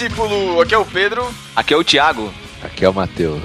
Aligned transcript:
discípulo! 0.00 0.62
Aqui 0.62 0.74
é 0.74 0.78
o 0.78 0.84
Pedro. 0.84 1.34
Aqui 1.54 1.74
é 1.74 1.76
o 1.76 1.84
Thiago. 1.84 2.32
Aqui 2.62 2.86
é 2.86 2.88
o 2.88 2.94
Matheus. 2.94 3.42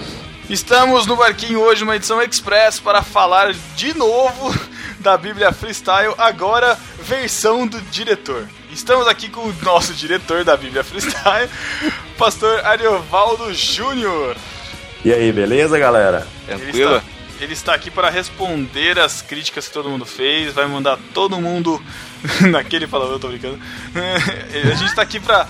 Estamos 0.50 1.06
no 1.06 1.18
barquinho 1.18 1.60
hoje, 1.60 1.84
uma 1.84 1.98
edição 1.98 2.22
express 2.22 2.80
para 2.80 3.02
falar 3.02 3.54
de 3.76 3.94
novo 3.98 4.58
da 5.00 5.18
Bíblia 5.18 5.52
Freestyle, 5.52 6.14
agora 6.18 6.80
versão 7.02 7.68
do 7.68 7.82
diretor. 7.82 8.48
Estamos 8.72 9.06
aqui 9.06 9.28
com 9.28 9.42
o 9.42 9.54
nosso 9.64 9.94
diretor 9.94 10.46
da 10.46 10.56
Bíblia 10.56 10.82
Freestyle, 10.82 11.50
pastor 12.18 12.66
Ariovaldo 12.66 13.54
Júnior. 13.54 14.38
E 15.04 15.12
aí, 15.12 15.34
beleza, 15.34 15.78
galera? 15.78 16.26
Tranquilo? 16.46 16.72
Ele 16.72 16.96
está, 16.96 17.04
ele 17.42 17.54
está 17.54 17.74
aqui 17.74 17.92
para 17.92 18.10
responder 18.10 18.98
as 18.98 19.22
críticas 19.22 19.68
que 19.68 19.74
todo 19.74 19.90
mundo 19.90 20.06
fez, 20.06 20.54
vai 20.54 20.68
mandar 20.68 20.98
todo 21.14 21.42
mundo 21.42 21.84
naquele 22.50 22.88
palavrão, 22.88 23.20
tô 23.20 23.28
brincando. 23.28 23.60
A 23.94 24.76
gente 24.76 24.90
está 24.90 25.02
aqui 25.02 25.20
para 25.20 25.48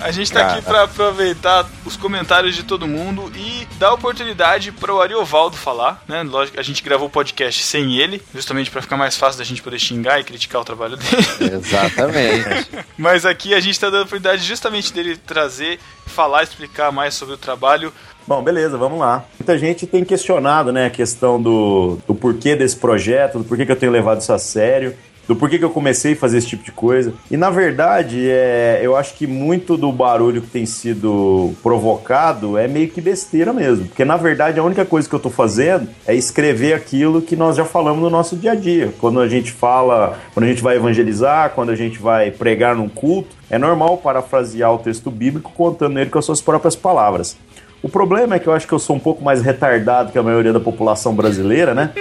a 0.00 0.10
gente 0.10 0.32
tá 0.32 0.52
aqui 0.52 0.62
para 0.62 0.84
aproveitar 0.84 1.66
os 1.84 1.96
comentários 1.96 2.54
de 2.54 2.62
todo 2.62 2.86
mundo 2.86 3.30
e 3.34 3.66
dar 3.78 3.92
oportunidade 3.92 4.72
para 4.72 4.92
o 4.92 5.00
Ariovaldo 5.00 5.56
falar, 5.56 6.02
né? 6.06 6.22
Lógico, 6.22 6.58
a 6.58 6.62
gente 6.62 6.82
gravou 6.82 7.08
o 7.08 7.10
podcast 7.10 7.62
sem 7.62 7.96
ele, 7.98 8.22
justamente 8.34 8.70
para 8.70 8.82
ficar 8.82 8.96
mais 8.96 9.16
fácil 9.16 9.38
da 9.38 9.44
gente 9.44 9.62
poder 9.62 9.78
xingar 9.78 10.20
e 10.20 10.24
criticar 10.24 10.60
o 10.60 10.64
trabalho 10.64 10.96
dele. 10.96 11.54
Exatamente. 11.54 12.70
Mas 12.96 13.26
aqui 13.26 13.54
a 13.54 13.60
gente 13.60 13.72
está 13.72 13.88
dando 13.88 14.00
a 14.00 14.04
oportunidade 14.04 14.42
justamente 14.42 14.92
dele 14.92 15.16
trazer, 15.16 15.78
falar, 16.06 16.42
explicar 16.42 16.92
mais 16.92 17.14
sobre 17.14 17.34
o 17.34 17.38
trabalho. 17.38 17.92
Bom, 18.26 18.42
beleza, 18.42 18.76
vamos 18.76 18.98
lá. 18.98 19.24
Muita 19.38 19.58
gente 19.58 19.86
tem 19.86 20.04
questionado, 20.04 20.70
né, 20.70 20.86
a 20.86 20.90
questão 20.90 21.40
do, 21.40 21.98
do 22.06 22.14
porquê 22.14 22.54
desse 22.54 22.76
projeto, 22.76 23.38
do 23.38 23.44
porquê 23.44 23.64
que 23.64 23.72
eu 23.72 23.76
tenho 23.76 23.90
levado 23.90 24.20
isso 24.20 24.32
a 24.32 24.38
sério 24.38 24.94
do 25.28 25.36
porquê 25.36 25.58
que 25.58 25.64
eu 25.64 25.70
comecei 25.70 26.14
a 26.14 26.16
fazer 26.16 26.38
esse 26.38 26.46
tipo 26.46 26.64
de 26.64 26.72
coisa. 26.72 27.12
E 27.30 27.36
na 27.36 27.50
verdade, 27.50 28.28
é, 28.28 28.80
eu 28.82 28.96
acho 28.96 29.14
que 29.14 29.26
muito 29.26 29.76
do 29.76 29.92
barulho 29.92 30.40
que 30.40 30.48
tem 30.48 30.64
sido 30.64 31.54
provocado 31.62 32.56
é 32.56 32.66
meio 32.66 32.88
que 32.88 33.00
besteira 33.00 33.52
mesmo. 33.52 33.86
Porque 33.86 34.06
na 34.06 34.16
verdade 34.16 34.58
a 34.58 34.64
única 34.64 34.86
coisa 34.86 35.06
que 35.06 35.14
eu 35.14 35.20
tô 35.20 35.28
fazendo 35.28 35.86
é 36.06 36.14
escrever 36.14 36.72
aquilo 36.72 37.20
que 37.20 37.36
nós 37.36 37.56
já 37.56 37.64
falamos 37.64 38.02
no 38.02 38.08
nosso 38.08 38.34
dia 38.34 38.52
a 38.52 38.54
dia. 38.54 38.92
Quando 38.98 39.20
a 39.20 39.28
gente 39.28 39.52
fala, 39.52 40.18
quando 40.32 40.44
a 40.44 40.48
gente 40.48 40.62
vai 40.62 40.76
evangelizar, 40.76 41.50
quando 41.50 41.70
a 41.70 41.76
gente 41.76 41.98
vai 41.98 42.30
pregar 42.30 42.74
num 42.74 42.88
culto, 42.88 43.36
é 43.50 43.58
normal 43.58 43.98
parafrasear 43.98 44.72
o 44.72 44.78
texto 44.78 45.10
bíblico 45.10 45.52
contando 45.54 45.98
ele 45.98 46.08
com 46.08 46.18
as 46.18 46.24
suas 46.24 46.40
próprias 46.40 46.74
palavras. 46.74 47.36
O 47.82 47.88
problema 47.88 48.34
é 48.34 48.38
que 48.38 48.48
eu 48.48 48.52
acho 48.52 48.66
que 48.66 48.72
eu 48.72 48.78
sou 48.78 48.96
um 48.96 48.98
pouco 48.98 49.22
mais 49.22 49.40
retardado 49.40 50.10
que 50.10 50.18
a 50.18 50.22
maioria 50.22 50.52
da 50.52 50.58
população 50.58 51.14
brasileira, 51.14 51.74
né? 51.74 51.92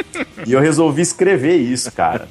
E 0.45 0.53
eu 0.53 0.59
resolvi 0.59 1.01
escrever 1.01 1.55
isso, 1.57 1.91
cara. 1.91 2.27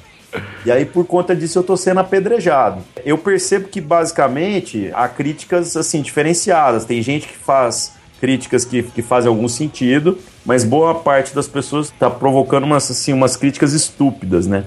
E 0.65 0.71
aí, 0.71 0.85
por 0.85 1.05
conta 1.05 1.35
disso, 1.35 1.59
eu 1.59 1.63
tô 1.63 1.77
sendo 1.77 1.99
apedrejado. 1.99 2.83
Eu 3.05 3.17
percebo 3.17 3.67
que, 3.67 3.79
basicamente, 3.79 4.91
há 4.93 5.07
críticas, 5.07 5.77
assim, 5.77 6.01
diferenciadas. 6.01 6.85
Tem 6.85 7.01
gente 7.01 7.27
que 7.27 7.37
faz 7.37 7.93
críticas 8.19 8.65
que, 8.65 8.83
que 8.83 9.01
fazem 9.01 9.29
algum 9.29 9.47
sentido, 9.47 10.17
mas 10.45 10.63
boa 10.63 10.95
parte 10.95 11.33
das 11.35 11.47
pessoas 11.47 11.87
está 11.87 12.09
provocando 12.09 12.63
umas, 12.63 12.89
assim, 12.89 13.13
umas 13.13 13.35
críticas 13.35 13.73
estúpidas, 13.73 14.47
né? 14.47 14.63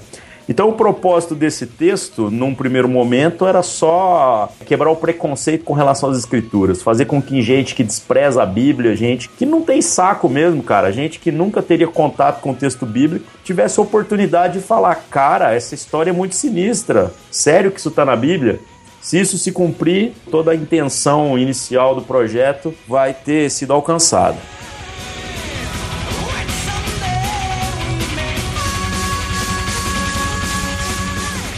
Então, 0.50 0.68
o 0.68 0.72
propósito 0.72 1.36
desse 1.36 1.64
texto, 1.64 2.28
num 2.28 2.52
primeiro 2.52 2.88
momento, 2.88 3.46
era 3.46 3.62
só 3.62 4.52
quebrar 4.66 4.90
o 4.90 4.96
preconceito 4.96 5.62
com 5.62 5.74
relação 5.74 6.10
às 6.10 6.18
escrituras, 6.18 6.82
fazer 6.82 7.04
com 7.04 7.22
que 7.22 7.40
gente 7.40 7.72
que 7.72 7.84
despreza 7.84 8.42
a 8.42 8.46
Bíblia, 8.46 8.96
gente 8.96 9.28
que 9.28 9.46
não 9.46 9.62
tem 9.62 9.80
saco 9.80 10.28
mesmo, 10.28 10.60
cara, 10.60 10.90
gente 10.90 11.20
que 11.20 11.30
nunca 11.30 11.62
teria 11.62 11.86
contato 11.86 12.40
com 12.40 12.50
o 12.50 12.54
texto 12.56 12.84
bíblico, 12.84 13.26
tivesse 13.44 13.78
a 13.78 13.84
oportunidade 13.84 14.54
de 14.54 14.66
falar: 14.66 14.96
cara, 15.08 15.54
essa 15.54 15.76
história 15.76 16.10
é 16.10 16.12
muito 16.12 16.34
sinistra, 16.34 17.12
sério 17.30 17.70
que 17.70 17.78
isso 17.78 17.88
está 17.88 18.04
na 18.04 18.16
Bíblia? 18.16 18.58
Se 19.00 19.20
isso 19.20 19.38
se 19.38 19.52
cumprir, 19.52 20.14
toda 20.32 20.50
a 20.50 20.56
intenção 20.56 21.38
inicial 21.38 21.94
do 21.94 22.02
projeto 22.02 22.74
vai 22.88 23.14
ter 23.14 23.48
sido 23.52 23.72
alcançada. 23.72 24.36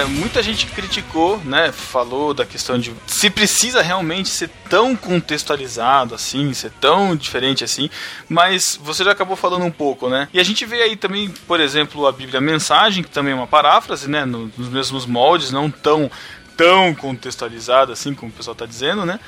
Muita 0.05 0.43
gente 0.43 0.67
criticou, 0.67 1.39
né? 1.45 1.73
Falou 1.73 2.35
da 2.35 2.45
questão 2.45 2.79
de 2.79 2.95
se 3.07 3.31
precisa 3.31 3.83
realmente 3.83 4.29
ser 4.29 4.51
tão 4.69 4.97
contextualizado 4.97 6.15
assim, 6.15 6.53
ser 6.55 6.71
tão 6.81 7.15
diferente 7.17 7.65
assim, 7.65 7.91
mas 8.29 8.79
você 8.83 9.05
já 9.05 9.13
acabou 9.13 9.37
falando 9.37 9.65
um 9.65 9.71
pouco, 9.71 10.09
né? 10.09 10.29
E 10.33 10.41
a 10.41 10.45
gente 10.45 10.65
vê 10.65 10.83
aí 10.83 10.97
também, 10.97 11.31
por 11.47 11.61
exemplo, 11.61 12.07
a 12.07 12.13
Bíblia 12.13 12.41
Mensagem, 12.41 13.03
que 13.03 13.11
também 13.11 13.33
é 13.33 13.37
uma 13.37 13.47
paráfrase, 13.47 14.09
né? 14.09 14.25
Nos 14.25 14.69
mesmos 14.69 15.07
moldes, 15.07 15.51
não 15.51 15.71
tão 15.71 16.11
tão 16.57 16.95
contextualizada 16.95 17.93
assim 17.93 18.15
como 18.15 18.31
o 18.31 18.35
pessoal 18.35 18.53
está 18.53 18.67
dizendo, 18.67 19.05
né? 19.07 19.19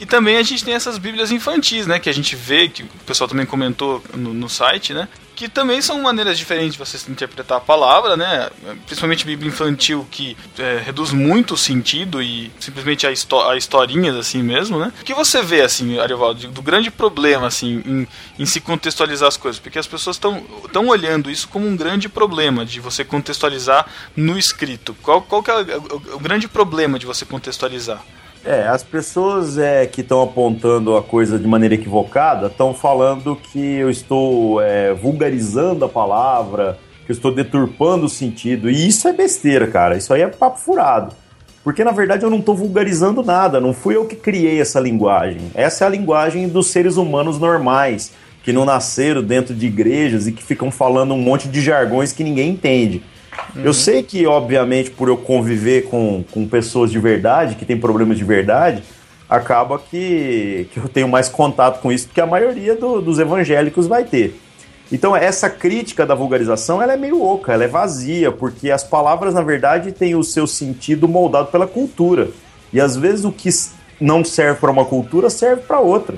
E 0.00 0.06
também 0.06 0.36
a 0.36 0.42
gente 0.42 0.64
tem 0.64 0.74
essas 0.74 0.98
bíblias 0.98 1.30
infantis, 1.30 1.86
né? 1.86 1.98
Que 1.98 2.10
a 2.10 2.14
gente 2.14 2.34
vê, 2.34 2.68
que 2.68 2.82
o 2.82 2.88
pessoal 3.06 3.28
também 3.28 3.46
comentou 3.46 4.02
no, 4.14 4.34
no 4.34 4.48
site, 4.48 4.92
né? 4.92 5.08
Que 5.36 5.48
também 5.48 5.80
são 5.80 6.02
maneiras 6.02 6.36
diferentes 6.36 6.72
de 6.72 6.78
você 6.78 6.98
interpretar 7.10 7.58
a 7.58 7.60
palavra, 7.60 8.16
né? 8.16 8.50
Principalmente 8.86 9.24
bíblia 9.24 9.48
infantil, 9.48 10.06
que 10.10 10.36
é, 10.58 10.82
reduz 10.84 11.12
muito 11.12 11.54
o 11.54 11.56
sentido 11.56 12.20
e 12.20 12.50
simplesmente 12.58 13.06
a, 13.06 13.10
a 13.10 13.56
historinhas, 13.56 14.16
assim 14.16 14.42
mesmo, 14.42 14.78
né? 14.78 14.92
O 15.00 15.04
que 15.04 15.14
você 15.14 15.40
vê, 15.40 15.60
assim, 15.60 15.98
Ariovaldo, 15.98 16.48
do 16.48 16.62
grande 16.62 16.90
problema, 16.90 17.46
assim, 17.46 17.82
em, 17.86 18.08
em 18.40 18.46
se 18.46 18.60
contextualizar 18.60 19.28
as 19.28 19.36
coisas? 19.36 19.60
Porque 19.60 19.78
as 19.78 19.86
pessoas 19.86 20.16
estão 20.16 20.88
olhando 20.88 21.30
isso 21.30 21.48
como 21.48 21.66
um 21.66 21.76
grande 21.76 22.08
problema 22.08 22.66
de 22.66 22.80
você 22.80 23.04
contextualizar 23.04 23.86
no 24.16 24.36
escrito. 24.36 24.96
Qual, 25.00 25.22
qual 25.22 25.42
que 25.42 25.50
é 25.50 25.54
o, 25.54 26.16
o 26.16 26.18
grande 26.18 26.48
problema 26.48 26.98
de 26.98 27.06
você 27.06 27.24
contextualizar? 27.24 28.02
É, 28.44 28.66
as 28.66 28.82
pessoas 28.82 29.56
é, 29.56 29.86
que 29.86 30.00
estão 30.00 30.20
apontando 30.20 30.96
a 30.96 31.02
coisa 31.02 31.38
de 31.38 31.46
maneira 31.46 31.76
equivocada 31.76 32.48
estão 32.48 32.74
falando 32.74 33.36
que 33.36 33.76
eu 33.76 33.88
estou 33.88 34.60
é, 34.60 34.92
vulgarizando 34.92 35.84
a 35.84 35.88
palavra, 35.88 36.76
que 37.06 37.12
eu 37.12 37.14
estou 37.14 37.32
deturpando 37.32 38.06
o 38.06 38.08
sentido. 38.08 38.68
E 38.68 38.88
isso 38.88 39.06
é 39.06 39.12
besteira, 39.12 39.68
cara. 39.68 39.96
Isso 39.96 40.12
aí 40.12 40.22
é 40.22 40.26
papo 40.26 40.58
furado. 40.58 41.14
Porque 41.62 41.84
na 41.84 41.92
verdade 41.92 42.24
eu 42.24 42.30
não 42.30 42.40
estou 42.40 42.56
vulgarizando 42.56 43.22
nada, 43.22 43.60
não 43.60 43.72
fui 43.72 43.94
eu 43.94 44.04
que 44.04 44.16
criei 44.16 44.60
essa 44.60 44.80
linguagem. 44.80 45.52
Essa 45.54 45.84
é 45.84 45.86
a 45.86 45.90
linguagem 45.90 46.48
dos 46.48 46.66
seres 46.66 46.96
humanos 46.96 47.38
normais, 47.38 48.12
que 48.42 48.52
não 48.52 48.64
nasceram 48.64 49.22
dentro 49.22 49.54
de 49.54 49.66
igrejas 49.66 50.26
e 50.26 50.32
que 50.32 50.42
ficam 50.42 50.72
falando 50.72 51.14
um 51.14 51.20
monte 51.20 51.46
de 51.46 51.60
jargões 51.60 52.12
que 52.12 52.24
ninguém 52.24 52.50
entende. 52.50 53.04
Uhum. 53.54 53.62
Eu 53.64 53.74
sei 53.74 54.02
que, 54.02 54.26
obviamente, 54.26 54.90
por 54.90 55.08
eu 55.08 55.16
conviver 55.16 55.82
com, 55.82 56.24
com 56.30 56.46
pessoas 56.46 56.90
de 56.90 56.98
verdade, 56.98 57.54
que 57.54 57.64
têm 57.64 57.78
problemas 57.78 58.16
de 58.18 58.24
verdade, 58.24 58.82
acaba 59.28 59.78
que, 59.78 60.68
que 60.72 60.78
eu 60.78 60.88
tenho 60.88 61.08
mais 61.08 61.28
contato 61.28 61.80
com 61.80 61.90
isso 61.90 62.08
que 62.12 62.20
a 62.20 62.26
maioria 62.26 62.76
do, 62.76 63.00
dos 63.00 63.18
evangélicos 63.18 63.86
vai 63.86 64.04
ter. 64.04 64.38
Então, 64.90 65.16
essa 65.16 65.48
crítica 65.48 66.04
da 66.04 66.14
vulgarização 66.14 66.82
ela 66.82 66.92
é 66.92 66.96
meio 66.98 67.22
oca, 67.22 67.52
ela 67.52 67.64
é 67.64 67.68
vazia, 67.68 68.30
porque 68.30 68.70
as 68.70 68.84
palavras, 68.84 69.32
na 69.32 69.40
verdade, 69.40 69.90
têm 69.90 70.14
o 70.14 70.22
seu 70.22 70.46
sentido 70.46 71.08
moldado 71.08 71.48
pela 71.48 71.66
cultura. 71.66 72.28
E 72.72 72.80
às 72.80 72.94
vezes 72.94 73.24
o 73.24 73.32
que 73.32 73.48
não 73.98 74.22
serve 74.22 74.60
para 74.60 74.70
uma 74.70 74.84
cultura 74.84 75.30
serve 75.30 75.62
para 75.62 75.80
outra. 75.80 76.16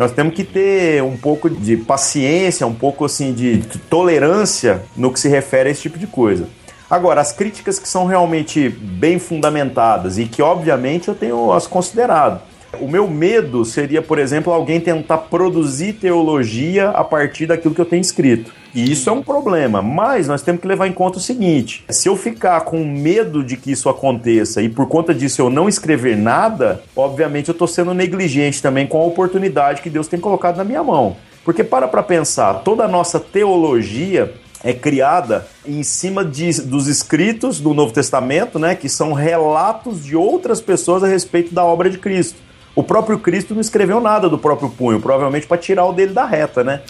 Nós 0.00 0.12
temos 0.12 0.32
que 0.32 0.44
ter 0.44 1.02
um 1.02 1.14
pouco 1.14 1.50
de 1.50 1.76
paciência, 1.76 2.66
um 2.66 2.72
pouco 2.72 3.04
assim 3.04 3.34
de 3.34 3.58
tolerância 3.90 4.80
no 4.96 5.12
que 5.12 5.20
se 5.20 5.28
refere 5.28 5.68
a 5.68 5.72
esse 5.72 5.82
tipo 5.82 5.98
de 5.98 6.06
coisa. 6.06 6.48
Agora, 6.88 7.20
as 7.20 7.32
críticas 7.32 7.78
que 7.78 7.86
são 7.86 8.06
realmente 8.06 8.70
bem 8.70 9.18
fundamentadas 9.18 10.16
e 10.16 10.24
que, 10.24 10.40
obviamente, 10.40 11.08
eu 11.08 11.14
tenho 11.14 11.52
as 11.52 11.66
considerado. 11.66 12.40
O 12.80 12.88
meu 12.88 13.06
medo 13.06 13.62
seria, 13.62 14.00
por 14.00 14.18
exemplo, 14.18 14.50
alguém 14.50 14.80
tentar 14.80 15.18
produzir 15.18 15.92
teologia 15.92 16.88
a 16.88 17.04
partir 17.04 17.44
daquilo 17.44 17.74
que 17.74 17.80
eu 17.82 17.84
tenho 17.84 18.00
escrito. 18.00 18.54
E 18.74 18.90
isso 18.90 19.10
é 19.10 19.12
um 19.12 19.22
problema, 19.22 19.82
mas 19.82 20.28
nós 20.28 20.42
temos 20.42 20.60
que 20.60 20.68
levar 20.68 20.86
em 20.86 20.92
conta 20.92 21.18
o 21.18 21.20
seguinte: 21.20 21.84
se 21.90 22.08
eu 22.08 22.16
ficar 22.16 22.60
com 22.62 22.84
medo 22.84 23.42
de 23.42 23.56
que 23.56 23.72
isso 23.72 23.88
aconteça 23.88 24.62
e 24.62 24.68
por 24.68 24.86
conta 24.86 25.12
disso 25.12 25.42
eu 25.42 25.50
não 25.50 25.68
escrever 25.68 26.16
nada, 26.16 26.82
obviamente 26.94 27.48
eu 27.48 27.52
estou 27.52 27.66
sendo 27.66 27.92
negligente 27.92 28.62
também 28.62 28.86
com 28.86 29.00
a 29.00 29.04
oportunidade 29.04 29.82
que 29.82 29.90
Deus 29.90 30.06
tem 30.06 30.20
colocado 30.20 30.56
na 30.56 30.64
minha 30.64 30.82
mão. 30.82 31.16
Porque 31.44 31.64
para 31.64 31.88
para 31.88 32.02
pensar, 32.02 32.62
toda 32.62 32.84
a 32.84 32.88
nossa 32.88 33.18
teologia 33.18 34.32
é 34.62 34.72
criada 34.72 35.46
em 35.66 35.82
cima 35.82 36.24
de, 36.24 36.62
dos 36.62 36.86
escritos 36.86 37.60
do 37.60 37.72
Novo 37.72 37.92
Testamento, 37.92 38.58
né, 38.58 38.74
que 38.74 38.88
são 38.88 39.12
relatos 39.12 40.04
de 40.04 40.14
outras 40.14 40.60
pessoas 40.60 41.02
a 41.02 41.06
respeito 41.06 41.54
da 41.54 41.64
obra 41.64 41.88
de 41.88 41.98
Cristo. 41.98 42.38
O 42.74 42.82
próprio 42.82 43.18
Cristo 43.18 43.54
não 43.54 43.60
escreveu 43.60 44.00
nada 44.00 44.28
do 44.28 44.38
próprio 44.38 44.70
punho, 44.70 45.00
provavelmente 45.00 45.46
para 45.46 45.58
tirar 45.58 45.84
o 45.86 45.92
dele 45.92 46.12
da 46.12 46.24
reta, 46.24 46.62
né? 46.62 46.82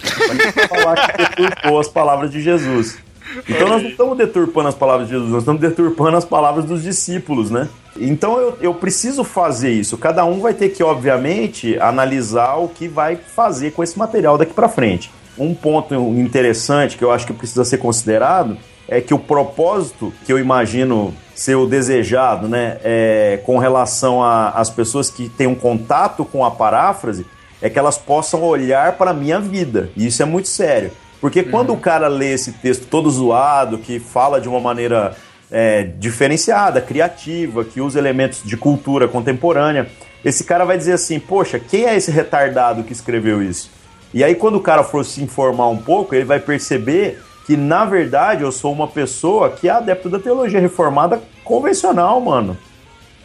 Para 0.55 0.69
falar 0.69 1.09
que 1.09 1.17
deturpou 1.17 1.81
as 1.81 1.89
palavras 1.89 2.31
de 2.31 2.41
Jesus. 2.41 2.99
Então 3.49 3.69
nós 3.69 3.83
não 3.83 3.91
estamos 3.91 4.19
deturpando 4.19 4.69
as 4.69 4.75
palavras 4.75 5.09
de 5.09 5.15
Jesus, 5.15 5.31
nós 5.31 5.43
estamos 5.43 5.61
deturpando 5.61 6.17
as 6.17 6.25
palavras 6.25 6.65
dos 6.65 6.83
discípulos, 6.83 7.51
né? 7.51 7.69
Então 7.97 8.39
eu, 8.39 8.59
eu 8.61 8.75
preciso 8.75 9.25
fazer 9.25 9.71
isso. 9.71 9.97
Cada 9.97 10.25
um 10.25 10.41
vai 10.41 10.53
ter 10.53 10.71
que, 10.71 10.83
obviamente, 10.83 11.79
analisar 11.79 12.57
o 12.57 12.69
que 12.69 12.89
vai 12.89 13.17
fazer 13.17 13.73
com 13.73 13.83
esse 13.83 13.99
material 13.99 14.37
daqui 14.37 14.53
para 14.53 14.69
frente. 14.69 15.11
Um 15.39 15.55
ponto 15.55 15.95
interessante 15.95 16.97
que 16.97 17.05
eu 17.05 17.11
acho 17.11 17.27
que 17.27 17.33
precisa 17.33 17.65
ser 17.65 17.79
considerado 17.79 18.59
é 18.91 19.01
que 19.01 19.15
o 19.15 19.19
propósito 19.19 20.13
que 20.27 20.33
eu 20.33 20.39
imagino 20.39 21.15
ser 21.33 21.55
o 21.55 21.65
desejado, 21.65 22.49
né, 22.49 22.79
é, 22.83 23.41
com 23.47 23.57
relação 23.57 24.23
às 24.23 24.69
pessoas 24.69 25.09
que 25.09 25.29
têm 25.29 25.47
um 25.47 25.55
contato 25.55 26.25
com 26.25 26.45
a 26.45 26.51
paráfrase, 26.51 27.25
é 27.63 27.71
que 27.71 27.79
elas 27.79 27.97
possam 27.97 28.43
olhar 28.43 28.99
para 28.99 29.13
a 29.13 29.15
minha 29.15 29.41
vida. 29.41 29.91
E 29.97 30.07
isso 30.07 30.23
é 30.23 30.27
muito 30.27 30.49
sério. 30.49 30.91
Porque 31.21 31.45
quando 31.45 31.71
uhum. 31.71 31.77
o 31.77 31.81
cara 31.81 32.09
lê 32.09 32.33
esse 32.33 32.53
texto 32.53 32.87
todo 32.87 33.09
zoado, 33.11 33.79
que 33.79 34.01
fala 34.01 34.41
de 34.41 34.49
uma 34.49 34.59
maneira 34.59 35.15
é, 35.51 35.85
diferenciada, 35.85 36.81
criativa, 36.81 37.65
que 37.65 37.81
usa 37.81 37.99
elementos 37.99 38.43
de 38.43 38.57
cultura 38.57 39.07
contemporânea, 39.07 39.89
esse 40.25 40.43
cara 40.43 40.65
vai 40.65 40.77
dizer 40.77 40.95
assim: 40.95 41.21
Poxa, 41.21 41.59
quem 41.59 41.85
é 41.85 41.95
esse 41.95 42.11
retardado 42.11 42.83
que 42.83 42.93
escreveu 42.93 43.43
isso? 43.43 43.71
E 44.13 44.25
aí, 44.25 44.35
quando 44.35 44.57
o 44.57 44.61
cara 44.61 44.83
for 44.83 45.05
se 45.05 45.23
informar 45.23 45.69
um 45.69 45.77
pouco, 45.77 46.15
ele 46.15 46.25
vai 46.25 46.41
perceber 46.41 47.21
que 47.47 47.57
na 47.57 47.85
verdade 47.85 48.43
eu 48.43 48.53
sou 48.53 48.73
uma 48.73 48.87
pessoa 48.87 49.51
que 49.51 49.69
é 49.69 49.73
adepto 49.73 50.09
da 50.09 50.19
teologia 50.19 50.61
reformada 50.61 51.21
convencional, 51.45 52.21
mano. 52.21 52.57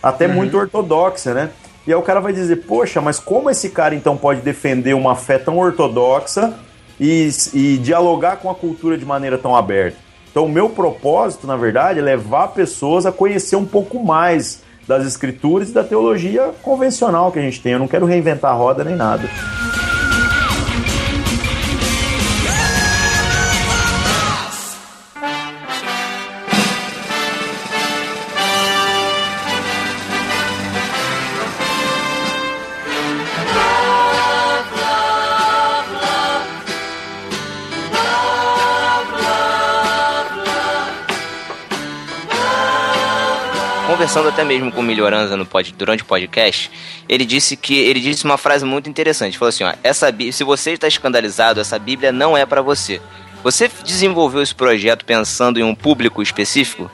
Até 0.01 0.27
uhum. 0.27 0.33
muito 0.33 0.57
ortodoxa, 0.57 1.33
né? 1.33 1.49
E 1.87 1.91
aí 1.93 1.97
o 1.97 2.01
cara 2.01 2.19
vai 2.19 2.33
dizer, 2.33 2.57
poxa, 2.67 2.99
mas 2.99 3.19
como 3.19 3.49
esse 3.49 3.69
cara 3.69 3.93
então 3.93 4.17
pode 4.17 4.41
defender 4.41 4.93
uma 4.93 5.15
fé 5.15 5.37
tão 5.37 5.57
ortodoxa 5.57 6.53
e, 6.99 7.29
e 7.53 7.77
dialogar 7.77 8.37
com 8.37 8.49
a 8.49 8.55
cultura 8.55 8.97
de 8.97 9.05
maneira 9.05 9.37
tão 9.37 9.55
aberta? 9.55 9.97
Então, 10.35 10.43
o 10.43 10.49
meu 10.49 10.67
propósito, 10.67 11.47
na 11.47 11.55
verdade, 11.55 11.99
é 11.99 12.01
levar 12.01 12.49
pessoas 12.49 13.05
a 13.05 13.11
conhecer 13.11 13.55
um 13.55 13.63
pouco 13.63 14.03
mais 14.03 14.61
das 14.85 15.05
escrituras 15.05 15.69
e 15.69 15.73
da 15.73 15.81
teologia 15.81 16.51
convencional 16.61 17.31
que 17.31 17.39
a 17.39 17.41
gente 17.41 17.61
tem. 17.61 17.71
Eu 17.71 17.79
não 17.79 17.87
quero 17.87 18.05
reinventar 18.05 18.51
a 18.51 18.53
roda 18.53 18.83
nem 18.83 18.97
nada. 18.97 19.29
Conversando 43.95 44.27
até 44.27 44.43
mesmo 44.43 44.73
com 44.73 44.81
o 44.81 44.83
Melhoranza 44.83 45.37
no 45.37 45.45
pod, 45.45 45.73
durante 45.77 46.03
o 46.03 46.05
podcast, 46.05 46.69
ele 47.07 47.25
disse 47.25 47.55
que 47.55 47.79
ele 47.79 48.01
disse 48.01 48.25
uma 48.25 48.37
frase 48.37 48.65
muito 48.65 48.89
interessante. 48.89 49.37
Falou 49.37 49.47
assim: 49.47 49.63
ó, 49.63 49.73
essa 49.81 50.13
se 50.33 50.43
você 50.43 50.71
está 50.71 50.85
escandalizado, 50.85 51.61
essa 51.61 51.79
Bíblia 51.79 52.11
não 52.11 52.35
é 52.35 52.45
para 52.45 52.61
você. 52.61 53.01
Você 53.41 53.71
desenvolveu 53.85 54.41
esse 54.41 54.53
projeto 54.53 55.05
pensando 55.05 55.59
em 55.61 55.63
um 55.63 55.73
público 55.73 56.21
específico? 56.21 56.91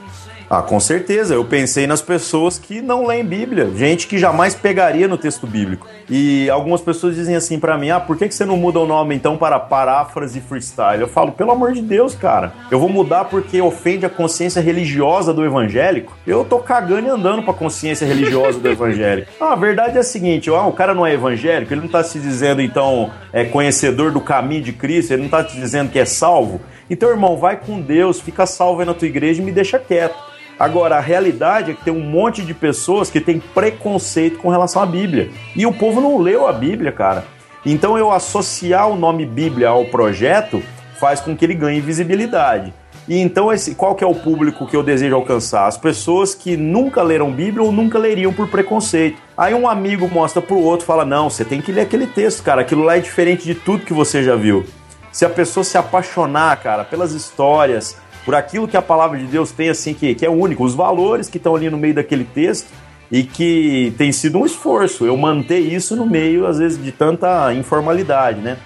Ah, 0.54 0.62
com 0.62 0.82
certeza. 0.82 1.34
Eu 1.34 1.46
pensei 1.46 1.88
nas 1.88 2.02
pessoas 2.02 2.60
que 2.60 2.82
não 2.82 3.06
leem 3.06 3.24
Bíblia, 3.24 3.72
gente 3.74 4.06
que 4.06 4.18
jamais 4.18 4.54
pegaria 4.54 5.08
no 5.08 5.18
texto 5.18 5.48
bíblico. 5.48 5.88
E 6.10 6.50
algumas 6.50 6.82
pessoas 6.82 7.16
dizem 7.16 7.38
assim 7.38 7.58
para 7.58 7.78
mim: 7.78 7.90
ah, 7.90 8.02
por 8.02 8.18
que 8.18 8.30
você 8.30 8.44
não 8.44 8.58
muda 8.58 8.78
o 8.78 8.86
nome 8.86 9.16
então 9.16 9.38
para 9.38 9.58
paráfrase 9.58 10.42
freestyle? 10.42 11.00
Eu 11.00 11.08
falo, 11.08 11.32
pelo 11.32 11.52
amor 11.52 11.72
de 11.72 11.82
Deus, 11.82 12.14
cara, 12.16 12.52
eu 12.70 12.78
vou 12.82 12.90
mudar 12.90 13.26
porque 13.26 13.62
ofende 13.62 14.06
a 14.06 14.10
consciência 14.10 14.62
religiosa 14.62 15.34
do 15.34 15.46
evangélico? 15.46 16.14
Eu 16.28 16.44
tô 16.44 16.60
cagando 16.60 17.08
e 17.08 17.10
andando 17.10 17.44
pra 17.44 17.54
consciência 17.54 18.06
religiosa 18.06 18.60
do 18.60 18.68
evangélico. 18.68 19.32
Ah, 19.42 19.54
a 19.54 19.56
verdade 19.56 19.96
é 19.96 20.02
a 20.02 20.04
seguinte: 20.04 20.50
ah, 20.50 20.68
o 20.68 20.74
cara 20.74 20.94
não 20.94 21.08
é 21.08 21.14
evangélico, 21.14 21.74
ele 21.74 21.82
não 21.82 21.88
tá 21.88 22.04
se 22.04 22.20
dizendo 22.20 22.62
então 22.62 23.10
é 23.32 23.46
conhecedor 23.46 24.12
do 24.12 24.20
caminho 24.20 24.62
de 24.62 24.74
Cristo, 24.74 25.14
ele 25.14 25.24
não 25.24 25.30
tá 25.30 25.44
te 25.44 25.56
dizendo 25.56 25.90
que 25.90 25.98
é 25.98 26.06
salvo. 26.06 26.60
Então, 26.90 27.10
irmão, 27.10 27.38
vai 27.38 27.56
com 27.56 27.80
Deus, 27.80 28.20
fica 28.20 28.46
salvo 28.46 28.82
aí 28.82 28.86
na 28.86 28.94
tua 28.94 29.08
igreja 29.08 29.42
e 29.42 29.46
me 29.46 29.52
deixa 29.52 29.80
quieto. 29.80 30.31
Agora, 30.62 30.98
a 30.98 31.00
realidade 31.00 31.72
é 31.72 31.74
que 31.74 31.84
tem 31.84 31.92
um 31.92 32.08
monte 32.08 32.44
de 32.44 32.54
pessoas 32.54 33.10
que 33.10 33.20
têm 33.20 33.40
preconceito 33.40 34.38
com 34.38 34.48
relação 34.48 34.80
à 34.80 34.86
Bíblia. 34.86 35.32
E 35.56 35.66
o 35.66 35.74
povo 35.74 36.00
não 36.00 36.20
leu 36.20 36.48
a 36.48 36.54
Bíblia, 36.54 36.92
cara. 36.92 37.26
Então, 37.66 37.98
eu 37.98 38.12
associar 38.12 38.88
o 38.88 38.96
nome 38.96 39.26
Bíblia 39.26 39.70
ao 39.70 39.86
projeto 39.86 40.62
faz 41.00 41.20
com 41.20 41.36
que 41.36 41.44
ele 41.44 41.56
ganhe 41.56 41.82
visibilidade. 41.82 42.72
E 43.08 43.18
então, 43.18 43.52
esse, 43.52 43.74
qual 43.74 43.96
que 43.96 44.04
é 44.04 44.08
o 44.08 44.14
público 44.14 44.68
que 44.68 44.76
eu 44.76 44.84
desejo 44.84 45.16
alcançar? 45.16 45.66
As 45.66 45.80
pessoas 45.80 46.36
que 46.36 46.56
nunca 46.56 47.02
leram 47.02 47.32
Bíblia 47.32 47.66
ou 47.66 47.72
nunca 47.72 47.98
leriam 47.98 48.32
por 48.32 48.48
preconceito. 48.48 49.20
Aí 49.36 49.56
um 49.56 49.68
amigo 49.68 50.08
mostra 50.08 50.44
pro 50.44 50.60
outro, 50.60 50.86
fala, 50.86 51.04
não, 51.04 51.28
você 51.28 51.44
tem 51.44 51.60
que 51.60 51.72
ler 51.72 51.82
aquele 51.82 52.06
texto, 52.06 52.44
cara, 52.44 52.62
aquilo 52.62 52.84
lá 52.84 52.98
é 52.98 53.00
diferente 53.00 53.46
de 53.46 53.56
tudo 53.56 53.84
que 53.84 53.94
você 53.94 54.22
já 54.22 54.36
viu. 54.36 54.64
Se 55.12 55.26
a 55.26 55.30
pessoa 55.30 55.64
se 55.64 55.76
apaixonar, 55.76 56.56
cara, 56.62 56.84
pelas 56.84 57.14
histórias, 57.14 57.98
por 58.26 58.36
aquilo 58.36 58.68
que 58.68 58.78
a 58.78 58.82
palavra 58.82 59.18
de 59.18 59.26
Deus 59.26 59.52
tem, 59.52 59.70
assim, 59.70 59.94
que, 59.94 60.14
que 60.16 60.26
é 60.26 60.30
único, 60.30 60.64
os 60.64 60.76
valores 60.76 61.28
que 61.28 61.38
estão 61.38 61.56
ali 61.56 61.70
no 61.70 61.78
meio 61.78 61.96
daquele 61.96 62.24
texto 62.24 62.68
e 63.12 63.24
que 63.24 63.94
tem 63.98 64.12
sido 64.12 64.40
um 64.40 64.46
esforço 64.46 65.06
eu 65.06 65.18
manter 65.18 65.60
isso 65.60 65.96
no 65.96 66.06
meio, 66.06 66.48
às 66.48 66.60
vezes, 66.60 66.82
de 66.82 66.92
tanta 66.92 67.54
informalidade, 67.54 68.40
né? 68.40 68.58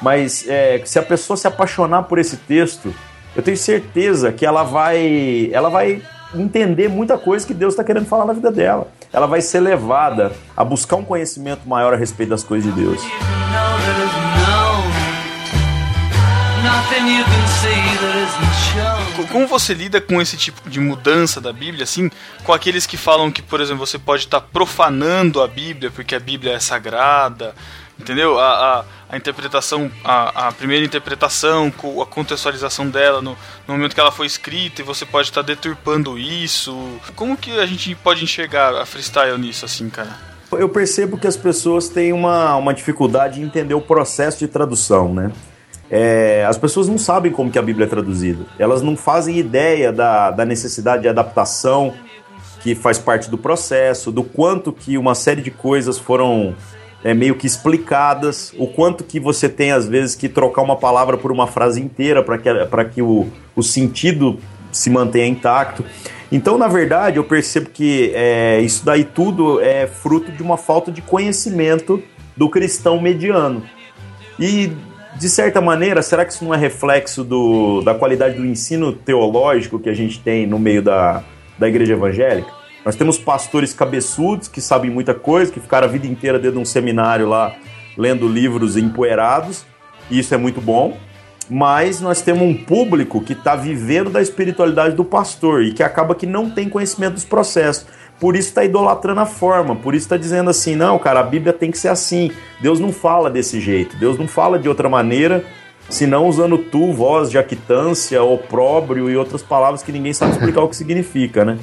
Mas 0.00 0.48
é, 0.48 0.80
se 0.84 0.98
a 0.98 1.02
pessoa 1.02 1.36
se 1.36 1.46
apaixonar 1.46 2.04
por 2.04 2.18
esse 2.18 2.36
texto, 2.38 2.94
eu 3.36 3.42
tenho 3.42 3.56
certeza 3.56 4.32
que 4.32 4.46
ela 4.46 4.62
vai, 4.62 5.50
ela 5.52 5.68
vai 5.68 6.02
entender 6.34 6.88
muita 6.88 7.18
coisa 7.18 7.46
que 7.46 7.52
Deus 7.52 7.74
está 7.74 7.84
querendo 7.84 8.06
falar 8.06 8.24
na 8.24 8.32
vida 8.32 8.50
dela. 8.50 8.88
Ela 9.12 9.26
vai 9.26 9.40
ser 9.40 9.60
levada 9.60 10.32
a 10.56 10.64
buscar 10.64 10.96
um 10.96 11.04
conhecimento 11.04 11.68
maior 11.68 11.92
a 11.92 11.96
respeito 11.96 12.30
das 12.30 12.44
coisas 12.44 12.72
de 12.72 12.80
Deus. 12.80 13.02
Como 19.28 19.46
você 19.46 19.74
lida 19.74 20.00
com 20.00 20.20
esse 20.20 20.36
tipo 20.36 20.68
de 20.68 20.80
mudança 20.80 21.40
da 21.40 21.52
Bíblia, 21.52 21.84
assim, 21.84 22.10
com 22.44 22.52
aqueles 22.52 22.86
que 22.86 22.96
falam 22.96 23.30
que, 23.30 23.42
por 23.42 23.60
exemplo, 23.60 23.86
você 23.86 23.98
pode 23.98 24.24
estar 24.24 24.40
profanando 24.40 25.42
a 25.42 25.48
Bíblia 25.48 25.90
porque 25.90 26.14
a 26.14 26.20
Bíblia 26.20 26.54
é 26.54 26.60
sagrada, 26.60 27.54
entendeu? 27.98 28.38
A, 28.38 28.80
a, 28.80 28.84
a 29.10 29.16
interpretação, 29.16 29.90
a, 30.02 30.48
a, 30.48 30.52
primeira 30.52 30.84
interpretação, 30.84 31.72
a 32.00 32.06
contextualização 32.06 32.88
dela 32.88 33.20
no, 33.20 33.36
no, 33.66 33.74
momento 33.74 33.94
que 33.94 34.00
ela 34.00 34.12
foi 34.12 34.26
escrita 34.26 34.80
e 34.80 34.84
você 34.84 35.04
pode 35.04 35.28
estar 35.28 35.42
deturpando 35.42 36.18
isso. 36.18 36.76
Como 37.14 37.36
que 37.36 37.50
a 37.58 37.66
gente 37.66 37.94
pode 37.96 38.24
enxergar 38.24 38.74
a 38.74 38.86
freestyle 38.86 39.38
nisso, 39.38 39.64
assim, 39.64 39.90
cara? 39.90 40.30
Eu 40.52 40.68
percebo 40.68 41.16
que 41.16 41.26
as 41.26 41.36
pessoas 41.36 41.88
têm 41.88 42.12
uma, 42.12 42.56
uma 42.56 42.74
dificuldade 42.74 43.40
em 43.40 43.44
entender 43.44 43.74
o 43.74 43.80
processo 43.80 44.38
de 44.38 44.48
tradução, 44.48 45.14
né? 45.14 45.30
É, 45.90 46.44
as 46.48 46.56
pessoas 46.56 46.88
não 46.88 46.96
sabem 46.96 47.32
como 47.32 47.50
que 47.50 47.58
a 47.58 47.62
Bíblia 47.62 47.86
é 47.86 47.88
traduzida. 47.88 48.44
Elas 48.58 48.80
não 48.80 48.96
fazem 48.96 49.38
ideia 49.38 49.92
da, 49.92 50.30
da 50.30 50.44
necessidade 50.44 51.02
de 51.02 51.08
adaptação 51.08 51.92
que 52.60 52.74
faz 52.74 52.98
parte 52.98 53.28
do 53.28 53.36
processo, 53.36 54.12
do 54.12 54.22
quanto 54.22 54.72
que 54.72 54.96
uma 54.96 55.14
série 55.14 55.42
de 55.42 55.50
coisas 55.50 55.98
foram 55.98 56.54
é, 57.02 57.14
meio 57.14 57.34
que 57.34 57.46
explicadas, 57.46 58.52
o 58.58 58.66
quanto 58.66 59.02
que 59.02 59.18
você 59.18 59.48
tem 59.48 59.72
às 59.72 59.88
vezes 59.88 60.14
que 60.14 60.28
trocar 60.28 60.62
uma 60.62 60.76
palavra 60.76 61.16
por 61.16 61.32
uma 61.32 61.46
frase 61.46 61.80
inteira 61.80 62.22
para 62.22 62.38
que, 62.38 62.94
que 62.94 63.02
o, 63.02 63.28
o 63.56 63.62
sentido 63.62 64.38
se 64.70 64.90
mantenha 64.90 65.26
intacto. 65.26 65.84
Então, 66.30 66.56
na 66.56 66.68
verdade, 66.68 67.16
eu 67.16 67.24
percebo 67.24 67.70
que 67.70 68.12
é, 68.14 68.60
isso 68.60 68.84
daí 68.84 69.02
tudo 69.02 69.60
é 69.60 69.86
fruto 69.86 70.30
de 70.30 70.42
uma 70.42 70.56
falta 70.56 70.92
de 70.92 71.02
conhecimento 71.02 72.00
do 72.36 72.48
cristão 72.48 73.00
mediano. 73.00 73.62
E 74.38 74.70
de 75.16 75.28
certa 75.28 75.60
maneira, 75.60 76.02
será 76.02 76.24
que 76.24 76.32
isso 76.32 76.44
não 76.44 76.54
é 76.54 76.56
reflexo 76.56 77.24
do, 77.24 77.82
da 77.82 77.94
qualidade 77.94 78.36
do 78.36 78.46
ensino 78.46 78.92
teológico 78.92 79.78
que 79.78 79.88
a 79.88 79.94
gente 79.94 80.20
tem 80.20 80.46
no 80.46 80.58
meio 80.58 80.82
da, 80.82 81.22
da 81.58 81.68
igreja 81.68 81.94
evangélica? 81.94 82.50
Nós 82.84 82.96
temos 82.96 83.18
pastores 83.18 83.74
cabeçudos 83.74 84.48
que 84.48 84.60
sabem 84.60 84.90
muita 84.90 85.12
coisa, 85.12 85.52
que 85.52 85.60
ficaram 85.60 85.86
a 85.86 85.90
vida 85.90 86.06
inteira 86.06 86.38
dentro 86.38 86.56
de 86.56 86.62
um 86.62 86.64
seminário 86.64 87.28
lá 87.28 87.54
lendo 87.96 88.26
livros 88.26 88.76
empoeirados, 88.76 89.66
e 90.10 90.18
isso 90.18 90.34
é 90.34 90.38
muito 90.38 90.60
bom. 90.60 90.96
Mas 91.48 92.00
nós 92.00 92.22
temos 92.22 92.42
um 92.42 92.54
público 92.54 93.20
que 93.20 93.32
está 93.32 93.56
vivendo 93.56 94.08
da 94.08 94.22
espiritualidade 94.22 94.94
do 94.94 95.04
pastor 95.04 95.64
e 95.64 95.72
que 95.72 95.82
acaba 95.82 96.14
que 96.14 96.24
não 96.24 96.48
tem 96.48 96.68
conhecimento 96.68 97.14
dos 97.14 97.24
processos 97.24 97.86
por 98.20 98.36
isso 98.36 98.48
está 98.48 98.62
idolatrando 98.62 99.20
a 99.20 99.26
forma, 99.26 99.74
por 99.74 99.94
isso 99.94 100.04
está 100.04 100.16
dizendo 100.16 100.50
assim: 100.50 100.76
não, 100.76 100.98
cara, 100.98 101.20
a 101.20 101.24
Bíblia 101.24 101.52
tem 101.52 101.70
que 101.70 101.78
ser 101.78 101.88
assim. 101.88 102.30
Deus 102.60 102.78
não 102.78 102.92
fala 102.92 103.30
desse 103.30 103.58
jeito, 103.58 103.96
Deus 103.96 104.18
não 104.18 104.28
fala 104.28 104.58
de 104.58 104.68
outra 104.68 104.88
maneira, 104.88 105.42
senão 105.88 106.26
usando 106.26 106.58
tu, 106.58 106.92
voz, 106.92 107.30
jactância, 107.30 108.22
opróbrio 108.22 109.08
e 109.10 109.16
outras 109.16 109.42
palavras 109.42 109.82
que 109.82 109.90
ninguém 109.90 110.12
sabe 110.12 110.32
explicar 110.32 110.62
o 110.62 110.68
que 110.68 110.76
significa, 110.76 111.44
né? 111.44 111.58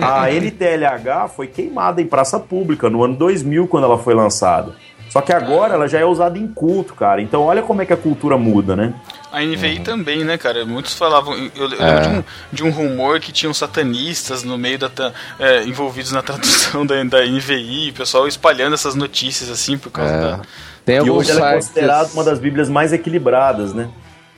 A 0.00 0.30
NTLH 0.30 1.28
foi 1.28 1.46
queimada 1.46 2.00
em 2.00 2.06
praça 2.06 2.38
pública 2.38 2.88
no 2.88 3.02
ano 3.02 3.14
2000, 3.16 3.66
quando 3.66 3.84
ela 3.84 3.98
foi 3.98 4.14
lançada. 4.14 4.72
Só 5.10 5.20
que 5.22 5.32
agora 5.32 5.74
ela 5.74 5.88
já 5.88 5.98
é 5.98 6.04
usada 6.04 6.38
em 6.38 6.46
culto, 6.46 6.94
cara. 6.94 7.22
Então 7.22 7.42
olha 7.42 7.62
como 7.62 7.80
é 7.80 7.86
que 7.86 7.92
a 7.92 7.96
cultura 7.96 8.36
muda, 8.36 8.76
né? 8.76 8.94
A 9.30 9.42
NVI 9.42 9.78
uhum. 9.78 9.82
também, 9.84 10.24
né, 10.24 10.38
cara? 10.38 10.64
Muitos 10.64 10.94
falavam. 10.94 11.34
Eu, 11.54 11.70
eu 11.70 11.82
é. 11.82 11.94
lembro 11.94 12.02
de 12.02 12.08
um, 12.08 12.24
de 12.52 12.64
um, 12.64 12.70
rumor 12.70 13.20
que 13.20 13.30
tinham 13.30 13.52
satanistas 13.52 14.42
no 14.42 14.56
meio 14.56 14.78
da. 14.78 14.90
É, 15.38 15.64
envolvidos 15.64 16.12
na 16.12 16.22
tradução 16.22 16.84
da, 16.86 17.02
da 17.04 17.26
NVI, 17.26 17.90
o 17.90 17.94
pessoal 17.94 18.26
espalhando 18.26 18.74
essas 18.74 18.94
notícias 18.94 19.50
assim 19.50 19.76
por 19.76 19.90
causa 19.90 20.14
é. 20.14 20.20
da. 20.20 20.40
Tem 20.84 20.96
e 20.96 21.10
hoje 21.10 21.30
ela 21.30 21.52
é 21.52 21.54
considerada 21.56 22.08
uma 22.14 22.24
das 22.24 22.38
Bíblias 22.38 22.70
mais 22.70 22.92
equilibradas, 22.92 23.74
né? 23.74 23.90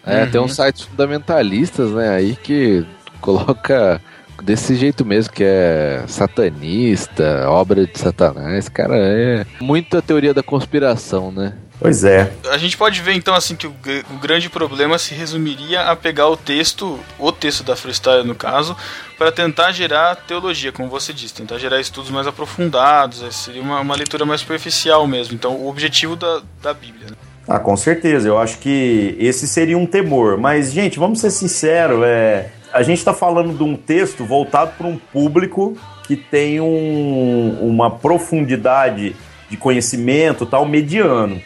É, 0.04 0.24
Uhum. 0.24 0.30
tem 0.30 0.40
uns 0.40 0.56
sites 0.56 0.82
fundamentalistas, 0.82 1.90
né, 1.90 2.08
aí 2.08 2.34
que 2.34 2.86
coloca 3.20 4.00
desse 4.42 4.74
jeito 4.74 5.04
mesmo, 5.04 5.32
que 5.32 5.44
é 5.44 6.02
satanista, 6.06 7.48
obra 7.48 7.86
de 7.86 7.98
satanás. 7.98 8.68
Cara, 8.68 8.96
é 8.96 9.46
muita 9.60 10.00
teoria 10.00 10.32
da 10.32 10.42
conspiração, 10.42 11.30
né? 11.30 11.52
Pois 11.80 12.04
é. 12.04 12.30
A 12.50 12.58
gente 12.58 12.76
pode 12.76 13.00
ver 13.00 13.14
então 13.14 13.34
assim 13.34 13.56
que 13.56 13.66
o, 13.66 13.74
o 14.10 14.18
grande 14.18 14.50
problema 14.50 14.98
se 14.98 15.14
resumiria 15.14 15.80
a 15.84 15.96
pegar 15.96 16.28
o 16.28 16.36
texto, 16.36 17.00
o 17.18 17.32
texto 17.32 17.64
da 17.64 17.74
freestyle 17.74 18.22
no 18.22 18.34
caso, 18.34 18.76
para 19.16 19.32
tentar 19.32 19.72
gerar 19.72 20.14
teologia, 20.14 20.70
como 20.72 20.90
você 20.90 21.10
disse, 21.12 21.32
tentar 21.32 21.58
gerar 21.58 21.80
estudos 21.80 22.10
mais 22.10 22.26
aprofundados, 22.26 23.24
seria 23.34 23.62
uma, 23.62 23.80
uma 23.80 23.96
leitura 23.96 24.26
mais 24.26 24.42
superficial 24.42 25.06
mesmo. 25.06 25.34
Então, 25.34 25.52
o 25.56 25.68
objetivo 25.70 26.16
da, 26.16 26.42
da 26.62 26.74
Bíblia. 26.74 27.06
né? 27.10 27.16
Ah, 27.48 27.58
com 27.58 27.74
certeza. 27.76 28.28
Eu 28.28 28.38
acho 28.38 28.58
que 28.58 29.16
esse 29.18 29.48
seria 29.48 29.76
um 29.78 29.86
temor. 29.86 30.36
Mas, 30.36 30.72
gente, 30.72 30.98
vamos 30.98 31.18
ser 31.20 31.30
sinceros. 31.30 32.02
É... 32.04 32.50
A 32.72 32.82
gente 32.82 32.98
está 32.98 33.12
falando 33.14 33.56
de 33.56 33.62
um 33.64 33.74
texto 33.74 34.24
voltado 34.24 34.72
para 34.76 34.86
um 34.86 34.96
público 34.98 35.76
que 36.06 36.14
tem 36.14 36.60
um- 36.60 37.58
uma 37.60 37.90
profundidade 37.90 39.16
de 39.48 39.56
conhecimento 39.56 40.46
tal 40.46 40.64
mediano. 40.66 41.40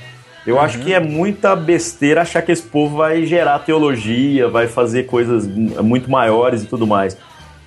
Eu 0.47 0.61
acho 0.61 0.79
que 0.81 0.93
é 0.93 1.01
muita 1.01 1.57
besteira 1.57 2.21
achar 2.23 2.43
que 2.43 2.53
esse 2.53 2.63
povo 2.63 2.99
vai 2.99 3.25
gerar 3.25 3.59
teologia, 3.61 4.49
vai 4.49 4.67
fazer 4.67 5.05
coisas 5.05 5.47
muito 5.47 6.11
maiores 6.11 6.63
e 6.63 6.67
tudo 6.67 6.87
mais. 6.87 7.17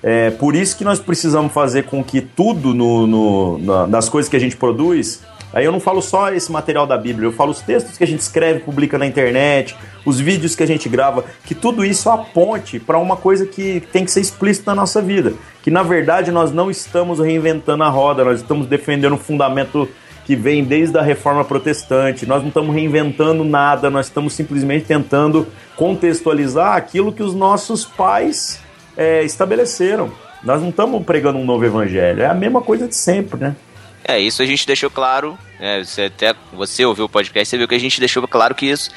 É 0.00 0.30
por 0.30 0.54
isso 0.54 0.76
que 0.78 0.84
nós 0.84 1.00
precisamos 1.00 1.52
fazer 1.52 1.84
com 1.84 2.04
que 2.04 2.20
tudo 2.20 2.72
no, 2.72 3.06
no- 3.06 3.58
na- 3.58 3.86
das 3.86 4.08
coisas 4.08 4.28
que 4.28 4.36
a 4.36 4.40
gente 4.40 4.56
produz. 4.56 5.22
Aí 5.52 5.64
eu 5.64 5.72
não 5.72 5.80
falo 5.80 6.00
só 6.02 6.30
esse 6.30 6.52
material 6.52 6.86
da 6.86 6.96
Bíblia, 6.96 7.26
eu 7.26 7.32
falo 7.32 7.50
os 7.50 7.60
textos 7.62 7.96
que 7.98 8.04
a 8.04 8.06
gente 8.06 8.20
escreve, 8.20 8.60
publica 8.60 8.96
na 8.98 9.06
internet, 9.06 9.74
os 10.04 10.20
vídeos 10.20 10.54
que 10.54 10.62
a 10.62 10.66
gente 10.66 10.88
grava, 10.90 11.24
que 11.44 11.54
tudo 11.54 11.84
isso 11.84 12.08
aponte 12.10 12.78
para 12.78 12.98
uma 12.98 13.16
coisa 13.16 13.44
que 13.46 13.80
tem 13.90 14.04
que 14.04 14.10
ser 14.10 14.20
explícita 14.20 14.70
na 14.72 14.82
nossa 14.82 15.00
vida. 15.02 15.32
Que 15.62 15.70
na 15.70 15.82
verdade 15.82 16.30
nós 16.30 16.52
não 16.52 16.70
estamos 16.70 17.18
reinventando 17.18 17.82
a 17.82 17.88
roda, 17.88 18.24
nós 18.24 18.40
estamos 18.40 18.66
defendendo 18.68 19.14
um 19.14 19.18
fundamento 19.18 19.88
que 20.28 20.36
vem 20.36 20.62
desde 20.62 20.98
a 20.98 21.00
reforma 21.00 21.42
protestante. 21.42 22.26
Nós 22.26 22.42
não 22.42 22.48
estamos 22.48 22.74
reinventando 22.74 23.42
nada, 23.44 23.88
nós 23.88 24.08
estamos 24.08 24.34
simplesmente 24.34 24.84
tentando 24.84 25.48
contextualizar 25.74 26.76
aquilo 26.76 27.10
que 27.10 27.22
os 27.22 27.34
nossos 27.34 27.86
pais 27.86 28.60
é, 28.94 29.24
estabeleceram. 29.24 30.12
Nós 30.44 30.60
não 30.60 30.68
estamos 30.68 31.02
pregando 31.02 31.38
um 31.38 31.46
novo 31.46 31.64
evangelho, 31.64 32.20
é 32.20 32.26
a 32.26 32.34
mesma 32.34 32.60
coisa 32.60 32.86
de 32.86 32.94
sempre, 32.94 33.40
né? 33.40 33.56
É, 34.04 34.20
isso 34.20 34.42
a 34.42 34.44
gente 34.44 34.66
deixou 34.66 34.90
claro. 34.90 35.38
né, 35.58 35.82
você 35.82 36.02
até 36.02 36.34
você 36.52 36.84
ouviu 36.84 37.06
o 37.06 37.08
podcast, 37.08 37.48
você 37.48 37.56
viu 37.56 37.66
que 37.66 37.74
a 37.74 37.80
gente 37.80 37.98
deixou 37.98 38.28
claro 38.28 38.54
que 38.54 38.66
isso. 38.66 38.90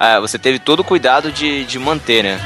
ah, 0.00 0.20
você 0.20 0.38
teve 0.38 0.58
todo 0.58 0.80
o 0.80 0.84
cuidado 0.84 1.30
de, 1.30 1.66
de 1.66 1.78
manter, 1.78 2.24
né? 2.24 2.40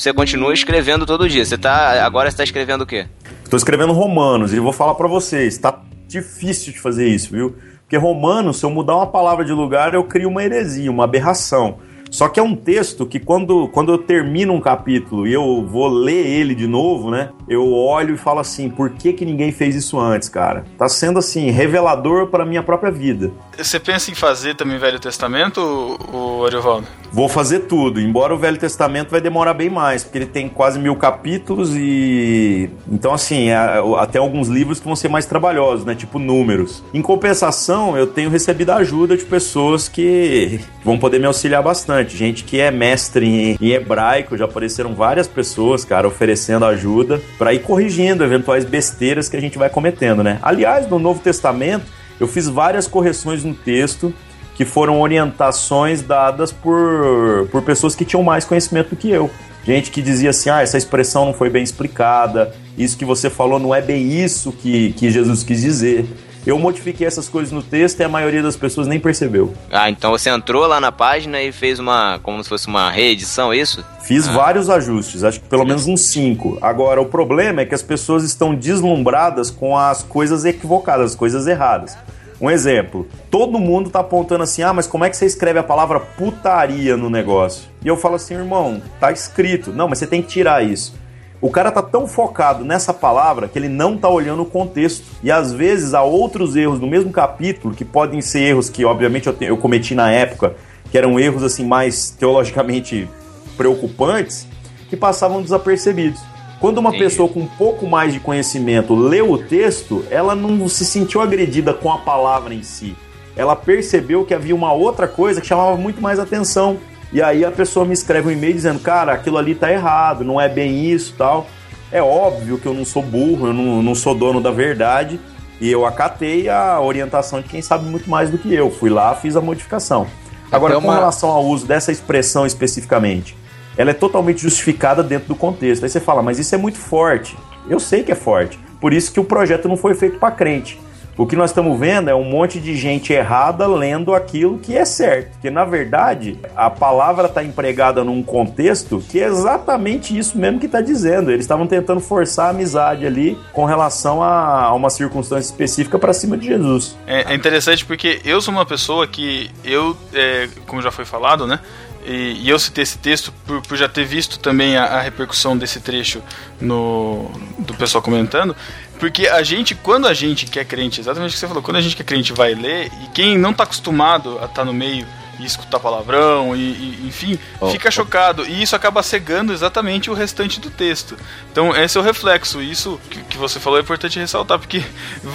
Você 0.00 0.14
continua 0.14 0.54
escrevendo 0.54 1.04
todo 1.04 1.28
dia. 1.28 1.44
Você 1.44 1.58
tá. 1.58 2.02
Agora 2.06 2.30
você 2.30 2.36
tá 2.38 2.42
escrevendo 2.42 2.84
o 2.84 2.86
quê? 2.86 3.04
Estou 3.44 3.58
escrevendo 3.58 3.92
Romanos 3.92 4.54
e 4.54 4.58
vou 4.58 4.72
falar 4.72 4.94
para 4.94 5.06
vocês, 5.06 5.58
tá 5.58 5.78
difícil 6.08 6.72
de 6.72 6.80
fazer 6.80 7.06
isso, 7.06 7.30
viu? 7.30 7.54
Porque 7.82 7.98
Romanos, 7.98 8.58
se 8.58 8.64
eu 8.64 8.70
mudar 8.70 8.96
uma 8.96 9.08
palavra 9.08 9.44
de 9.44 9.52
lugar, 9.52 9.92
eu 9.92 10.02
crio 10.04 10.30
uma 10.30 10.42
heresia, 10.42 10.90
uma 10.90 11.04
aberração. 11.04 11.80
Só 12.10 12.28
que 12.28 12.40
é 12.40 12.42
um 12.42 12.56
texto 12.56 13.06
que 13.06 13.20
quando, 13.20 13.68
quando 13.68 13.92
eu 13.92 13.98
termino 13.98 14.52
um 14.52 14.60
capítulo 14.60 15.28
e 15.28 15.32
eu 15.32 15.64
vou 15.64 15.86
ler 15.86 16.26
ele 16.26 16.54
de 16.54 16.66
novo, 16.66 17.10
né? 17.10 17.30
Eu 17.48 17.72
olho 17.72 18.14
e 18.14 18.18
falo 18.18 18.40
assim, 18.40 18.68
por 18.68 18.90
que 18.90 19.12
que 19.12 19.24
ninguém 19.24 19.52
fez 19.52 19.76
isso 19.76 19.98
antes, 19.98 20.28
cara? 20.28 20.64
Tá 20.76 20.88
sendo 20.88 21.18
assim 21.18 21.50
revelador 21.50 22.26
para 22.26 22.44
minha 22.44 22.62
própria 22.62 22.90
vida. 22.90 23.30
Você 23.62 23.78
pensa 23.78 24.10
em 24.10 24.14
fazer 24.14 24.54
também 24.54 24.78
Velho 24.78 24.98
Testamento, 24.98 25.60
o 25.60 26.44
Ariovaldo? 26.46 26.86
Vou 27.12 27.28
fazer 27.28 27.60
tudo, 27.60 28.00
embora 28.00 28.34
o 28.34 28.38
Velho 28.38 28.56
Testamento 28.56 29.10
vai 29.10 29.20
demorar 29.20 29.52
bem 29.52 29.68
mais, 29.68 30.02
porque 30.02 30.18
ele 30.18 30.26
tem 30.26 30.48
quase 30.48 30.78
mil 30.78 30.96
capítulos 30.96 31.74
e. 31.76 32.70
Então, 32.90 33.12
assim, 33.12 33.48
é, 33.48 33.56
até 33.98 34.18
alguns 34.18 34.48
livros 34.48 34.78
que 34.78 34.86
vão 34.86 34.96
ser 34.96 35.08
mais 35.08 35.26
trabalhosos, 35.26 35.84
né? 35.84 35.94
Tipo 35.94 36.18
números. 36.18 36.82
Em 36.94 37.02
compensação, 37.02 37.96
eu 37.96 38.06
tenho 38.06 38.30
recebido 38.30 38.70
ajuda 38.70 39.16
de 39.16 39.24
pessoas 39.24 39.88
que 39.88 40.60
vão 40.84 40.98
poder 40.98 41.18
me 41.18 41.26
auxiliar 41.26 41.62
bastante. 41.62 42.16
Gente 42.16 42.44
que 42.44 42.60
é 42.60 42.70
mestre 42.70 43.26
em, 43.26 43.58
em 43.60 43.70
hebraico, 43.72 44.36
já 44.36 44.44
apareceram 44.44 44.94
várias 44.94 45.26
pessoas, 45.26 45.84
cara, 45.84 46.06
oferecendo 46.08 46.64
ajuda 46.64 47.20
para 47.36 47.52
ir 47.52 47.60
corrigindo 47.60 48.24
eventuais 48.24 48.64
besteiras 48.64 49.28
que 49.28 49.36
a 49.36 49.40
gente 49.40 49.58
vai 49.58 49.68
cometendo, 49.68 50.22
né? 50.22 50.38
Aliás, 50.42 50.88
no 50.88 50.98
Novo 50.98 51.20
Testamento, 51.20 51.99
eu 52.20 52.28
fiz 52.28 52.46
várias 52.46 52.86
correções 52.86 53.42
no 53.42 53.54
texto 53.54 54.14
que 54.54 54.64
foram 54.66 55.00
orientações 55.00 56.02
dadas 56.02 56.52
por, 56.52 57.48
por 57.50 57.62
pessoas 57.62 57.94
que 57.94 58.04
tinham 58.04 58.22
mais 58.22 58.44
conhecimento 58.44 58.90
do 58.90 58.96
que 58.96 59.10
eu. 59.10 59.30
Gente 59.64 59.90
que 59.90 60.02
dizia 60.02 60.30
assim: 60.30 60.50
ah, 60.50 60.60
essa 60.62 60.76
expressão 60.76 61.24
não 61.24 61.32
foi 61.32 61.48
bem 61.48 61.62
explicada, 61.62 62.54
isso 62.76 62.96
que 62.96 63.04
você 63.04 63.30
falou 63.30 63.58
não 63.58 63.74
é 63.74 63.80
bem 63.80 64.22
isso 64.22 64.52
que, 64.52 64.92
que 64.92 65.10
Jesus 65.10 65.42
quis 65.42 65.62
dizer. 65.62 66.06
Eu 66.46 66.58
modifiquei 66.58 67.06
essas 67.06 67.28
coisas 67.28 67.52
no 67.52 67.62
texto 67.62 68.00
e 68.00 68.04
a 68.04 68.08
maioria 68.08 68.42
das 68.42 68.56
pessoas 68.56 68.86
nem 68.86 68.98
percebeu. 68.98 69.52
Ah, 69.70 69.90
então 69.90 70.10
você 70.10 70.30
entrou 70.30 70.66
lá 70.66 70.80
na 70.80 70.90
página 70.90 71.42
e 71.42 71.52
fez 71.52 71.78
uma. 71.78 72.18
como 72.22 72.42
se 72.42 72.48
fosse 72.48 72.66
uma 72.66 72.90
reedição, 72.90 73.52
é 73.52 73.58
isso? 73.58 73.84
Fiz 74.02 74.26
vários 74.26 74.70
ajustes, 74.70 75.22
acho 75.22 75.40
que 75.40 75.48
pelo 75.48 75.64
menos 75.64 75.86
uns 75.86 76.06
cinco. 76.06 76.58
Agora, 76.60 77.00
o 77.00 77.06
problema 77.06 77.60
é 77.60 77.64
que 77.64 77.74
as 77.74 77.82
pessoas 77.82 78.24
estão 78.24 78.54
deslumbradas 78.54 79.50
com 79.50 79.76
as 79.76 80.02
coisas 80.02 80.44
equivocadas, 80.44 81.12
as 81.12 81.14
coisas 81.14 81.46
erradas. 81.46 81.96
Um 82.40 82.50
exemplo, 82.50 83.06
todo 83.30 83.58
mundo 83.58 83.90
tá 83.90 84.00
apontando 84.00 84.42
assim: 84.42 84.62
ah, 84.62 84.72
mas 84.72 84.86
como 84.86 85.04
é 85.04 85.10
que 85.10 85.16
você 85.16 85.26
escreve 85.26 85.58
a 85.58 85.62
palavra 85.62 86.00
putaria 86.00 86.96
no 86.96 87.10
negócio? 87.10 87.68
E 87.84 87.88
eu 87.88 87.98
falo 87.98 88.14
assim, 88.14 88.34
irmão, 88.34 88.80
tá 88.98 89.12
escrito. 89.12 89.72
Não, 89.72 89.86
mas 89.88 89.98
você 89.98 90.06
tem 90.06 90.22
que 90.22 90.28
tirar 90.28 90.64
isso. 90.64 90.94
O 91.40 91.50
cara 91.50 91.70
tá 91.72 91.80
tão 91.82 92.06
focado 92.06 92.64
nessa 92.64 92.92
palavra 92.92 93.48
que 93.48 93.58
ele 93.58 93.68
não 93.68 93.96
tá 93.96 94.08
olhando 94.08 94.42
o 94.42 94.46
contexto. 94.46 95.04
E 95.22 95.30
às 95.32 95.52
vezes 95.52 95.94
há 95.94 96.02
outros 96.02 96.54
erros 96.54 96.78
no 96.78 96.86
mesmo 96.86 97.10
capítulo, 97.10 97.74
que 97.74 97.84
podem 97.84 98.20
ser 98.20 98.40
erros 98.40 98.68
que, 98.68 98.84
obviamente, 98.84 99.26
eu, 99.26 99.32
te- 99.32 99.46
eu 99.46 99.56
cometi 99.56 99.94
na 99.94 100.10
época, 100.10 100.54
que 100.90 100.98
eram 100.98 101.18
erros 101.18 101.42
assim 101.42 101.64
mais 101.64 102.10
teologicamente 102.10 103.08
preocupantes, 103.56 104.46
que 104.88 104.96
passavam 104.96 105.40
desapercebidos. 105.42 106.20
Quando 106.60 106.78
uma 106.78 106.90
Entendi. 106.90 107.04
pessoa 107.04 107.28
com 107.28 107.40
um 107.40 107.46
pouco 107.46 107.86
mais 107.86 108.12
de 108.12 108.20
conhecimento 108.20 108.94
leu 108.94 109.30
o 109.32 109.38
texto, 109.38 110.04
ela 110.10 110.34
não 110.34 110.68
se 110.68 110.84
sentiu 110.84 111.22
agredida 111.22 111.72
com 111.72 111.90
a 111.90 111.98
palavra 111.98 112.52
em 112.52 112.62
si. 112.62 112.94
Ela 113.34 113.56
percebeu 113.56 114.24
que 114.26 114.34
havia 114.34 114.54
uma 114.54 114.72
outra 114.72 115.08
coisa 115.08 115.40
que 115.40 115.46
chamava 115.46 115.74
muito 115.76 116.02
mais 116.02 116.18
atenção. 116.18 116.76
E 117.12 117.20
aí 117.20 117.44
a 117.44 117.50
pessoa 117.50 117.84
me 117.84 117.92
escreve 117.92 118.28
um 118.28 118.30
e-mail 118.30 118.54
dizendo: 118.54 118.78
Cara, 118.80 119.12
aquilo 119.12 119.36
ali 119.38 119.54
tá 119.54 119.70
errado, 119.70 120.24
não 120.24 120.40
é 120.40 120.48
bem 120.48 120.90
isso 120.90 121.14
tal. 121.18 121.46
É 121.92 122.00
óbvio 122.00 122.56
que 122.58 122.66
eu 122.66 122.74
não 122.74 122.84
sou 122.84 123.02
burro, 123.02 123.48
eu 123.48 123.52
não, 123.52 123.82
não 123.82 123.94
sou 123.94 124.14
dono 124.14 124.40
da 124.40 124.50
verdade. 124.50 125.18
E 125.60 125.70
eu 125.70 125.84
acatei 125.84 126.48
a 126.48 126.80
orientação 126.80 127.40
de 127.42 127.48
quem 127.48 127.60
sabe 127.60 127.84
muito 127.84 128.08
mais 128.08 128.30
do 128.30 128.38
que 128.38 128.54
eu. 128.54 128.70
Fui 128.70 128.88
lá, 128.88 129.14
fiz 129.14 129.36
a 129.36 129.40
modificação. 129.40 130.06
Agora, 130.50 130.74
Até 130.74 130.80
com 130.82 130.88
uma- 130.88 130.96
relação 130.98 131.30
ao 131.30 131.44
uso 131.44 131.66
dessa 131.66 131.92
expressão 131.92 132.46
especificamente, 132.46 133.36
ela 133.76 133.90
é 133.90 133.94
totalmente 133.94 134.40
justificada 134.40 135.02
dentro 135.02 135.28
do 135.28 135.34
contexto. 135.34 135.82
Aí 135.84 135.90
você 135.90 136.00
fala, 136.00 136.22
mas 136.22 136.38
isso 136.38 136.54
é 136.54 136.58
muito 136.58 136.78
forte. 136.78 137.36
Eu 137.68 137.78
sei 137.78 138.02
que 138.02 138.10
é 138.10 138.14
forte. 138.14 138.58
Por 138.80 138.92
isso 138.92 139.12
que 139.12 139.20
o 139.20 139.24
projeto 139.24 139.68
não 139.68 139.76
foi 139.76 139.94
feito 139.94 140.18
para 140.18 140.30
crente. 140.30 140.80
O 141.20 141.26
que 141.26 141.36
nós 141.36 141.50
estamos 141.50 141.78
vendo 141.78 142.08
é 142.08 142.14
um 142.14 142.24
monte 142.24 142.58
de 142.58 142.74
gente 142.74 143.12
errada 143.12 143.66
lendo 143.66 144.14
aquilo 144.14 144.56
que 144.56 144.74
é 144.74 144.86
certo. 144.86 145.32
Porque, 145.32 145.50
na 145.50 145.66
verdade, 145.66 146.38
a 146.56 146.70
palavra 146.70 147.26
está 147.26 147.44
empregada 147.44 148.02
num 148.02 148.22
contexto 148.22 149.04
que 149.06 149.20
é 149.20 149.26
exatamente 149.26 150.16
isso 150.16 150.38
mesmo 150.38 150.58
que 150.58 150.64
está 150.64 150.80
dizendo. 150.80 151.30
Eles 151.30 151.44
estavam 151.44 151.66
tentando 151.66 152.00
forçar 152.00 152.46
a 152.46 152.48
amizade 152.48 153.06
ali 153.06 153.36
com 153.52 153.66
relação 153.66 154.22
a, 154.22 154.72
uma 154.72 154.88
circunstância 154.88 155.52
específica 155.52 155.98
para 155.98 156.14
cima 156.14 156.38
de 156.38 156.46
Jesus. 156.46 156.96
É, 157.06 157.30
é 157.30 157.34
interessante 157.34 157.84
porque 157.84 158.22
eu 158.24 158.40
sou 158.40 158.54
uma 158.54 158.64
pessoa 158.64 159.06
que 159.06 159.50
eu, 159.62 159.94
é, 160.14 160.48
como 160.66 160.80
já 160.80 160.90
foi 160.90 161.04
falado, 161.04 161.46
né? 161.46 161.60
E, 162.06 162.44
e 162.44 162.48
eu 162.48 162.58
citei 162.58 162.82
esse 162.82 162.96
texto 162.96 163.30
por, 163.46 163.60
por 163.60 163.76
já 163.76 163.86
ter 163.88 164.04
visto 164.04 164.38
também 164.38 164.74
a, 164.74 164.84
a 164.84 165.00
repercussão 165.02 165.54
desse 165.56 165.80
trecho 165.80 166.22
no 166.58 167.30
do 167.58 167.74
pessoal 167.74 168.02
comentando. 168.02 168.56
Porque 169.00 169.26
a 169.26 169.42
gente, 169.42 169.74
quando 169.74 170.06
a 170.06 170.14
gente 170.14 170.46
que 170.46 170.60
é 170.60 170.64
crente, 170.64 171.00
exatamente 171.00 171.30
o 171.30 171.32
que 171.32 171.38
você 171.40 171.48
falou, 171.48 171.62
quando 171.62 171.78
a 171.78 171.80
gente 171.80 171.96
que 171.96 172.02
é 172.02 172.04
crente 172.04 172.32
vai 172.32 172.54
ler, 172.54 172.92
e 173.02 173.06
quem 173.14 173.36
não 173.38 173.52
tá 173.52 173.64
acostumado 173.64 174.38
a 174.40 174.44
estar 174.44 174.64
no 174.64 174.72
meio 174.74 175.06
e 175.38 175.44
escutar 175.46 175.80
palavrão, 175.80 176.54
e, 176.54 176.60
e, 176.60 177.04
enfim, 177.08 177.38
Oh, 177.58 177.70
fica 177.70 177.90
chocado. 177.90 178.46
E 178.46 178.62
isso 178.62 178.76
acaba 178.76 179.02
cegando 179.02 179.54
exatamente 179.54 180.10
o 180.10 180.14
restante 180.14 180.60
do 180.60 180.68
texto. 180.70 181.16
Então, 181.50 181.74
esse 181.74 181.96
é 181.96 182.00
o 182.00 182.04
reflexo. 182.04 182.60
Isso 182.60 183.00
que, 183.10 183.22
que 183.22 183.38
você 183.38 183.58
falou 183.58 183.78
é 183.78 183.82
importante 183.82 184.18
ressaltar, 184.18 184.58
porque 184.58 184.84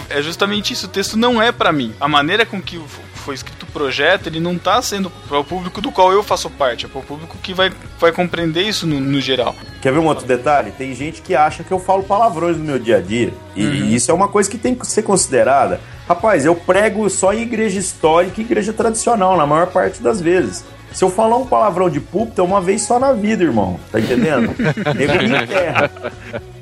é 0.10 0.22
justamente 0.22 0.72
isso. 0.72 0.86
O 0.86 0.90
texto 0.90 1.18
não 1.18 1.42
é 1.42 1.52
pra 1.52 1.72
mim. 1.72 1.92
A 2.00 2.08
maneira 2.08 2.46
com 2.46 2.62
que 2.62 2.78
o- 2.78 2.86
foi 3.26 3.34
escrito 3.34 3.64
o 3.64 3.66
projeto, 3.66 4.28
ele 4.28 4.40
não 4.40 4.54
está 4.54 4.80
sendo 4.84 5.10
para 5.10 5.40
o 5.40 5.44
público 5.44 5.82
do 5.82 5.92
qual 5.92 6.14
eu 6.14 6.22
faço 6.22 6.48
parte, 6.48 6.86
é 6.86 6.88
para 6.88 7.00
o 7.00 7.04
público 7.04 7.36
que 7.42 7.56
vai, 7.56 7.72
vai 8.00 8.12
compreender 8.12 8.62
isso 8.62 8.86
no, 8.86 9.00
no, 9.00 9.20
geral. 9.20 9.56
Quer 9.82 9.92
ver 9.92 9.98
um 9.98 10.06
outro 10.06 10.28
detalhe? 10.28 10.72
Tem 10.72 10.94
gente 10.94 11.24
que 11.24 11.34
acha 11.34 11.64
que 11.64 11.72
eu 11.72 11.80
falo 11.80 12.04
palavrões 12.04 12.56
no 12.56 12.64
meu 12.64 12.78
dia 12.78 12.98
a 12.98 13.02
dia. 13.02 13.34
E, 13.56 13.66
uhum. 13.66 13.90
isso 13.90 14.12
é 14.12 14.14
uma 14.14 14.28
coisa 14.28 14.50
que 14.50 14.60
tem 14.60 14.76
que 14.76 14.86
ser 14.86 15.02
considerada. 15.02 15.82
Rapaz, 16.08 16.46
eu 16.46 16.56
prego 16.56 17.10
só 17.10 17.34
em 17.34 17.42
igreja 17.42 17.80
histórica 17.80 18.40
e 18.40 18.44
igreja 18.44 18.72
tradicional, 18.72 19.36
na 19.36 19.48
maior 19.48 19.68
parte 19.68 20.04
das 20.04 20.22
vezes. 20.22 20.64
Se 20.94 21.04
eu 21.04 21.10
falar 21.10 21.36
um 21.38 21.48
palavrão 21.48 21.90
de 21.90 22.00
púlpito, 22.00 22.40
é 22.40 22.44
uma 22.44 22.62
vez 22.62 22.84
só 22.84 23.00
na 23.00 23.12
vida, 23.12 23.44
irmão. 23.44 23.80
Tá 23.92 24.00
entendendo? 24.00 24.54
Nego 24.96 25.14
me 25.18 25.44
enterra. 25.44 25.92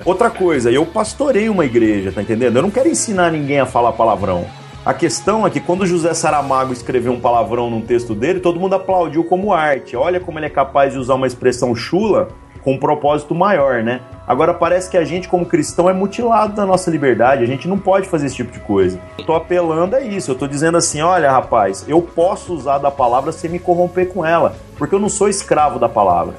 Outra 0.06 0.30
coisa, 0.30 0.72
eu 0.72 0.86
pastorei 0.86 1.50
uma 1.50 1.66
igreja, 1.66 2.12
tá 2.12 2.22
entendendo? 2.22 2.56
Eu 2.56 2.62
não 2.62 2.72
quero 2.72 2.88
ensinar 2.88 3.32
ninguém 3.32 3.60
a 3.60 3.66
falar 3.66 3.92
palavrão. 3.92 4.48
A 4.86 4.94
questão 4.94 5.48
é 5.48 5.50
que 5.50 5.62
quando 5.62 5.86
José 5.86 6.14
Saramago 6.14 6.74
escreveu 6.74 7.14
um 7.14 7.20
palavrão 7.20 7.70
num 7.70 7.80
texto 7.80 8.14
dele, 8.14 8.42
todo 8.42 8.60
mundo 8.60 8.76
aplaudiu 8.76 9.24
como 9.24 9.54
arte. 9.54 9.96
Olha 9.96 10.20
como 10.20 10.38
ele 10.38 10.48
é 10.48 10.50
capaz 10.50 10.92
de 10.92 11.00
usar 11.00 11.16
uma 11.16 11.26
expressão 11.26 11.74
chula 11.74 12.28
com 12.62 12.74
um 12.74 12.78
propósito 12.78 13.34
maior, 13.34 13.82
né? 13.82 14.02
Agora 14.28 14.54
parece 14.54 14.90
que 14.90 14.98
a 14.98 15.06
gente, 15.06 15.30
como 15.30 15.46
cristão, 15.46 15.90
é 15.90 15.94
mutilado 15.94 16.54
da 16.54 16.66
nossa 16.66 16.92
liberdade, 16.92 17.44
a 17.44 17.48
gente 17.48 17.66
não 17.66 17.80
pode 17.80 18.10
fazer 18.10 18.26
esse 18.26 18.36
tipo 18.36 18.52
de 18.52 18.60
coisa. 18.60 19.00
Eu 19.18 19.26
tô 19.26 19.34
apelando 19.34 19.96
a 19.96 20.02
isso, 20.02 20.32
eu 20.32 20.36
tô 20.36 20.48
dizendo 20.48 20.78
assim: 20.78 21.02
olha, 21.02 21.32
rapaz, 21.32 21.86
eu 21.88 22.02
posso 22.02 22.54
usar 22.54 22.78
da 22.78 22.92
palavra 22.92 23.32
sem 23.32 23.50
me 23.50 23.60
corromper 23.60 24.10
com 24.10 24.26
ela, 24.26 24.58
porque 24.78 24.94
eu 24.94 25.00
não 25.00 25.10
sou 25.10 25.30
escravo 25.30 25.80
da 25.80 25.88
palavra. 25.88 26.36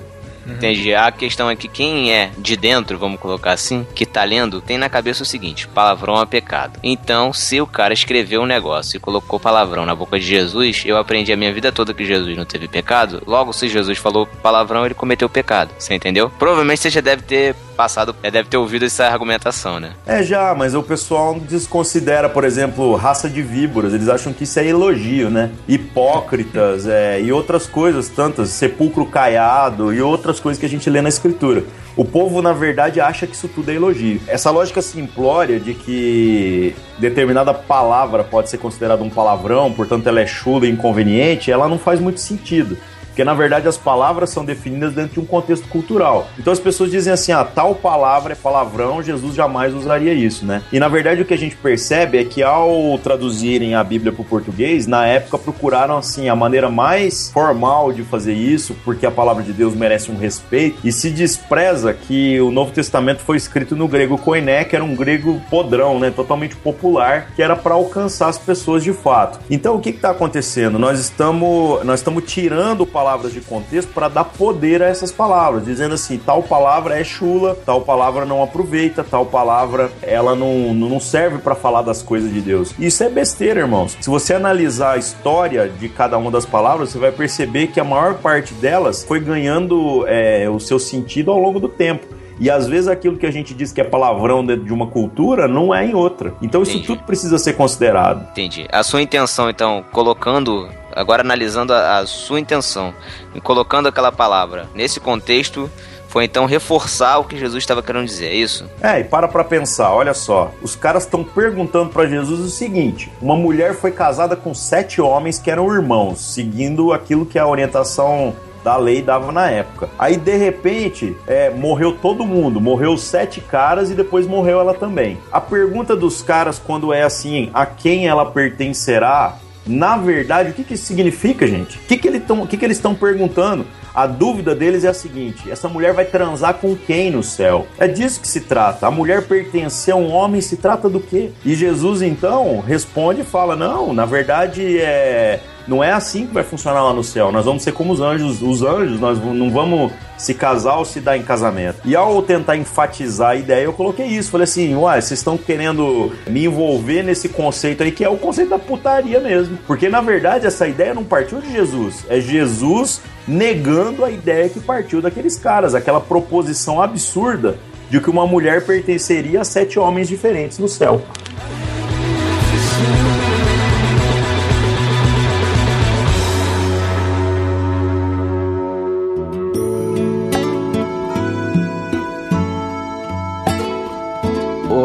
Entendi. 0.46 0.94
A 0.94 1.10
questão 1.10 1.50
é 1.50 1.56
que 1.56 1.68
quem 1.68 2.12
é 2.12 2.30
de 2.38 2.56
dentro, 2.56 2.98
vamos 2.98 3.20
colocar 3.20 3.52
assim, 3.52 3.86
que 3.94 4.06
tá 4.06 4.24
lendo, 4.24 4.60
tem 4.60 4.78
na 4.78 4.88
cabeça 4.88 5.22
o 5.22 5.26
seguinte: 5.26 5.68
palavrão 5.68 6.20
é 6.20 6.26
pecado. 6.26 6.78
Então, 6.82 7.32
se 7.32 7.60
o 7.60 7.66
cara 7.66 7.94
escreveu 7.94 8.42
um 8.42 8.46
negócio 8.46 8.96
e 8.96 9.00
colocou 9.00 9.40
palavrão 9.40 9.86
na 9.86 9.94
boca 9.94 10.18
de 10.18 10.26
Jesus, 10.26 10.82
eu 10.86 10.96
aprendi 10.96 11.32
a 11.32 11.36
minha 11.36 11.52
vida 11.52 11.72
toda 11.72 11.94
que 11.94 12.04
Jesus 12.04 12.36
não 12.36 12.44
teve 12.44 12.68
pecado. 12.68 13.22
Logo, 13.26 13.52
se 13.52 13.68
Jesus 13.68 13.98
falou 13.98 14.26
palavrão, 14.42 14.84
ele 14.84 14.94
cometeu 14.94 15.28
pecado. 15.28 15.70
Você 15.78 15.94
entendeu? 15.94 16.30
Provavelmente 16.38 16.80
você 16.80 16.90
já 16.90 17.00
deve 17.00 17.22
ter 17.22 17.54
passado, 17.74 18.14
é, 18.22 18.30
deve 18.30 18.48
ter 18.48 18.56
ouvido 18.56 18.84
essa 18.84 19.06
argumentação, 19.06 19.78
né? 19.78 19.92
É, 20.06 20.22
já, 20.22 20.54
mas 20.54 20.74
o 20.74 20.82
pessoal 20.82 21.38
desconsidera, 21.38 22.28
por 22.28 22.44
exemplo, 22.44 22.94
raça 22.94 23.28
de 23.28 23.42
víboras. 23.42 23.92
Eles 23.92 24.08
acham 24.08 24.32
que 24.32 24.44
isso 24.44 24.58
é 24.58 24.66
elogio, 24.66 25.28
né? 25.28 25.50
Hipócritas 25.68 26.86
é, 26.86 27.20
e 27.20 27.32
outras 27.32 27.66
coisas, 27.66 28.08
tantas, 28.08 28.50
sepulcro 28.50 29.04
caiado 29.06 29.92
e 29.92 30.00
outras 30.00 30.33
coisas 30.40 30.58
que 30.58 30.66
a 30.66 30.68
gente 30.68 30.88
lê 30.88 31.00
na 31.00 31.08
escritura. 31.08 31.64
O 31.96 32.04
povo, 32.04 32.42
na 32.42 32.52
verdade, 32.52 33.00
acha 33.00 33.26
que 33.26 33.34
isso 33.34 33.48
tudo 33.48 33.70
é 33.70 33.74
elogio. 33.74 34.20
Essa 34.26 34.50
lógica 34.50 34.82
simplória 34.82 35.60
de 35.60 35.74
que 35.74 36.74
determinada 36.98 37.52
palavra 37.52 38.24
pode 38.24 38.50
ser 38.50 38.58
considerada 38.58 39.02
um 39.02 39.10
palavrão, 39.10 39.72
portanto 39.72 40.06
ela 40.06 40.20
é 40.20 40.26
chula 40.26 40.66
e 40.66 40.70
inconveniente, 40.70 41.50
ela 41.50 41.68
não 41.68 41.78
faz 41.78 42.00
muito 42.00 42.20
sentido. 42.20 42.76
Porque 43.14 43.23
na 43.23 43.33
verdade 43.33 43.68
as 43.68 43.76
palavras 43.76 44.30
são 44.30 44.44
definidas 44.44 44.92
dentro 44.92 45.14
de 45.14 45.21
um 45.21 45.25
contexto 45.25 45.68
cultural. 45.68 46.26
Então 46.37 46.52
as 46.52 46.59
pessoas 46.59 46.90
dizem 46.90 47.12
assim: 47.12 47.30
ah, 47.30 47.44
tal 47.44 47.73
palavra 47.76 48.33
é 48.33 48.37
palavrão, 48.37 49.00
Jesus 49.00 49.37
jamais 49.37 49.73
usaria 49.73 50.12
isso, 50.12 50.44
né? 50.44 50.62
E 50.73 50.80
na 50.80 50.88
verdade 50.88 51.23
o 51.23 51.25
que 51.25 51.33
a 51.33 51.38
gente 51.38 51.54
percebe 51.54 52.18
é 52.18 52.25
que 52.25 52.42
ao 52.42 52.99
traduzirem 52.99 53.76
a 53.76 53.85
Bíblia 53.85 54.11
para 54.11 54.23
o 54.23 54.25
português, 54.25 54.88
na 54.88 55.06
época 55.06 55.38
procuraram 55.38 55.97
assim 55.97 56.28
a 56.28 56.35
maneira 56.35 56.68
mais 56.68 57.30
formal 57.30 57.92
de 57.92 58.03
fazer 58.03 58.35
isso, 58.35 58.74
porque 58.85 59.07
a 59.07 59.12
palavra 59.12 59.44
de 59.44 59.53
Deus 59.53 59.74
merece 59.74 60.11
um 60.11 60.16
respeito, 60.16 60.79
e 60.83 60.90
se 60.90 61.09
despreza 61.09 61.94
que 61.94 62.40
o 62.40 62.50
Novo 62.50 62.72
Testamento 62.72 63.20
foi 63.20 63.37
escrito 63.37 63.77
no 63.77 63.87
grego 63.87 64.18
koiné, 64.18 64.64
que 64.64 64.74
era 64.74 64.85
um 64.85 64.96
grego 64.96 65.40
podrão, 65.48 66.00
né? 66.00 66.11
Totalmente 66.11 66.57
popular, 66.57 67.29
que 67.37 67.42
era 67.42 67.55
para 67.55 67.74
alcançar 67.74 68.29
as 68.29 68.38
pessoas 68.38 68.83
de 68.83 68.92
fato. 68.92 69.38
Então 69.48 69.77
o 69.77 69.81
que 69.81 69.90
está 69.90 70.11
acontecendo? 70.11 70.81
Nós 70.81 70.98
estamos, 70.98 71.85
nós 71.85 72.00
estamos 72.00 72.24
tirando 72.24 72.81
o 72.81 72.87
palavras 73.04 73.34
de 73.34 73.40
contexto 73.42 73.92
para 73.92 74.08
dar 74.08 74.24
poder 74.24 74.82
a 74.82 74.86
essas 74.86 75.12
palavras, 75.12 75.66
dizendo 75.66 75.92
assim, 75.94 76.16
tal 76.16 76.42
palavra 76.42 76.98
é 76.98 77.04
chula, 77.04 77.54
tal 77.66 77.82
palavra 77.82 78.24
não 78.24 78.42
aproveita, 78.42 79.04
tal 79.04 79.26
palavra 79.26 79.92
ela 80.00 80.34
não, 80.34 80.72
não 80.72 80.98
serve 80.98 81.36
para 81.36 81.54
falar 81.54 81.82
das 81.82 82.00
coisas 82.02 82.32
de 82.32 82.40
Deus. 82.40 82.74
Isso 82.78 83.04
é 83.04 83.10
besteira, 83.10 83.60
irmãos. 83.60 83.94
Se 84.00 84.08
você 84.08 84.32
analisar 84.32 84.92
a 84.92 84.96
história 84.96 85.68
de 85.68 85.86
cada 85.86 86.16
uma 86.16 86.30
das 86.30 86.46
palavras, 86.46 86.90
você 86.90 86.98
vai 86.98 87.12
perceber 87.12 87.66
que 87.66 87.78
a 87.78 87.84
maior 87.84 88.14
parte 88.14 88.54
delas 88.54 89.04
foi 89.04 89.20
ganhando 89.20 90.06
é, 90.08 90.48
o 90.48 90.58
seu 90.58 90.78
sentido 90.78 91.30
ao 91.30 91.38
longo 91.38 91.60
do 91.60 91.68
tempo. 91.68 92.13
E 92.38 92.51
às 92.51 92.66
vezes 92.66 92.88
aquilo 92.88 93.16
que 93.16 93.27
a 93.27 93.31
gente 93.31 93.55
diz 93.55 93.73
que 93.73 93.81
é 93.81 93.85
palavrão 93.85 94.44
dentro 94.44 94.64
de 94.64 94.73
uma 94.73 94.87
cultura 94.87 95.47
não 95.47 95.75
é 95.75 95.87
em 95.87 95.94
outra. 95.94 96.35
Então 96.42 96.62
isso 96.62 96.73
Entendi. 96.73 96.87
tudo 96.87 97.03
precisa 97.05 97.38
ser 97.38 97.55
considerado. 97.55 98.29
Entendi. 98.31 98.66
A 98.70 98.83
sua 98.83 99.03
intenção, 99.03 99.49
então, 99.49 99.85
colocando 99.92 100.68
agora 100.94 101.23
analisando 101.23 101.73
a, 101.73 101.99
a 101.99 102.07
sua 102.07 102.38
intenção 102.38 102.94
e 103.35 103.40
colocando 103.40 103.88
aquela 103.88 104.12
palavra 104.12 104.68
nesse 104.75 105.01
contexto, 105.01 105.68
foi 106.14 106.25
então 106.25 106.47
reforçar 106.47 107.18
o 107.18 107.25
que 107.25 107.37
Jesus 107.37 107.61
estava 107.61 107.83
querendo 107.83 108.07
dizer, 108.07 108.27
é 108.27 108.35
isso? 108.35 108.70
É, 108.81 109.01
e 109.01 109.05
para 109.05 109.27
pra 109.27 109.42
pensar, 109.42 109.92
olha 109.92 110.14
só, 110.14 110.53
os 110.62 110.77
caras 110.77 111.03
estão 111.03 111.25
perguntando 111.25 111.90
para 111.90 112.07
Jesus 112.07 112.38
o 112.38 112.49
seguinte: 112.49 113.11
uma 113.20 113.35
mulher 113.35 113.75
foi 113.75 113.90
casada 113.90 114.37
com 114.37 114.55
sete 114.55 115.01
homens 115.01 115.40
que 115.40 115.51
eram 115.51 115.75
irmãos, 115.75 116.20
seguindo 116.20 116.92
aquilo 116.92 117.27
que 117.27 117.37
a 117.37 117.44
orientação 117.44 118.33
da 118.64 118.77
lei 118.79 119.03
dava 119.03 119.31
na 119.31 119.50
época. 119.50 119.90
Aí 119.98 120.16
de 120.16 120.37
repente 120.37 121.14
é, 121.27 121.50
morreu 121.50 121.92
todo 121.92 122.24
mundo, 122.24 122.61
morreu 122.61 122.96
sete 122.96 123.40
caras 123.40 123.90
e 123.90 123.94
depois 123.94 124.27
morreu 124.27 124.59
ela 124.59 124.72
também. 124.72 125.18
A 125.31 125.40
pergunta 125.40 125.94
dos 125.94 126.22
caras 126.22 126.59
quando 126.59 126.92
é 126.92 127.03
assim, 127.03 127.50
a 127.53 127.66
quem 127.66 128.09
ela 128.09 128.24
pertencerá? 128.24 129.37
Na 129.66 129.96
verdade, 129.96 130.50
o 130.50 130.53
que, 130.53 130.62
que 130.62 130.74
isso 130.74 130.85
significa, 130.85 131.46
gente? 131.46 131.79
O 131.79 131.81
que, 131.81 131.96
que, 131.96 132.07
ele 132.07 132.20
tão, 132.20 132.46
que, 132.46 132.57
que 132.57 132.64
eles 132.64 132.77
estão 132.77 132.94
perguntando? 132.94 133.64
A 133.94 134.07
dúvida 134.07 134.55
deles 134.55 134.85
é 134.85 134.88
a 134.88 134.94
seguinte: 134.94 135.50
essa 135.50 135.68
mulher 135.68 135.94
vai 135.94 136.05
transar 136.05 136.55
com 136.55 136.77
quem 136.77 137.11
no 137.11 137.22
céu? 137.22 137.66
É 137.79 137.88
disso 137.88 138.20
que 138.20 138.29
se 138.29 138.42
trata. 138.42 138.87
A 138.87 138.90
mulher 138.90 139.27
pertencer 139.27 139.94
a 139.94 139.96
um 139.96 140.12
homem 140.12 140.42
se 140.42 140.59
trata 140.59 140.87
do 140.87 141.00
quê? 141.00 141.31
E 141.44 141.55
Jesus 141.55 142.03
então 142.03 142.61
responde 142.61 143.22
e 143.22 143.24
fala: 143.24 143.57
não, 143.57 143.94
na 143.94 144.05
verdade 144.05 144.79
é 144.79 145.40
não 145.66 145.83
é 145.83 145.92
assim 145.92 146.27
que 146.27 146.35
vai 146.35 146.44
funcionar 146.44 146.83
lá 146.83 146.92
no 146.92 147.03
céu. 147.03 147.33
Nós 147.33 147.44
vamos 147.44 147.62
ser 147.62 147.72
como 147.72 147.92
os 147.92 148.00
anjos. 148.00 148.42
Os 148.42 148.62
anjos, 148.62 149.00
nós 149.00 149.18
não 149.18 149.50
vamos 149.50 149.92
se 150.18 150.35
casar 150.35 150.77
ou 150.77 150.85
se 150.85 151.00
dar 151.00 151.16
em 151.16 151.22
casamento. 151.22 151.79
E 151.85 151.96
ao 151.96 152.22
tentar 152.22 152.57
enfatizar 152.57 153.31
a 153.31 153.37
ideia, 153.37 153.64
eu 153.64 153.72
coloquei 153.72 154.07
isso. 154.07 154.31
Falei 154.31 154.44
assim, 154.44 154.74
uai, 154.74 155.00
vocês 155.00 155.20
estão 155.20 155.37
querendo 155.37 156.12
me 156.27 156.44
envolver 156.44 157.03
nesse 157.03 157.29
conceito 157.29 157.83
aí, 157.83 157.90
que 157.90 158.05
é 158.05 158.09
o 158.09 158.16
conceito 158.16 158.50
da 158.50 158.59
putaria 158.59 159.20
mesmo. 159.20 159.59
Porque, 159.66 159.88
na 159.88 160.00
verdade, 160.00 160.46
essa 160.46 160.68
ideia 160.68 160.94
não 160.94 161.05
partiu 161.05 161.40
de 161.40 161.50
Jesus. 161.50 162.05
É 162.09 162.20
Jesus 162.20 163.00
negando 163.27 164.05
a 164.05 164.11
ideia 164.11 164.48
que 164.48 164.61
partiu 164.61 165.00
daqueles 165.00 165.37
caras. 165.37 165.74
Aquela 165.74 166.00
proposição 166.00 166.83
absurda 166.83 167.59
de 167.88 168.00
que 168.00 168.11
uma 168.11 168.27
mulher 168.27 168.64
pertenceria 168.64 169.40
a 169.40 169.44
sete 169.44 169.79
homens 169.79 170.09
diferentes 170.09 170.59
no 170.59 170.68
céu. 170.68 171.03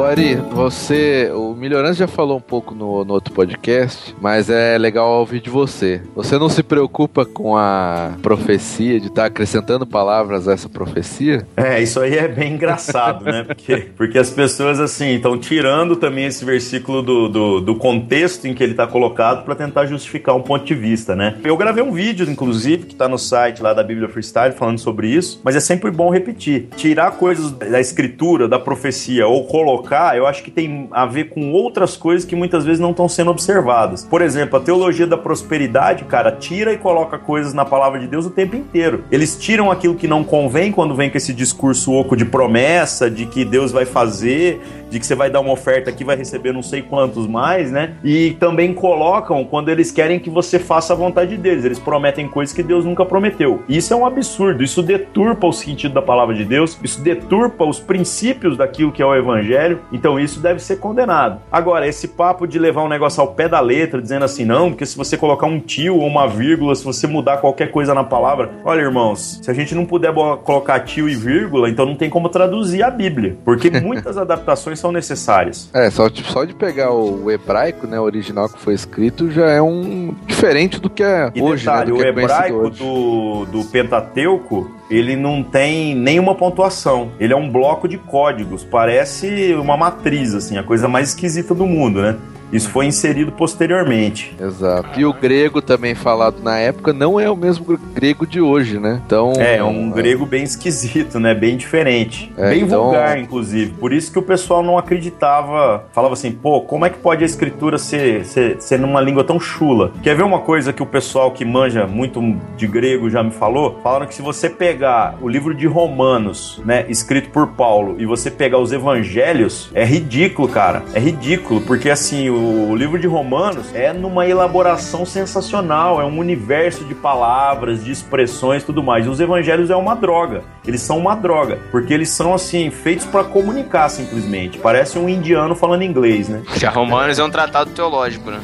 Ari, 0.09 0.37
você, 0.37 1.29
o 1.31 1.48
Melhorança 1.59 1.99
já 1.99 2.07
falou 2.07 2.37
um 2.37 2.41
pouco 2.41 2.73
no, 2.73 3.03
no 3.03 3.13
outro 3.13 3.33
podcast, 3.33 4.15
mas 4.21 4.49
é 4.49 4.77
legal 4.77 5.19
ouvir 5.19 5.41
de 5.41 5.49
você. 5.49 6.01
Você 6.15 6.37
não 6.37 6.49
se 6.49 6.63
preocupa 6.63 7.25
com 7.25 7.57
a 7.57 8.13
profecia, 8.21 8.99
de 8.99 9.07
estar 9.07 9.23
tá 9.23 9.27
acrescentando 9.27 9.85
palavras 9.85 10.47
a 10.47 10.53
essa 10.53 10.69
profecia? 10.69 11.45
É, 11.57 11.81
isso 11.81 11.99
aí 11.99 12.17
é 12.17 12.27
bem 12.27 12.53
engraçado, 12.53 13.25
né? 13.25 13.43
Porque, 13.49 13.87
porque 13.97 14.17
as 14.17 14.29
pessoas, 14.29 14.79
assim, 14.79 15.15
estão 15.15 15.37
tirando 15.37 15.95
também 15.95 16.25
esse 16.25 16.45
versículo 16.45 17.01
do, 17.01 17.27
do, 17.27 17.61
do 17.61 17.75
contexto 17.75 18.45
em 18.47 18.53
que 18.53 18.63
ele 18.63 18.73
está 18.73 18.85
colocado 18.85 19.43
para 19.43 19.55
tentar 19.55 19.85
justificar 19.85 20.35
um 20.35 20.41
ponto 20.41 20.65
de 20.65 20.75
vista, 20.75 21.15
né? 21.15 21.37
Eu 21.43 21.57
gravei 21.57 21.83
um 21.83 21.91
vídeo, 21.91 22.29
inclusive, 22.29 22.85
que 22.85 22.93
está 22.93 23.07
no 23.07 23.17
site 23.17 23.61
lá 23.61 23.73
da 23.73 23.83
Bíblia 23.83 24.07
Freestyle 24.07 24.53
falando 24.53 24.77
sobre 24.77 25.07
isso, 25.07 25.41
mas 25.43 25.55
é 25.55 25.59
sempre 25.59 25.89
bom 25.91 26.09
repetir. 26.09 26.67
Tirar 26.75 27.11
coisas 27.11 27.51
da 27.51 27.79
escritura, 27.79 28.47
da 28.47 28.59
profecia 28.59 29.27
ou 29.27 29.45
colocar 29.45 29.99
eu 30.15 30.27
acho 30.27 30.43
que 30.43 30.51
tem 30.51 30.87
a 30.91 31.05
ver 31.05 31.29
com 31.29 31.48
outras 31.51 31.95
coisas 31.95 32.25
que 32.25 32.35
muitas 32.35 32.65
vezes 32.65 32.79
não 32.79 32.91
estão 32.91 33.07
sendo 33.07 33.31
observadas. 33.31 34.05
Por 34.05 34.21
exemplo, 34.21 34.57
a 34.57 34.61
teologia 34.61 35.07
da 35.07 35.17
prosperidade, 35.17 36.05
cara, 36.05 36.31
tira 36.31 36.73
e 36.73 36.77
coloca 36.77 37.17
coisas 37.17 37.53
na 37.53 37.65
palavra 37.65 37.99
de 37.99 38.07
Deus 38.07 38.25
o 38.25 38.29
tempo 38.29 38.55
inteiro. 38.55 39.03
Eles 39.11 39.37
tiram 39.37 39.71
aquilo 39.71 39.95
que 39.95 40.07
não 40.07 40.23
convém 40.23 40.71
quando 40.71 40.95
vem 40.95 41.09
com 41.09 41.17
esse 41.17 41.33
discurso 41.33 41.93
oco 41.93 42.15
de 42.15 42.25
promessa, 42.25 43.09
de 43.09 43.25
que 43.25 43.43
Deus 43.45 43.71
vai 43.71 43.85
fazer, 43.85 44.61
de 44.89 44.99
que 44.99 45.05
você 45.05 45.15
vai 45.15 45.29
dar 45.29 45.39
uma 45.39 45.51
oferta 45.51 45.89
aqui, 45.89 46.03
vai 46.03 46.15
receber 46.15 46.51
não 46.51 46.63
sei 46.63 46.81
quantos 46.81 47.27
mais, 47.27 47.71
né? 47.71 47.95
E 48.03 48.31
também 48.39 48.73
colocam 48.73 49.43
quando 49.45 49.69
eles 49.69 49.91
querem 49.91 50.19
que 50.19 50.29
você 50.29 50.57
faça 50.57 50.93
a 50.93 50.95
vontade 50.95 51.37
deles. 51.37 51.65
Eles 51.65 51.79
prometem 51.79 52.27
coisas 52.27 52.53
que 52.53 52.63
Deus 52.63 52.85
nunca 52.85 53.05
prometeu. 53.05 53.61
Isso 53.69 53.93
é 53.93 53.95
um 53.95 54.05
absurdo. 54.05 54.63
Isso 54.63 54.81
deturpa 54.81 55.47
o 55.47 55.53
sentido 55.53 55.93
da 55.93 56.01
palavra 56.01 56.35
de 56.35 56.45
Deus. 56.45 56.77
Isso 56.83 57.01
deturpa 57.01 57.63
os 57.65 57.79
princípios 57.79 58.57
daquilo 58.57 58.91
que 58.91 59.01
é 59.01 59.05
o 59.05 59.15
evangelho. 59.15 59.79
Então 59.91 60.19
isso 60.19 60.39
deve 60.39 60.59
ser 60.59 60.77
condenado. 60.77 61.39
Agora, 61.51 61.87
esse 61.87 62.07
papo 62.07 62.47
de 62.47 62.57
levar 62.57 62.83
um 62.83 62.89
negócio 62.89 63.21
ao 63.21 63.27
pé 63.27 63.47
da 63.47 63.59
letra, 63.59 64.01
dizendo 64.01 64.25
assim, 64.25 64.45
não, 64.45 64.69
porque 64.69 64.85
se 64.85 64.97
você 64.97 65.17
colocar 65.17 65.45
um 65.45 65.59
tio 65.59 65.97
ou 65.97 66.07
uma 66.07 66.27
vírgula, 66.27 66.75
se 66.75 66.83
você 66.83 67.05
mudar 67.07 67.37
qualquer 67.37 67.71
coisa 67.71 67.93
na 67.93 68.03
palavra, 68.03 68.49
olha, 68.63 68.81
irmãos, 68.81 69.39
se 69.41 69.51
a 69.51 69.53
gente 69.53 69.75
não 69.75 69.85
puder 69.85 70.13
colocar 70.43 70.79
tio 70.81 71.07
e 71.07 71.15
vírgula, 71.15 71.69
então 71.69 71.85
não 71.85 71.95
tem 71.95 72.09
como 72.09 72.29
traduzir 72.29 72.83
a 72.83 72.89
Bíblia, 72.89 73.37
porque 73.45 73.69
muitas 73.79 74.17
adaptações 74.17 74.78
são 74.79 74.91
necessárias. 74.91 75.69
É, 75.73 75.89
só, 75.89 76.09
só 76.09 76.43
de 76.43 76.53
pegar 76.53 76.91
o 76.91 77.29
hebraico, 77.29 77.85
né, 77.85 77.99
o 77.99 78.03
original 78.03 78.49
que 78.49 78.59
foi 78.59 78.73
escrito, 78.73 79.29
já 79.29 79.49
é 79.49 79.61
um 79.61 80.15
diferente 80.25 80.79
do 80.79 80.89
que 80.89 81.03
é 81.03 81.31
e 81.35 81.41
hoje, 81.41 81.65
detalhe, 81.65 81.91
né, 81.91 81.97
o 81.97 82.03
é 82.03 82.07
hebraico 82.09 82.69
do, 82.69 83.45
do 83.45 83.63
Pentateuco, 83.65 84.71
ele 84.89 85.15
não 85.15 85.43
tem 85.43 85.93
nenhuma 85.95 86.33
pontuação. 86.33 87.11
Ele 87.19 87.33
é 87.33 87.35
um 87.35 87.49
bloco 87.49 87.87
de 87.87 87.97
códigos, 87.97 88.63
parece 88.63 89.53
uma 89.53 89.77
matriz, 89.77 90.33
assim, 90.33 90.57
a 90.57 90.63
coisa 90.63 90.87
mais 90.87 91.09
esquisita 91.09 91.53
do 91.53 91.65
mundo, 91.65 92.01
né? 92.01 92.15
Isso 92.51 92.69
foi 92.69 92.85
inserido 92.85 93.31
posteriormente. 93.31 94.35
Exato. 94.39 94.99
E 94.99 95.05
o 95.05 95.13
grego 95.13 95.61
também 95.61 95.95
falado 95.95 96.41
na 96.41 96.57
época 96.57 96.93
não 96.93 97.19
é 97.19 97.29
o 97.29 97.35
mesmo 97.35 97.77
grego 97.93 98.25
de 98.25 98.41
hoje, 98.41 98.79
né? 98.79 99.01
Então 99.05 99.33
é, 99.37 99.57
é 99.57 99.63
um 99.63 99.89
grego 99.91 100.25
bem 100.25 100.43
esquisito, 100.43 101.19
né? 101.19 101.33
Bem 101.33 101.57
diferente, 101.57 102.31
é, 102.37 102.49
bem 102.49 102.63
então... 102.63 102.85
vulgar, 102.85 103.19
inclusive. 103.19 103.73
Por 103.73 103.93
isso 103.93 104.11
que 104.11 104.19
o 104.19 104.21
pessoal 104.21 104.63
não 104.63 104.77
acreditava, 104.77 105.85
falava 105.91 106.13
assim, 106.13 106.31
pô, 106.31 106.61
como 106.61 106.85
é 106.85 106.89
que 106.89 106.97
pode 106.97 107.23
a 107.23 107.25
escritura 107.25 107.77
ser, 107.77 108.25
ser, 108.25 108.61
ser 108.61 108.79
numa 108.79 109.01
língua 109.01 109.23
tão 109.23 109.39
chula? 109.39 109.91
Quer 110.01 110.15
ver 110.15 110.23
uma 110.23 110.39
coisa 110.39 110.73
que 110.73 110.81
o 110.81 110.85
pessoal 110.85 111.31
que 111.31 111.45
manja 111.45 111.85
muito 111.85 112.21
de 112.57 112.67
grego 112.67 113.09
já 113.09 113.23
me 113.23 113.31
falou? 113.31 113.79
Falaram 113.83 114.07
que 114.07 114.15
se 114.15 114.21
você 114.21 114.49
pegar 114.49 115.15
o 115.21 115.27
livro 115.27 115.53
de 115.53 115.67
Romanos, 115.67 116.61
né, 116.65 116.85
escrito 116.89 117.29
por 117.29 117.47
Paulo, 117.47 117.95
e 117.99 118.05
você 118.05 118.31
pegar 118.31 118.57
os 118.57 118.71
evangelhos, 118.71 119.69
é 119.73 119.83
ridículo, 119.83 120.47
cara. 120.47 120.83
É 120.93 120.99
ridículo, 120.99 121.61
porque 121.61 121.89
assim, 121.89 122.29
o 122.29 122.38
o 122.39 122.75
livro 122.75 122.97
de 122.97 123.07
Romanos 123.07 123.73
é 123.73 123.93
numa 123.93 124.25
elaboração 124.27 125.05
sensacional, 125.05 126.01
é 126.01 126.05
um 126.05 126.17
universo 126.17 126.83
de 126.85 126.95
palavras, 126.95 127.83
de 127.83 127.91
expressões, 127.91 128.63
tudo 128.63 128.81
mais. 128.81 129.05
E 129.05 129.09
os 129.09 129.19
evangelhos 129.19 129.69
é 129.69 129.75
uma 129.75 129.95
droga. 129.95 130.43
Eles 130.65 130.81
são 130.81 130.97
uma 130.97 131.15
droga, 131.15 131.59
porque 131.71 131.93
eles 131.93 132.09
são 132.09 132.33
assim 132.33 132.69
feitos 132.69 133.05
para 133.05 133.23
comunicar 133.23 133.89
simplesmente. 133.89 134.57
Parece 134.57 134.97
um 134.97 135.09
indiano 135.09 135.55
falando 135.55 135.83
inglês, 135.83 136.29
né? 136.29 136.41
Já 136.55 136.69
Romanos 136.69 137.19
é 137.19 137.23
um 137.23 137.29
tratado 137.29 137.71
teológico, 137.71 138.31
né? 138.31 138.39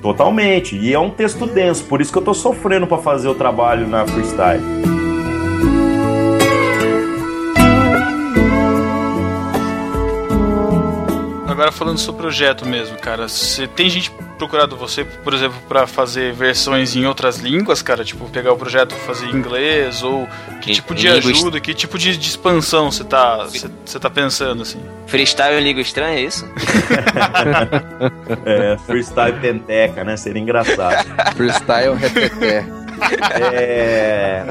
Totalmente. 0.00 0.76
E 0.76 0.92
é 0.92 0.98
um 0.98 1.10
texto 1.10 1.46
denso, 1.46 1.84
por 1.84 2.00
isso 2.00 2.12
que 2.12 2.18
eu 2.18 2.22
tô 2.22 2.34
sofrendo 2.34 2.86
para 2.86 2.98
fazer 2.98 3.28
o 3.28 3.34
trabalho 3.34 3.86
na 3.86 4.06
freestyle. 4.06 5.03
Agora 11.64 11.72
falando 11.72 11.96
sobre 11.96 12.20
o 12.20 12.24
projeto 12.24 12.66
mesmo, 12.66 12.98
cara, 12.98 13.26
você 13.26 13.66
tem 13.66 13.88
gente 13.88 14.10
procurado 14.36 14.76
você, 14.76 15.02
por 15.02 15.32
exemplo, 15.32 15.58
para 15.66 15.86
fazer 15.86 16.34
versões 16.34 16.94
em 16.94 17.06
outras 17.06 17.38
línguas, 17.38 17.80
cara? 17.80 18.04
Tipo, 18.04 18.28
pegar 18.28 18.52
o 18.52 18.56
projeto 18.58 18.94
e 18.94 18.98
fazer 19.06 19.28
em 19.28 19.36
inglês? 19.36 20.02
Ou 20.02 20.28
que, 20.60 20.72
tipo 20.72 20.94
de 20.94 21.08
ajuda, 21.08 21.58
que 21.60 21.72
tipo 21.72 21.96
de, 21.96 22.18
de 22.18 22.28
expansão 22.28 22.92
você 22.92 23.02
tá, 23.02 23.46
você 23.82 23.98
tá 23.98 24.10
pensando, 24.10 24.60
assim? 24.60 24.78
Freestyle 25.06 25.58
em 25.58 25.64
língua 25.64 25.80
estranha, 25.80 26.18
é 26.18 26.24
isso? 26.24 26.46
é, 28.44 28.76
freestyle 28.84 29.40
penteca, 29.40 30.04
né? 30.04 30.18
Seria 30.18 30.42
engraçado. 30.42 31.02
freestyle 31.34 31.94
repeté. 31.94 32.66
É, 33.40 34.44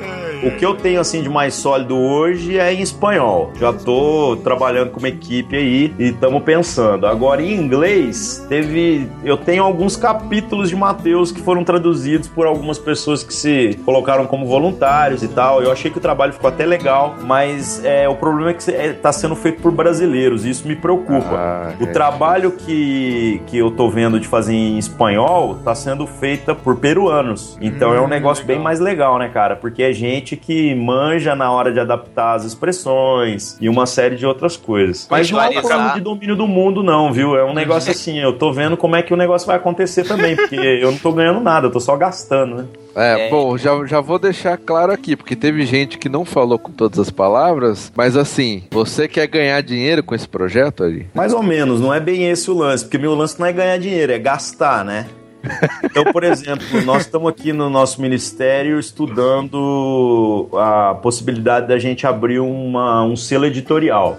o 0.43 0.51
que 0.51 0.65
eu 0.65 0.75
tenho 0.75 0.99
assim 0.99 1.21
de 1.21 1.29
mais 1.29 1.53
sólido 1.53 1.97
hoje 1.97 2.59
é 2.59 2.73
em 2.73 2.81
espanhol. 2.81 3.51
Já 3.59 3.71
tô 3.71 4.37
trabalhando 4.43 4.91
com 4.91 4.99
uma 4.99 5.07
equipe 5.07 5.55
aí 5.55 5.93
e 5.97 6.09
estamos 6.09 6.43
pensando. 6.43 7.07
Agora 7.07 7.41
em 7.41 7.53
inglês, 7.53 8.45
teve 8.49 9.07
eu 9.23 9.37
tenho 9.37 9.63
alguns 9.63 9.95
capítulos 9.95 10.69
de 10.69 10.75
Mateus 10.75 11.31
que 11.31 11.41
foram 11.41 11.63
traduzidos 11.63 12.27
por 12.27 12.45
algumas 12.45 12.77
pessoas 12.77 13.23
que 13.23 13.33
se 13.33 13.79
colocaram 13.85 14.25
como 14.25 14.45
voluntários 14.45 15.23
e 15.23 15.27
tal. 15.27 15.61
Eu 15.61 15.71
achei 15.71 15.89
que 15.89 15.97
o 15.97 16.01
trabalho 16.01 16.33
ficou 16.33 16.49
até 16.49 16.65
legal, 16.65 17.15
mas 17.21 17.83
é, 17.85 18.07
o 18.09 18.15
problema 18.15 18.51
é 18.51 18.53
que 18.53 18.69
está 18.69 19.09
é, 19.09 19.13
sendo 19.13 19.35
feito 19.35 19.61
por 19.61 19.71
brasileiros 19.71 20.45
e 20.45 20.49
isso 20.49 20.67
me 20.67 20.75
preocupa. 20.75 21.35
Ah, 21.35 21.73
o 21.79 21.85
é. 21.85 21.87
trabalho 21.87 22.51
que, 22.51 23.41
que 23.47 23.57
eu 23.57 23.71
tô 23.71 23.89
vendo 23.89 24.19
de 24.19 24.27
fazer 24.27 24.53
em 24.53 24.77
espanhol 24.77 25.57
está 25.57 25.73
sendo 25.73 26.05
feito 26.05 26.53
por 26.55 26.75
peruanos. 26.77 27.57
Então 27.61 27.91
hum, 27.91 27.95
é 27.95 28.01
um 28.01 28.07
negócio 28.07 28.43
legal. 28.43 28.57
bem 28.57 28.63
mais 28.63 28.79
legal, 28.79 29.17
né, 29.17 29.29
cara? 29.29 29.55
Porque 29.55 29.83
é 29.83 29.93
gente 29.93 30.32
que 30.35 30.73
manja 30.75 31.35
na 31.35 31.51
hora 31.51 31.71
de 31.71 31.79
adaptar 31.79 32.35
as 32.35 32.45
expressões 32.45 33.57
e 33.59 33.69
uma 33.69 33.85
série 33.85 34.15
de 34.15 34.25
outras 34.25 34.57
coisas. 34.57 35.07
Mas 35.09 35.29
não 35.29 35.41
é 35.41 35.49
um 35.49 35.53
problema 35.53 35.93
de 35.93 36.01
domínio 36.01 36.35
do 36.35 36.47
mundo, 36.47 36.83
não, 36.83 37.11
viu? 37.11 37.35
É 37.35 37.43
um 37.43 37.53
negócio 37.53 37.91
assim, 37.91 38.19
eu 38.19 38.33
tô 38.33 38.51
vendo 38.51 38.77
como 38.77 38.95
é 38.95 39.01
que 39.01 39.13
o 39.13 39.17
negócio 39.17 39.47
vai 39.47 39.57
acontecer 39.57 40.03
também, 40.03 40.35
porque 40.35 40.55
eu 40.81 40.91
não 40.91 40.97
tô 40.97 41.11
ganhando 41.11 41.39
nada, 41.39 41.67
eu 41.67 41.71
tô 41.71 41.79
só 41.79 41.95
gastando, 41.95 42.55
né? 42.55 42.65
É, 42.95 43.27
é, 43.27 43.29
bom, 43.29 43.57
já, 43.57 43.85
já 43.85 43.99
vou 43.99 44.19
deixar 44.19 44.57
claro 44.57 44.91
aqui, 44.91 45.15
porque 45.15 45.35
teve 45.35 45.65
gente 45.65 45.97
que 45.97 46.07
não 46.07 46.23
falou 46.23 46.59
com 46.59 46.71
todas 46.71 46.99
as 46.99 47.09
palavras, 47.09 47.91
mas 47.95 48.15
assim, 48.15 48.63
você 48.71 49.07
quer 49.07 49.27
ganhar 49.27 49.61
dinheiro 49.61 50.03
com 50.03 50.13
esse 50.13 50.27
projeto 50.27 50.83
ali? 50.83 51.07
Mais 51.13 51.33
ou 51.33 51.41
menos, 51.41 51.81
não 51.81 51.93
é 51.93 51.99
bem 51.99 52.29
esse 52.29 52.51
o 52.51 52.53
lance, 52.53 52.83
porque 52.83 52.97
meu 52.97 53.15
lance 53.15 53.39
não 53.39 53.47
é 53.47 53.51
ganhar 53.51 53.77
dinheiro, 53.77 54.11
é 54.11 54.19
gastar, 54.19 54.85
né? 54.85 55.07
Então, 55.83 56.05
por 56.05 56.23
exemplo, 56.23 56.81
nós 56.85 57.03
estamos 57.03 57.29
aqui 57.29 57.51
no 57.51 57.69
nosso 57.69 58.01
ministério 58.01 58.79
estudando 58.79 60.47
a 60.53 60.95
possibilidade 60.95 61.67
da 61.67 61.77
gente 61.77 62.07
abrir 62.07 62.39
uma, 62.39 63.03
um 63.03 63.15
selo 63.15 63.45
editorial. 63.45 64.17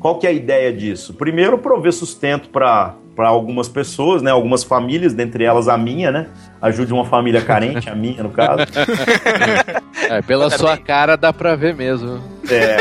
Qual 0.00 0.18
que 0.18 0.26
é 0.26 0.30
a 0.30 0.32
ideia 0.32 0.72
disso? 0.72 1.14
Primeiro, 1.14 1.58
prover 1.58 1.92
sustento 1.92 2.48
para 2.48 2.94
algumas 3.18 3.68
pessoas, 3.68 4.22
né? 4.22 4.30
Algumas 4.30 4.62
famílias, 4.62 5.14
dentre 5.14 5.44
elas 5.44 5.68
a 5.68 5.76
minha, 5.76 6.10
né? 6.10 6.28
Ajude 6.60 6.92
uma 6.92 7.04
família 7.04 7.40
carente, 7.42 7.88
a 7.88 7.94
minha, 7.94 8.22
no 8.22 8.30
caso. 8.30 8.64
É, 10.10 10.22
pela 10.22 10.50
sua 10.50 10.76
cara 10.76 11.16
dá 11.16 11.32
pra 11.32 11.56
ver 11.56 11.74
mesmo. 11.74 12.20
É. 12.50 12.76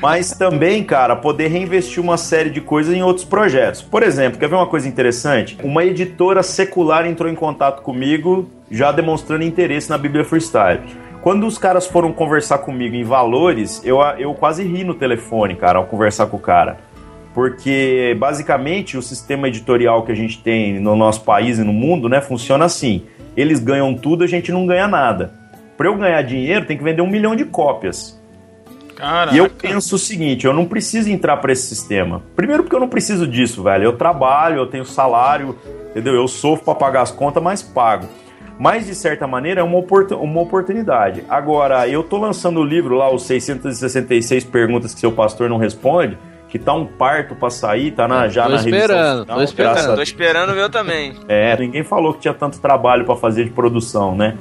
Mas 0.00 0.32
também, 0.32 0.82
cara, 0.84 1.16
poder 1.16 1.48
reinvestir 1.48 2.02
uma 2.02 2.16
série 2.16 2.50
de 2.50 2.60
coisas 2.60 2.94
em 2.94 3.02
outros 3.02 3.24
projetos. 3.24 3.82
Por 3.82 4.02
exemplo, 4.02 4.38
quer 4.38 4.48
ver 4.48 4.56
uma 4.56 4.66
coisa 4.66 4.88
interessante? 4.88 5.58
Uma 5.62 5.84
editora 5.84 6.42
secular 6.42 7.06
entrou 7.06 7.30
em 7.30 7.34
contato 7.34 7.82
comigo, 7.82 8.50
já 8.70 8.92
demonstrando 8.92 9.44
interesse 9.44 9.88
na 9.88 9.98
Bíblia 9.98 10.24
Freestyle. 10.24 10.80
Quando 11.22 11.46
os 11.46 11.58
caras 11.58 11.86
foram 11.86 12.12
conversar 12.12 12.58
comigo 12.58 12.94
em 12.94 13.04
valores, 13.04 13.82
eu, 13.84 14.00
eu 14.18 14.34
quase 14.34 14.62
ri 14.62 14.84
no 14.84 14.94
telefone, 14.94 15.56
cara, 15.56 15.78
ao 15.78 15.86
conversar 15.86 16.26
com 16.26 16.36
o 16.36 16.40
cara 16.40 16.88
porque 17.38 18.16
basicamente 18.18 18.96
o 18.96 19.02
sistema 19.02 19.46
editorial 19.46 20.02
que 20.02 20.10
a 20.10 20.14
gente 20.14 20.38
tem 20.38 20.80
no 20.80 20.96
nosso 20.96 21.22
país 21.22 21.60
e 21.60 21.62
no 21.62 21.72
mundo, 21.72 22.08
né, 22.08 22.20
funciona 22.20 22.64
assim: 22.64 23.04
eles 23.36 23.60
ganham 23.60 23.94
tudo, 23.94 24.24
a 24.24 24.26
gente 24.26 24.50
não 24.50 24.66
ganha 24.66 24.88
nada. 24.88 25.37
Para 25.78 25.86
eu 25.86 25.94
ganhar 25.94 26.20
dinheiro, 26.22 26.66
tem 26.66 26.76
que 26.76 26.82
vender 26.82 27.00
um 27.02 27.06
milhão 27.06 27.36
de 27.36 27.44
cópias. 27.44 28.20
Caraca. 28.96 29.32
E 29.32 29.38
eu 29.38 29.48
penso 29.48 29.94
o 29.94 29.98
seguinte: 29.98 30.44
eu 30.44 30.52
não 30.52 30.66
preciso 30.66 31.08
entrar 31.08 31.36
para 31.36 31.52
esse 31.52 31.68
sistema. 31.68 32.20
Primeiro, 32.34 32.64
porque 32.64 32.74
eu 32.74 32.80
não 32.80 32.88
preciso 32.88 33.28
disso, 33.28 33.62
velho. 33.62 33.84
Eu 33.84 33.96
trabalho, 33.96 34.56
eu 34.56 34.66
tenho 34.66 34.84
salário, 34.84 35.56
entendeu? 35.90 36.14
Eu 36.14 36.26
sofro 36.26 36.64
para 36.64 36.74
pagar 36.74 37.02
as 37.02 37.12
contas, 37.12 37.40
mas 37.40 37.62
pago. 37.62 38.08
Mas, 38.58 38.86
de 38.86 38.94
certa 38.96 39.24
maneira, 39.24 39.60
é 39.60 39.62
uma, 39.62 39.78
uma 39.78 40.40
oportunidade. 40.40 41.22
Agora, 41.28 41.88
eu 41.88 42.02
tô 42.02 42.18
lançando 42.18 42.58
o 42.58 42.64
livro 42.64 42.96
lá, 42.96 43.08
os 43.14 43.22
666 43.22 44.42
perguntas 44.42 44.92
que 44.92 44.98
seu 44.98 45.12
pastor 45.12 45.48
não 45.48 45.58
responde 45.58 46.18
que 46.48 46.58
tá 46.58 46.72
um 46.72 46.86
parto 46.86 47.34
pra 47.34 47.50
sair, 47.50 47.90
tá 47.90 48.08
na, 48.08 48.28
já 48.28 48.44
tô 48.44 48.50
na 48.50 48.56
esperando, 48.56 49.26
Tô 49.26 49.42
esperando, 49.42 49.94
tô 49.94 50.02
esperando 50.02 50.50
o 50.52 50.54
meu 50.54 50.70
também. 50.70 51.14
É, 51.28 51.56
ninguém 51.58 51.84
falou 51.84 52.14
que 52.14 52.20
tinha 52.20 52.34
tanto 52.34 52.58
trabalho 52.58 53.04
para 53.04 53.16
fazer 53.16 53.44
de 53.44 53.50
produção, 53.50 54.14
né? 54.14 54.36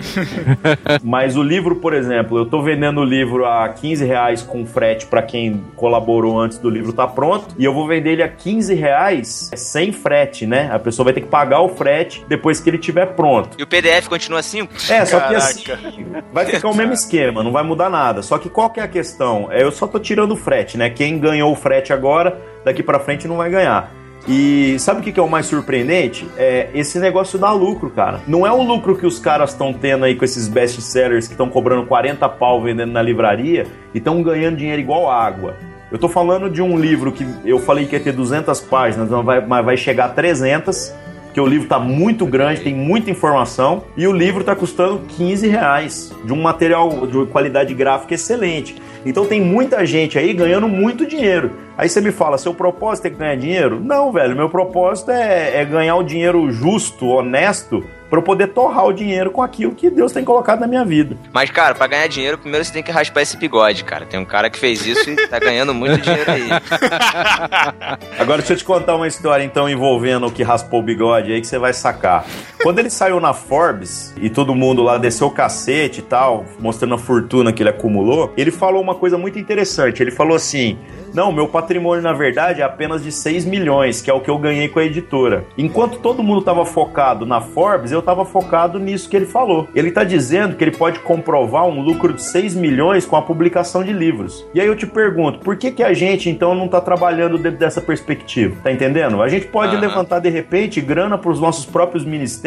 Mas 1.03 1.35
o 1.35 1.43
livro, 1.43 1.75
por 1.75 1.93
exemplo, 1.93 2.37
eu 2.37 2.45
tô 2.45 2.61
vendendo 2.61 3.01
o 3.01 3.03
livro 3.03 3.45
a 3.45 3.67
15 3.69 4.05
reais 4.05 4.41
com 4.41 4.65
frete 4.65 5.05
para 5.05 5.21
quem 5.21 5.63
colaborou 5.75 6.39
antes 6.39 6.57
do 6.57 6.69
livro 6.69 6.93
tá 6.93 7.07
pronto, 7.07 7.55
e 7.57 7.65
eu 7.65 7.73
vou 7.73 7.87
vender 7.87 8.11
ele 8.11 8.23
a 8.23 8.29
15 8.29 8.73
reais 8.73 9.51
sem 9.55 9.91
frete, 9.91 10.45
né? 10.45 10.69
A 10.71 10.79
pessoa 10.79 11.03
vai 11.05 11.13
ter 11.13 11.21
que 11.21 11.27
pagar 11.27 11.61
o 11.61 11.69
frete 11.69 12.25
depois 12.27 12.59
que 12.59 12.69
ele 12.69 12.77
tiver 12.77 13.07
pronto. 13.07 13.57
E 13.59 13.63
o 13.63 13.67
PDF 13.67 14.07
continua 14.07 14.39
assim? 14.39 14.67
É, 14.89 15.05
só 15.05 15.19
Caraca. 15.19 15.53
que 15.53 15.71
assim, 15.71 16.05
vai 16.31 16.45
ficar 16.45 16.69
o 16.69 16.75
mesmo 16.75 16.93
esquema, 16.93 17.43
não 17.43 17.51
vai 17.51 17.63
mudar 17.63 17.89
nada. 17.89 18.21
Só 18.21 18.37
que 18.37 18.49
qual 18.49 18.69
que 18.69 18.79
é 18.79 18.83
a 18.83 18.87
questão? 18.87 19.51
É, 19.51 19.63
eu 19.63 19.71
só 19.71 19.87
tô 19.87 19.99
tirando 19.99 20.31
o 20.31 20.35
frete, 20.37 20.77
né? 20.77 20.89
Quem 20.89 21.19
ganhou 21.19 21.51
o 21.51 21.55
frete 21.55 21.91
agora, 21.97 22.39
daqui 22.63 22.81
para 22.81 22.99
frente 22.99 23.27
não 23.27 23.37
vai 23.37 23.49
ganhar. 23.49 23.91
E 24.27 24.77
sabe 24.79 24.99
o 24.99 25.03
que 25.03 25.17
é 25.17 25.23
o 25.23 25.29
mais 25.29 25.45
surpreendente? 25.45 26.27
É 26.37 26.69
esse 26.73 26.99
negócio 26.99 27.39
dá 27.39 27.51
lucro, 27.51 27.89
cara. 27.89 28.19
Não 28.27 28.45
é 28.45 28.51
o 28.51 28.61
lucro 28.61 28.97
que 28.97 29.05
os 29.05 29.19
caras 29.19 29.51
estão 29.51 29.71
tendo 29.71 30.03
aí 30.03 30.15
com 30.15 30.25
esses 30.25 30.49
best 30.49 30.81
sellers 30.81 31.27
que 31.27 31.33
estão 31.33 31.49
cobrando 31.49 31.85
40 31.85 32.27
pau 32.29 32.61
vendendo 32.61 32.91
na 32.91 33.01
livraria 33.01 33.65
e 33.93 33.99
estão 33.99 34.21
ganhando 34.21 34.57
dinheiro 34.57 34.81
igual 34.81 35.09
água. 35.09 35.55
Eu 35.89 35.97
tô 35.97 36.09
falando 36.09 36.49
de 36.49 36.61
um 36.61 36.77
livro 36.77 37.13
que 37.13 37.25
eu 37.45 37.59
falei 37.59 37.85
que 37.85 37.95
ia 37.95 38.01
ter 38.01 38.11
200 38.11 38.59
páginas, 38.61 39.09
mas 39.09 39.23
vai, 39.23 39.45
mas 39.45 39.65
vai 39.65 39.77
chegar 39.77 40.05
a 40.05 40.09
300, 40.09 40.93
porque 41.37 41.47
o 41.47 41.51
livro 41.51 41.67
tá 41.67 41.77
muito 41.77 42.25
grande, 42.25 42.61
tem 42.61 42.73
muita 42.73 43.11
informação, 43.11 43.83
e 43.95 44.07
o 44.07 44.11
livro 44.11 44.43
tá 44.43 44.55
custando 44.55 45.03
15 45.07 45.47
reais, 45.47 46.11
de 46.25 46.33
um 46.33 46.41
material 46.41 47.05
de 47.05 47.27
qualidade 47.27 47.75
gráfica 47.75 48.15
excelente. 48.15 48.75
Então 49.05 49.23
tem 49.23 49.39
muita 49.39 49.85
gente 49.85 50.17
aí 50.17 50.33
ganhando 50.33 50.67
muito 50.67 51.05
dinheiro. 51.05 51.51
Aí 51.77 51.87
você 51.87 52.01
me 52.01 52.11
fala, 52.11 52.39
seu 52.39 52.55
propósito 52.55 53.05
é 53.05 53.09
ganhar 53.11 53.35
dinheiro? 53.35 53.79
Não, 53.79 54.11
velho, 54.11 54.35
meu 54.35 54.49
propósito 54.49 55.11
é, 55.11 55.61
é 55.61 55.63
ganhar 55.63 55.97
o 55.97 56.01
dinheiro 56.01 56.51
justo, 56.51 57.05
honesto, 57.05 57.85
para 58.09 58.19
eu 58.19 58.23
poder 58.23 58.47
torrar 58.47 58.85
o 58.85 58.93
dinheiro 58.93 59.31
com 59.31 59.41
aquilo 59.41 59.73
que 59.75 59.89
Deus 59.89 60.11
tem 60.11 60.23
colocado 60.23 60.59
na 60.59 60.67
minha 60.67 60.85
vida. 60.85 61.17
Mas, 61.33 61.49
cara, 61.49 61.75
para 61.75 61.87
ganhar 61.87 62.07
dinheiro, 62.07 62.37
primeiro 62.37 62.63
você 62.63 62.71
tem 62.71 62.83
que 62.83 62.91
raspar 62.91 63.21
esse 63.21 63.37
bigode, 63.37 63.83
cara. 63.83 64.05
Tem 64.05 64.19
um 64.19 64.25
cara 64.25 64.49
que 64.49 64.57
fez 64.57 64.85
isso 64.85 65.09
e 65.09 65.27
tá 65.27 65.39
ganhando 65.39 65.73
muito 65.73 66.01
dinheiro 66.01 66.31
aí. 66.31 66.49
Agora 68.19 68.39
deixa 68.39 68.53
eu 68.53 68.57
te 68.57 68.63
contar 68.63 68.95
uma 68.95 69.07
história 69.07 69.43
então 69.43 69.69
envolvendo 69.69 70.27
o 70.27 70.31
que 70.31 70.43
raspou 70.43 70.79
o 70.79 70.83
bigode 70.83 71.31
aí 71.31 71.41
que 71.41 71.47
você 71.47 71.57
vai 71.57 71.73
sacar. 71.73 72.25
Quando 72.61 72.79
ele 72.79 72.89
saiu 72.89 73.19
na 73.19 73.33
Forbes 73.33 74.13
e 74.19 74.29
todo 74.29 74.55
mundo 74.55 74.81
lá 74.81 74.97
desceu 74.97 75.27
o 75.27 75.31
cacete 75.31 75.99
e 75.99 76.03
tal, 76.03 76.45
mostrando 76.59 76.95
a 76.95 76.97
fortuna 76.97 77.53
que 77.53 77.61
ele 77.61 77.69
acumulou, 77.69 78.33
ele 78.35 78.51
falou 78.51 78.81
uma 78.81 78.95
coisa 78.95 79.17
muito 79.17 79.37
interessante. 79.37 80.01
Ele 80.01 80.11
falou 80.11 80.35
assim: 80.35 80.77
não, 81.13 81.31
meu 81.31 81.47
patrimônio, 81.47 82.03
na 82.03 82.13
verdade, 82.13 82.61
é 82.61 82.63
apenas 82.63 83.03
de 83.03 83.11
6 83.11 83.45
milhões, 83.45 84.01
que 84.01 84.09
é 84.09 84.13
o 84.13 84.19
que 84.19 84.29
eu 84.29 84.37
ganhei 84.37 84.67
com 84.67 84.79
a 84.79 84.83
editora. 84.83 85.45
Enquanto 85.57 85.99
todo 85.99 86.23
mundo 86.23 86.39
estava 86.39 86.65
focado 86.65 87.25
na 87.25 87.41
Forbes, 87.41 87.91
eu 87.91 87.99
estava 87.99 88.25
focado 88.25 88.79
nisso 88.79 89.09
que 89.09 89.15
ele 89.15 89.25
falou. 89.25 89.67
Ele 89.75 89.89
está 89.89 90.03
dizendo 90.03 90.55
que 90.55 90.63
ele 90.63 90.75
pode 90.75 90.99
comprovar 90.99 91.65
um 91.65 91.81
lucro 91.81 92.11
de 92.11 92.23
6 92.23 92.55
milhões 92.55 93.05
com 93.05 93.15
a 93.15 93.21
publicação 93.21 93.83
de 93.83 93.93
livros. 93.93 94.45
E 94.53 94.59
aí 94.59 94.67
eu 94.67 94.75
te 94.75 94.87
pergunto, 94.87 95.39
por 95.39 95.57
que, 95.57 95.71
que 95.71 95.83
a 95.83 95.93
gente 95.93 96.29
então 96.29 96.55
não 96.55 96.65
está 96.65 96.81
trabalhando 96.81 97.37
dentro 97.37 97.59
dessa 97.59 97.81
perspectiva? 97.81 98.55
Tá 98.63 98.71
entendendo? 98.71 99.21
A 99.21 99.29
gente 99.29 99.47
pode 99.47 99.75
uhum. 99.75 99.81
levantar 99.81 100.19
de 100.19 100.29
repente 100.29 100.81
grana 100.81 101.17
para 101.17 101.31
os 101.31 101.39
nossos 101.39 101.65
próprios 101.65 102.03
ministérios 102.03 102.46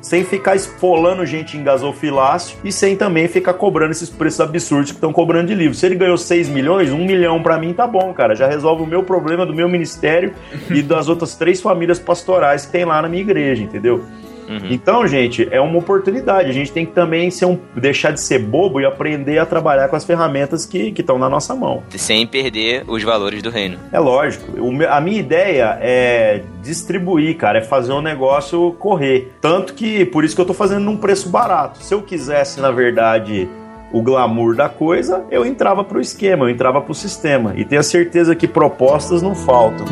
sem 0.00 0.24
ficar 0.24 0.56
espolando 0.56 1.26
gente 1.26 1.56
em 1.56 1.62
gasofilácio 1.62 2.56
e 2.64 2.72
sem 2.72 2.96
também 2.96 3.28
ficar 3.28 3.54
cobrando 3.54 3.92
esses 3.92 4.08
preços 4.08 4.40
absurdos 4.40 4.90
que 4.90 4.96
estão 4.96 5.12
cobrando 5.12 5.48
de 5.48 5.54
livro. 5.54 5.74
Se 5.74 5.84
ele 5.86 5.94
ganhou 5.94 6.16
6 6.16 6.48
milhões, 6.48 6.90
1 6.90 7.04
milhão 7.04 7.42
para 7.42 7.58
mim 7.58 7.72
tá 7.72 7.86
bom, 7.86 8.12
cara. 8.12 8.34
Já 8.34 8.46
resolve 8.46 8.82
o 8.82 8.86
meu 8.86 9.02
problema 9.02 9.44
do 9.44 9.54
meu 9.54 9.68
ministério 9.68 10.32
e 10.70 10.82
das 10.82 11.08
outras 11.08 11.34
três 11.34 11.60
famílias 11.60 11.98
pastorais 11.98 12.66
que 12.66 12.72
tem 12.72 12.84
lá 12.84 13.02
na 13.02 13.08
minha 13.08 13.22
igreja, 13.22 13.62
entendeu? 13.62 14.04
Uhum. 14.50 14.68
Então, 14.70 15.06
gente, 15.06 15.48
é 15.50 15.60
uma 15.60 15.78
oportunidade. 15.78 16.50
A 16.50 16.52
gente 16.52 16.72
tem 16.72 16.84
que 16.84 16.92
também 16.92 17.30
ser 17.30 17.46
um, 17.46 17.56
deixar 17.76 18.10
de 18.10 18.20
ser 18.20 18.40
bobo 18.40 18.80
e 18.80 18.84
aprender 18.84 19.38
a 19.38 19.46
trabalhar 19.46 19.88
com 19.88 19.94
as 19.94 20.04
ferramentas 20.04 20.66
que 20.66 20.92
estão 20.98 21.18
na 21.18 21.28
nossa 21.28 21.54
mão. 21.54 21.84
Sem 21.90 22.26
perder 22.26 22.82
os 22.88 23.02
valores 23.04 23.42
do 23.42 23.50
reino. 23.50 23.78
É 23.92 23.98
lógico. 24.00 24.46
A 24.90 25.00
minha 25.00 25.20
ideia 25.20 25.78
é 25.80 26.42
distribuir, 26.60 27.36
cara, 27.36 27.58
é 27.58 27.62
fazer 27.62 27.92
um 27.92 28.02
negócio 28.02 28.72
correr. 28.72 29.32
Tanto 29.40 29.72
que, 29.74 30.04
por 30.04 30.24
isso 30.24 30.34
que 30.34 30.40
eu 30.40 30.46
tô 30.46 30.54
fazendo 30.54 30.84
num 30.84 30.96
preço 30.96 31.28
barato. 31.28 31.78
Se 31.82 31.94
eu 31.94 32.02
quisesse, 32.02 32.60
na 32.60 32.72
verdade, 32.72 33.48
o 33.92 34.02
glamour 34.02 34.56
da 34.56 34.68
coisa, 34.68 35.24
eu 35.30 35.46
entrava 35.46 35.84
pro 35.84 36.00
esquema, 36.00 36.44
eu 36.44 36.50
entrava 36.50 36.80
pro 36.80 36.94
sistema. 36.94 37.54
E 37.56 37.64
tenho 37.64 37.80
a 37.80 37.84
certeza 37.84 38.34
que 38.34 38.48
propostas 38.48 39.22
não 39.22 39.34
faltam. 39.34 39.86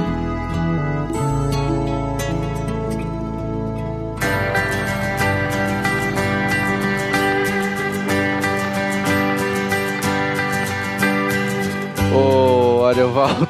Ariovaldo. 13.19 13.49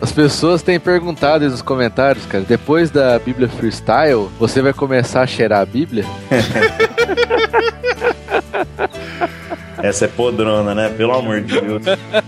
As 0.00 0.12
pessoas 0.12 0.62
têm 0.62 0.78
perguntado 0.78 1.48
nos 1.48 1.62
comentários, 1.62 2.26
cara. 2.26 2.44
Depois 2.46 2.90
da 2.90 3.18
Bíblia 3.18 3.48
Freestyle, 3.48 4.28
você 4.38 4.60
vai 4.60 4.72
começar 4.72 5.22
a 5.22 5.26
cheirar 5.26 5.60
a 5.60 5.66
Bíblia? 5.66 6.04
Essa 9.84 10.06
é 10.06 10.08
podrona, 10.08 10.74
né? 10.74 10.88
Pelo 10.88 11.12
amor 11.12 11.42
de 11.42 11.60
Deus. 11.60 11.82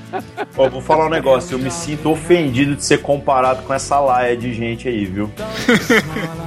Ó, 0.59 0.69
vou 0.69 0.83
falar 0.83 1.07
um 1.07 1.09
negócio, 1.09 1.55
eu 1.55 1.59
me 1.59 1.71
sinto 1.71 2.11
ofendido 2.11 2.77
de 2.77 2.85
ser 2.85 3.01
comparado 3.01 3.63
com 3.63 3.73
essa 3.73 3.99
laia 3.99 4.37
de 4.37 4.53
gente 4.53 4.87
aí, 4.87 5.07
viu? 5.07 5.31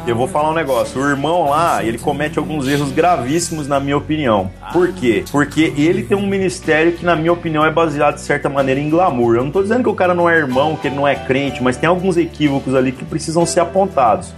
eu 0.06 0.16
vou 0.16 0.28
falar 0.28 0.52
um 0.52 0.54
negócio, 0.54 1.02
o 1.02 1.10
irmão 1.10 1.50
lá, 1.50 1.84
ele 1.84 1.98
comete 1.98 2.38
alguns 2.38 2.68
erros 2.68 2.92
gravíssimos 2.92 3.68
na 3.68 3.80
minha 3.80 3.98
opinião. 3.98 4.52
Por 4.72 4.94
quê? 4.94 5.26
Porque 5.32 5.74
ele 5.76 6.04
tem 6.04 6.16
um 6.16 6.28
ministério 6.28 6.92
que, 6.92 7.04
na 7.04 7.16
minha 7.16 7.34
opinião, 7.34 7.66
é 7.66 7.72
baseado 7.72 8.16
de 8.16 8.22
certa 8.22 8.48
maneira 8.48 8.80
em 8.80 8.88
glamour. 8.88 9.36
Eu 9.36 9.44
não 9.44 9.52
tô 9.52 9.64
dizendo 9.64 9.82
que 9.82 9.90
o 9.90 9.96
cara 9.96 10.14
não 10.14 10.30
é 10.30 10.38
irmão, 10.38 10.76
que 10.76 10.90
ele 10.90 10.96
não 10.96 11.08
é 11.08 11.16
crente, 11.16 11.64
mas 11.64 11.76
tem 11.76 11.90
alguns 11.90 12.18
equívocos 12.18 12.76
ali 12.76 12.92
que 12.92 13.04
precisam 13.04 13.48
ser 13.48 13.62
apontados. 13.62 14.32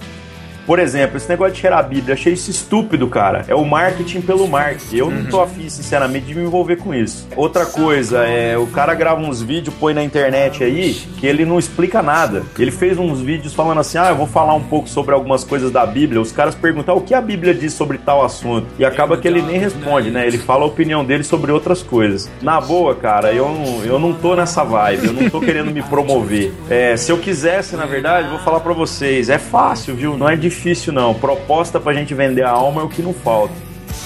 Por 0.71 0.79
exemplo, 0.79 1.17
esse 1.17 1.27
negócio 1.27 1.53
de 1.53 1.59
cheirar 1.59 1.79
a 1.79 1.83
Bíblia, 1.83 2.13
achei 2.13 2.31
isso 2.31 2.49
estúpido, 2.49 3.05
cara. 3.09 3.43
É 3.45 3.53
o 3.53 3.65
marketing 3.65 4.21
pelo 4.21 4.47
marketing. 4.47 4.95
Eu 4.95 5.11
não 5.11 5.25
tô 5.25 5.35
uhum. 5.35 5.43
afim, 5.43 5.67
sinceramente, 5.67 6.27
de 6.27 6.33
me 6.33 6.43
envolver 6.43 6.77
com 6.77 6.95
isso. 6.95 7.27
Outra 7.35 7.65
coisa, 7.65 8.19
é 8.19 8.57
o 8.57 8.65
cara 8.67 8.93
grava 8.93 9.19
uns 9.19 9.41
vídeos, 9.41 9.75
põe 9.77 9.93
na 9.93 10.01
internet 10.01 10.63
aí, 10.63 10.93
que 11.19 11.27
ele 11.27 11.43
não 11.43 11.59
explica 11.59 12.01
nada. 12.01 12.43
Ele 12.57 12.71
fez 12.71 12.97
uns 12.97 13.19
vídeos 13.19 13.53
falando 13.53 13.81
assim: 13.81 13.97
ah, 13.97 14.11
eu 14.11 14.15
vou 14.15 14.27
falar 14.27 14.53
um 14.53 14.63
pouco 14.63 14.87
sobre 14.87 15.13
algumas 15.13 15.43
coisas 15.43 15.71
da 15.71 15.85
Bíblia. 15.85 16.21
Os 16.21 16.31
caras 16.31 16.55
perguntam 16.55 16.95
ah, 16.95 16.97
o 16.97 17.01
que 17.01 17.13
a 17.13 17.19
Bíblia 17.19 17.53
diz 17.53 17.73
sobre 17.73 17.97
tal 17.97 18.23
assunto. 18.23 18.67
E 18.79 18.85
acaba 18.85 19.17
que 19.17 19.27
ele 19.27 19.41
nem 19.41 19.59
responde, 19.59 20.09
né? 20.09 20.25
Ele 20.25 20.37
fala 20.37 20.63
a 20.63 20.67
opinião 20.67 21.03
dele 21.03 21.25
sobre 21.25 21.51
outras 21.51 21.83
coisas. 21.83 22.31
Na 22.41 22.61
boa, 22.61 22.95
cara, 22.95 23.33
eu 23.33 23.49
não, 23.49 23.83
eu 23.83 23.99
não 23.99 24.13
tô 24.13 24.37
nessa 24.37 24.63
vibe, 24.63 25.07
eu 25.07 25.13
não 25.13 25.29
tô 25.29 25.41
querendo 25.41 25.69
me 25.69 25.81
promover. 25.83 26.53
É, 26.69 26.95
se 26.95 27.11
eu 27.11 27.17
quisesse, 27.17 27.75
na 27.75 27.85
verdade, 27.85 28.29
vou 28.29 28.39
falar 28.39 28.61
para 28.61 28.71
vocês: 28.71 29.27
é 29.27 29.37
fácil, 29.37 29.95
viu? 29.95 30.15
Não 30.15 30.29
é 30.29 30.37
difícil 30.37 30.60
difícil 30.61 30.93
não. 30.93 31.13
Proposta 31.13 31.79
pra 31.79 31.93
gente 31.93 32.13
vender 32.13 32.43
a 32.43 32.51
alma 32.51 32.81
é 32.81 32.83
o 32.83 32.89
que 32.89 33.01
não 33.01 33.13
falta. 33.13 33.53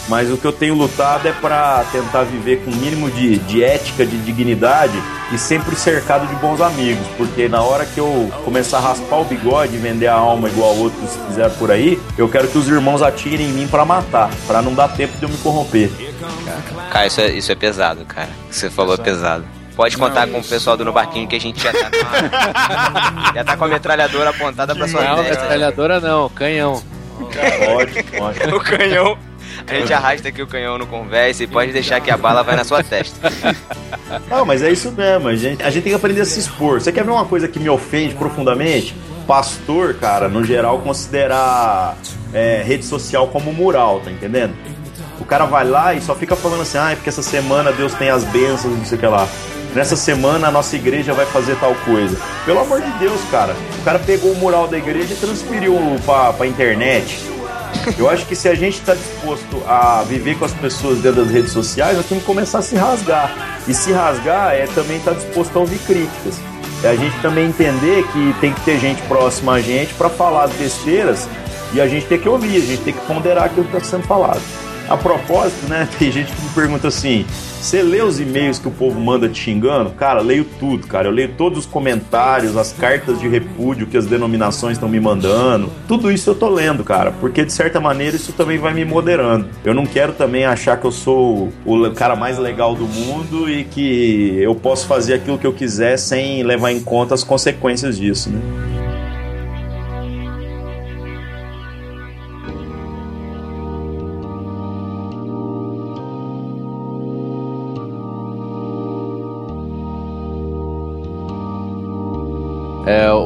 Mas 0.07 0.31
o 0.31 0.37
que 0.37 0.45
eu 0.45 0.53
tenho 0.53 0.75
lutado 0.75 1.27
é 1.27 1.31
para 1.31 1.83
tentar 1.91 2.23
viver 2.23 2.63
com 2.63 2.71
o 2.71 2.75
mínimo 2.75 3.09
de, 3.09 3.39
de 3.39 3.63
ética, 3.63 4.05
de 4.05 4.17
dignidade 4.19 4.93
e 5.33 5.37
sempre 5.37 5.75
cercado 5.75 6.27
de 6.27 6.35
bons 6.35 6.61
amigos. 6.61 7.05
Porque 7.17 7.49
na 7.49 7.61
hora 7.61 7.85
que 7.85 7.99
eu 7.99 8.31
começar 8.43 8.77
a 8.77 8.81
raspar 8.81 9.21
o 9.21 9.25
bigode 9.25 9.75
e 9.75 9.79
vender 9.79 10.07
a 10.07 10.13
alma 10.13 10.47
igual 10.47 10.75
outros 10.75 11.17
fizeram 11.27 11.53
por 11.55 11.71
aí, 11.71 11.99
eu 12.17 12.29
quero 12.29 12.47
que 12.47 12.57
os 12.57 12.67
irmãos 12.67 13.01
atirem 13.01 13.47
em 13.47 13.53
mim 13.53 13.67
para 13.67 13.83
matar, 13.83 14.29
para 14.47 14.61
não 14.61 14.73
dar 14.73 14.89
tempo 14.89 15.17
de 15.17 15.23
eu 15.23 15.29
me 15.29 15.37
corromper. 15.37 15.91
Cara, 16.91 17.07
isso 17.07 17.21
é, 17.21 17.31
isso 17.31 17.51
é 17.51 17.55
pesado, 17.55 18.05
cara. 18.05 18.29
O 18.45 18.49
que 18.49 18.55
você 18.55 18.69
falou 18.69 18.93
é 18.93 18.97
pesado. 18.97 19.43
Pode 19.75 19.97
contar 19.97 20.25
não, 20.25 20.33
com 20.33 20.39
o 20.39 20.43
pessoal 20.43 20.77
do 20.77 20.85
No 20.85 20.93
Barquinho 20.93 21.27
que 21.27 21.35
a 21.35 21.39
gente 21.39 21.61
já 21.61 21.73
tá 21.73 21.89
com 21.89 21.97
a, 21.97 23.33
já 23.33 23.43
tá 23.43 23.57
com 23.57 23.65
a 23.65 23.67
metralhadora 23.67 24.29
apontada 24.29 24.73
pra 24.73 24.87
sua 24.87 25.03
não, 25.03 25.15
testa. 25.17 25.33
Não, 25.33 25.41
metralhadora 25.41 25.99
não, 25.99 26.29
canhão. 26.29 26.81
Pode, 27.17 28.03
pode. 28.03 28.39
o 28.55 28.59
canhão. 28.61 29.17
A 29.67 29.73
gente 29.73 29.93
arrasta 29.93 30.29
aqui 30.29 30.41
o 30.41 30.47
canhão 30.47 30.77
no 30.77 30.85
conversa 30.85 31.43
e 31.43 31.47
pode 31.47 31.71
deixar 31.71 31.99
que 31.99 32.09
a 32.09 32.17
bala 32.17 32.43
vai 32.43 32.55
na 32.55 32.63
sua 32.63 32.83
testa. 32.83 33.31
Não, 34.29 34.45
mas 34.45 34.61
é 34.61 34.71
isso 34.71 34.91
mesmo. 34.91 35.27
A 35.27 35.35
gente, 35.35 35.63
a 35.63 35.69
gente 35.69 35.83
tem 35.83 35.91
que 35.91 35.95
aprender 35.95 36.21
a 36.21 36.25
se 36.25 36.39
expor. 36.39 36.79
Você 36.79 36.91
quer 36.91 37.03
ver 37.03 37.11
uma 37.11 37.25
coisa 37.25 37.47
que 37.47 37.59
me 37.59 37.69
ofende 37.69 38.15
profundamente? 38.15 38.95
Pastor, 39.27 39.95
cara, 39.95 40.27
no 40.29 40.43
geral, 40.43 40.79
considerar 40.79 41.97
é, 42.33 42.63
rede 42.63 42.85
social 42.85 43.27
como 43.27 43.51
mural, 43.51 44.01
tá 44.01 44.11
entendendo? 44.11 44.53
O 45.19 45.25
cara 45.25 45.45
vai 45.45 45.65
lá 45.65 45.93
e 45.93 46.01
só 46.01 46.13
fica 46.13 46.35
falando 46.35 46.61
assim, 46.61 46.77
ah, 46.77 46.91
é 46.91 46.95
porque 46.95 47.09
essa 47.09 47.23
semana 47.23 47.71
Deus 47.71 47.93
tem 47.93 48.09
as 48.09 48.23
bênçãos, 48.25 48.77
não 48.77 48.85
sei 48.85 48.97
o 48.97 49.01
que 49.01 49.07
lá 49.07 49.27
nessa 49.75 49.97
semana 49.97 50.47
a 50.47 50.51
nossa 50.51 50.75
igreja 50.75 51.13
vai 51.13 51.25
fazer 51.25 51.55
tal 51.57 51.75
coisa. 51.75 52.17
Pelo 52.45 52.61
amor 52.61 52.81
de 52.81 52.89
Deus, 52.97 53.19
cara. 53.29 53.53
O 53.79 53.83
cara 53.83 53.99
pegou 53.99 54.31
o 54.31 54.35
mural 54.35 54.67
da 54.67 54.77
igreja 54.77 55.13
e 55.13 55.17
transferiu 55.17 55.75
pra, 56.05 56.33
pra 56.33 56.47
internet. 56.47 57.19
Eu 57.97 58.09
acho 58.09 58.25
que 58.25 58.35
se 58.35 58.47
a 58.47 58.55
gente 58.55 58.79
está 58.79 58.95
disposto 58.95 59.61
a 59.67 60.01
viver 60.03 60.39
com 60.39 60.45
as 60.45 60.53
pessoas 60.53 60.99
dentro 60.99 61.23
das 61.23 61.31
redes 61.31 61.51
sociais, 61.51 61.97
nós 61.97 62.05
temos 62.05 62.23
que 62.23 62.27
começar 62.27 62.59
a 62.59 62.61
se 62.61 62.75
rasgar. 62.75 63.59
E 63.67 63.73
se 63.73 63.91
rasgar 63.91 64.53
é 64.53 64.65
também 64.67 64.97
estar 64.97 65.11
tá 65.11 65.17
disposto 65.17 65.55
a 65.57 65.59
ouvir 65.59 65.79
críticas. 65.79 66.39
É 66.83 66.89
a 66.89 66.95
gente 66.95 67.19
também 67.21 67.47
entender 67.47 68.03
que 68.07 68.35
tem 68.39 68.53
que 68.53 68.61
ter 68.61 68.79
gente 68.79 69.01
próxima 69.03 69.53
a 69.53 69.61
gente 69.61 69.93
para 69.95 70.09
falar 70.09 70.45
as 70.45 70.53
besteiras 70.53 71.27
e 71.73 71.81
a 71.81 71.87
gente 71.87 72.05
tem 72.05 72.19
que 72.19 72.29
ouvir, 72.29 72.55
a 72.57 72.65
gente 72.65 72.81
tem 72.83 72.93
que 72.93 73.05
ponderar 73.05 73.45
aquilo 73.45 73.65
que 73.65 73.75
está 73.75 73.97
sendo 73.97 74.07
falado. 74.07 74.41
A 74.87 74.95
propósito, 74.95 75.67
né, 75.67 75.87
tem 75.97 76.11
gente 76.11 76.31
que 76.31 76.41
me 76.41 76.49
pergunta 76.49 76.87
assim: 76.87 77.25
você 77.59 77.81
lê 77.81 78.01
os 78.01 78.19
e-mails 78.19 78.59
que 78.59 78.67
o 78.67 78.71
povo 78.71 78.99
manda 78.99 79.27
te 79.27 79.39
xingando? 79.39 79.89
Cara, 79.91 80.21
leio 80.21 80.45
tudo, 80.59 80.85
cara. 80.85 81.07
Eu 81.07 81.11
leio 81.11 81.29
todos 81.35 81.59
os 81.59 81.65
comentários, 81.65 82.55
as 82.55 82.71
cartas 82.71 83.19
de 83.19 83.27
repúdio 83.27 83.87
que 83.87 83.97
as 83.97 84.05
denominações 84.05 84.73
estão 84.73 84.87
me 84.87 84.99
mandando. 84.99 85.71
Tudo 85.87 86.11
isso 86.11 86.29
eu 86.29 86.35
tô 86.35 86.47
lendo, 86.47 86.83
cara, 86.83 87.11
porque 87.11 87.43
de 87.43 87.51
certa 87.51 87.79
maneira 87.79 88.15
isso 88.15 88.33
também 88.33 88.59
vai 88.59 88.73
me 88.73 88.85
moderando. 88.85 89.47
Eu 89.63 89.73
não 89.73 89.85
quero 89.85 90.13
também 90.13 90.45
achar 90.45 90.77
que 90.79 90.85
eu 90.85 90.91
sou 90.91 91.51
o 91.65 91.91
cara 91.91 92.15
mais 92.15 92.37
legal 92.37 92.75
do 92.75 92.85
mundo 92.85 93.49
e 93.49 93.63
que 93.63 94.37
eu 94.39 94.53
posso 94.53 94.85
fazer 94.85 95.15
aquilo 95.15 95.39
que 95.39 95.47
eu 95.47 95.53
quiser 95.53 95.97
sem 95.97 96.43
levar 96.43 96.71
em 96.71 96.79
conta 96.79 97.15
as 97.15 97.23
consequências 97.23 97.97
disso, 97.97 98.29
né? 98.29 98.74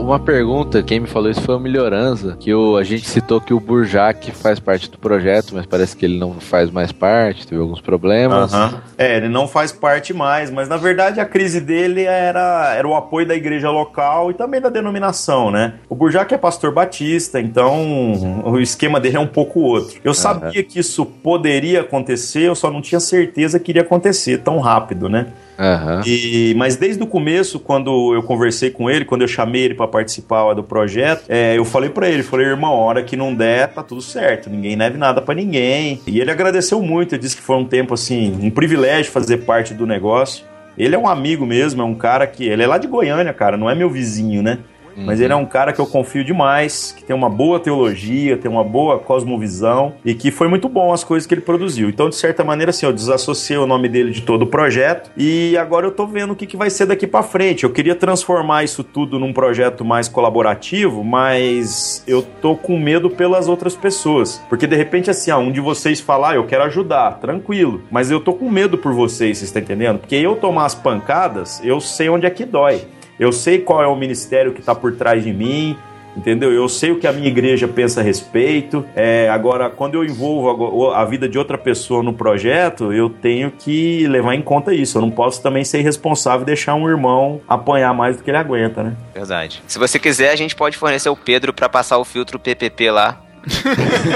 Uma 0.10 0.20
pergunta, 0.20 0.82
quem 0.82 1.00
me 1.00 1.08
falou 1.08 1.30
isso 1.30 1.42
foi 1.42 1.56
o 1.56 1.60
Melhoranza, 1.60 2.36
que 2.40 2.52
o, 2.52 2.78
a 2.78 2.84
gente 2.84 3.08
citou 3.08 3.40
que 3.40 3.54
o 3.54 3.60
Burjac 3.60 4.32
faz 4.32 4.60
parte 4.60 4.90
do 4.90 4.98
projeto, 4.98 5.54
mas 5.54 5.68
parece 5.68 5.96
que 5.96 6.04
ele 6.04 6.18
não 6.18 6.40
faz 6.40 6.72
mais 6.72 6.92
parte, 6.92 7.46
teve 7.46 7.62
alguns 7.62 7.80
problemas. 7.80 8.52
É, 8.98 9.18
ele 9.18 9.30
não 9.30 9.48
faz 9.48 9.72
parte 9.72 10.12
mais, 10.12 10.50
mas 10.50 10.68
na 10.68 10.78
verdade 10.78 11.20
a 11.20 11.26
crise 11.26 11.62
dele 11.62 12.06
era, 12.06 12.74
era 12.76 12.88
o 12.88 12.96
apoio 12.96 13.28
da 13.28 13.36
igreja 13.36 13.70
local 13.70 14.32
e 14.32 14.34
também 14.34 14.60
da 14.60 14.70
denominação, 14.70 15.52
né? 15.52 15.76
O 15.88 15.96
Burjac 15.96 16.34
é 16.34 16.38
pastor 16.38 16.74
batista, 16.74 17.40
então 17.40 18.42
o 18.46 18.60
esquema 18.60 19.00
dele 19.00 19.18
é 19.18 19.20
um 19.20 19.28
pouco 19.28 19.60
outro. 19.60 20.00
Eu 20.04 20.16
sabia 20.16 20.64
que 20.64 20.80
isso 20.80 21.06
poderia 21.06 21.82
acontecer, 21.82 22.48
eu 22.48 22.56
só 22.56 22.72
não 22.72 22.82
tinha 22.82 23.00
certeza 23.00 23.60
que 23.60 23.72
iria 23.72 23.84
acontecer 23.84 24.40
tão 24.40 24.58
rápido, 24.58 25.08
né? 25.08 25.28
Uhum. 25.60 26.02
E, 26.06 26.54
mas 26.56 26.78
desde 26.78 27.04
o 27.04 27.08
começo, 27.08 27.60
quando 27.60 28.16
eu 28.16 28.24
conversei 28.24 28.72
com 28.72 28.90
ele, 28.90 29.04
quando 29.04 29.24
eu 29.24 29.28
chamei 29.28 29.64
ele 29.64 29.74
para 29.74 29.88
participar 29.88 30.54
do 30.54 30.64
projeto, 30.64 31.26
é, 31.28 31.58
eu 31.58 31.66
falei 31.66 31.90
para 31.90 32.10
ele, 32.10 32.24
falei, 32.24 32.48
irmão, 32.48 32.72
hora 32.72 33.04
que 33.04 33.18
não 33.18 33.36
der, 33.36 33.68
tá 33.68 33.84
tudo 33.84 34.02
certo, 34.02 34.50
ninguém 34.50 34.78
deve 34.78 34.98
nada 34.98 35.22
para 35.22 35.36
ninguém. 35.36 36.00
E 36.08 36.22
ele 36.22 36.32
agradeceu 36.32 36.82
muito, 36.82 37.14
ele 37.14 37.22
disse 37.22 37.36
que 37.36 37.42
foi 37.42 37.58
um 37.58 37.66
tempo 37.66 37.94
assim, 37.94 38.40
um 38.42 38.50
privilégio 38.50 39.12
fazer 39.12 39.40
parte 39.40 39.74
do 39.74 39.86
negócio. 39.86 40.46
Ele 40.78 40.96
é 40.96 40.98
um 40.98 41.10
amigo 41.10 41.46
mesmo, 41.46 41.82
é 41.82 41.86
um 41.86 41.94
cara 41.94 42.26
que. 42.26 42.48
Ele 42.48 42.64
é 42.64 42.68
lá 42.68 42.78
de 42.78 42.88
Goiânia, 42.88 43.34
cara, 43.34 43.58
não 43.58 43.70
é 43.70 43.76
meu 43.76 43.90
vizinho, 43.90 44.42
né? 44.42 44.60
Mas 44.96 45.20
ele 45.20 45.34
é 45.34 45.36
um 45.36 45.46
cara 45.46 45.74
que 45.74 45.80
eu 45.80 45.86
confio 45.86 46.24
demais, 46.24 46.94
que 46.96 47.04
tem 47.04 47.16
uma 47.16 47.30
boa 47.30 47.60
teologia, 47.60 48.38
tem 48.38 48.50
uma 48.50 48.64
boa 48.64 49.00
cosmovisão 49.00 49.94
e 50.04 50.14
que 50.14 50.32
foi 50.32 50.48
muito 50.48 50.68
bom 50.68 50.94
as 50.94 51.04
coisas 51.04 51.26
que 51.26 51.34
ele 51.34 51.42
produziu. 51.42 51.90
Então, 51.90 52.10
de 52.10 52.16
certa 52.16 52.44
maneira, 52.44 52.70
assim, 52.70 52.86
eu 52.86 52.94
desassociei 52.94 53.58
o 53.58 53.66
nome 53.66 53.88
dele 53.90 54.12
de 54.12 54.22
todo 54.22 54.44
o 54.44 54.48
projeto 54.48 55.12
e 55.18 55.58
agora 55.58 55.86
eu 55.86 55.92
tô 55.92 56.06
vendo 56.06 56.34
o 56.34 56.36
que, 56.36 56.46
que 56.46 56.58
vai 56.58 56.70
ser 56.70 56.86
daqui 56.86 57.08
para 57.08 57.24
frente. 57.24 57.64
Eu 57.64 57.70
queria 57.70 57.96
transformar 57.96 58.64
isso 58.64 58.84
tudo 58.84 59.20
num 59.20 59.34
projeto 59.34 59.84
mais 59.84 60.08
colaborativo, 60.08 61.04
mas 61.04 62.04
eu 62.08 62.22
tô 62.22 62.56
com 62.56 62.78
medo 62.80 63.10
pelas 63.10 63.48
outras 63.48 63.76
pessoas. 63.76 64.42
Porque 64.50 64.68
de 64.68 64.76
repente, 64.76 65.10
assim, 65.10 65.32
ah, 65.32 65.38
um 65.38 65.52
de 65.52 65.62
vocês 65.62 66.00
falar, 66.00 66.32
ah, 66.32 66.36
eu 66.36 66.46
quero 66.46 66.64
ajudar, 66.64 67.20
tranquilo. 67.20 67.82
Mas 67.90 68.12
eu 68.12 68.20
tô 68.20 68.34
com 68.34 68.50
medo 68.50 68.78
por 68.78 68.94
vocês, 68.94 69.38
vocês 69.38 69.50
estão 69.50 69.62
entendendo? 69.62 70.00
Porque 70.00 70.16
eu 70.16 70.36
tomar 70.36 70.66
as 70.66 70.76
pancadas, 70.76 71.62
eu 71.64 71.80
sei 71.80 72.10
onde 72.10 72.26
é 72.26 72.30
que 72.30 72.46
dói. 72.46 72.82
Eu 73.20 73.32
sei 73.32 73.60
qual 73.60 73.84
é 73.84 73.88
o 73.88 73.96
ministério 73.96 74.54
que 74.54 74.60
está 74.60 74.74
por 74.74 74.96
trás 74.96 75.24
de 75.24 75.34
mim, 75.34 75.78
entendeu? 76.16 76.52
Eu 76.52 76.70
sei 76.70 76.92
o 76.92 77.00
que 77.00 77.08
a 77.08 77.12
minha 77.12 77.28
igreja 77.28 77.68
pensa 77.68 78.02
a 78.02 78.04
respeito. 78.04 78.86
É, 78.96 79.30
agora, 79.30 79.70
quando 79.70 79.96
eu 79.96 80.04
envolvo 80.04 80.92
a, 80.92 81.04
vida 81.06 81.28
de 81.28 81.38
outra 81.38 81.58
pessoa 81.58 82.02
no 82.02 82.14
projeto, 82.14 82.94
eu 82.94 83.10
tenho 83.10 83.52
que 83.52 84.08
levar 84.08 84.36
em 84.36 84.42
conta 84.42 84.74
isso. 84.74 84.98
Eu 84.98 85.02
não 85.02 85.12
posso 85.12 85.42
também 85.42 85.64
ser 85.64 85.80
irresponsável 85.80 86.44
e 86.44 86.46
deixar 86.46 86.76
um 86.76 86.88
irmão 86.88 87.42
apanhar 87.48 87.94
mais 87.94 88.18
do 88.18 88.24
que 88.24 88.30
ele 88.30 88.38
aguenta, 88.38 88.84
né? 88.84 88.96
Verdade. 89.14 89.62
Se 89.68 89.78
você 89.78 90.00
quiser, 90.00 90.32
a 90.32 90.36
gente 90.36 90.56
pode 90.56 90.78
fornecer 90.78 91.10
o 91.10 91.16
Pedro 91.16 91.54
para 91.54 91.68
passar 91.68 91.98
o 91.98 92.06
filtro 92.06 92.40
PPP 92.40 92.92
lá 92.92 93.22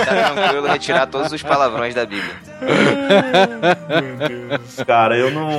tá 0.05 0.33
tranquilo 0.33 0.67
retirar 0.67 1.07
todos 1.07 1.31
os 1.31 1.41
palavrões 1.41 1.93
da 1.93 2.05
Bíblia. 2.05 2.33
Cara, 4.85 5.17
eu 5.17 5.31
não. 5.31 5.51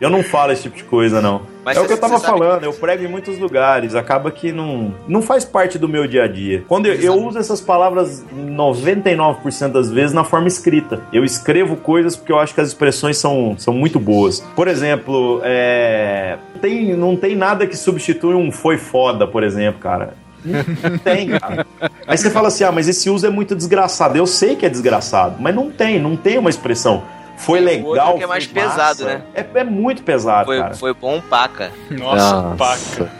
Eu 0.00 0.10
não 0.10 0.22
falo 0.22 0.52
esse 0.52 0.62
tipo 0.62 0.76
de 0.76 0.84
coisa, 0.84 1.20
não. 1.20 1.42
Mas 1.64 1.76
é 1.76 1.80
o 1.80 1.86
que 1.86 1.92
eu 1.92 1.98
tava 1.98 2.20
falando, 2.20 2.60
que... 2.60 2.66
eu 2.66 2.72
prego 2.72 3.02
em 3.02 3.08
muitos 3.08 3.38
lugares, 3.38 3.96
acaba 3.96 4.30
que 4.30 4.52
não, 4.52 4.94
não 5.08 5.20
faz 5.20 5.44
parte 5.44 5.78
do 5.78 5.88
meu 5.88 6.06
dia 6.06 6.22
a 6.22 6.28
dia. 6.28 6.62
Quando 6.68 6.86
eu, 6.86 6.94
eu 6.94 7.14
uso 7.14 7.38
essas 7.38 7.60
palavras 7.60 8.24
99% 8.32 9.72
das 9.72 9.90
vezes 9.90 10.12
na 10.12 10.22
forma 10.22 10.46
escrita. 10.46 11.00
Eu 11.12 11.24
escrevo 11.24 11.76
coisas 11.76 12.14
porque 12.14 12.30
eu 12.30 12.38
acho 12.38 12.54
que 12.54 12.60
as 12.60 12.68
expressões 12.68 13.18
são, 13.18 13.56
são 13.58 13.74
muito 13.74 13.98
boas. 13.98 14.40
Por 14.54 14.68
exemplo, 14.68 15.40
é, 15.42 16.38
tem, 16.60 16.94
não 16.96 17.16
tem 17.16 17.34
nada 17.34 17.66
que 17.66 17.76
substitui 17.76 18.34
um 18.34 18.52
foi 18.52 18.78
foda, 18.78 19.26
por 19.26 19.42
exemplo, 19.42 19.80
cara. 19.80 20.14
Não 20.46 20.98
tem, 21.02 21.28
cara. 21.38 21.66
Aí 22.06 22.16
você 22.16 22.30
fala 22.30 22.48
assim: 22.48 22.64
ah, 22.64 22.72
mas 22.72 22.88
esse 22.88 23.10
uso 23.10 23.26
é 23.26 23.30
muito 23.30 23.54
desgraçado. 23.54 24.16
Eu 24.16 24.26
sei 24.26 24.56
que 24.56 24.64
é 24.64 24.68
desgraçado, 24.68 25.36
mas 25.40 25.54
não 25.54 25.70
tem, 25.70 26.00
não 26.00 26.16
tem 26.16 26.38
uma 26.38 26.50
expressão. 26.50 27.02
Foi 27.36 27.60
legal. 27.60 28.16
que 28.16 28.24
é 28.24 28.26
mais 28.26 28.46
pesado, 28.46 29.04
né? 29.04 29.22
É, 29.34 29.44
é, 29.54 29.64
muito 29.64 30.02
pesado, 30.02 30.46
foi, 30.46 30.58
cara. 30.58 30.74
Foi 30.74 30.94
bom 30.94 31.20
paca. 31.20 31.70
Nossa, 31.90 32.42
Nossa. 32.42 32.56
paca. 32.56 33.12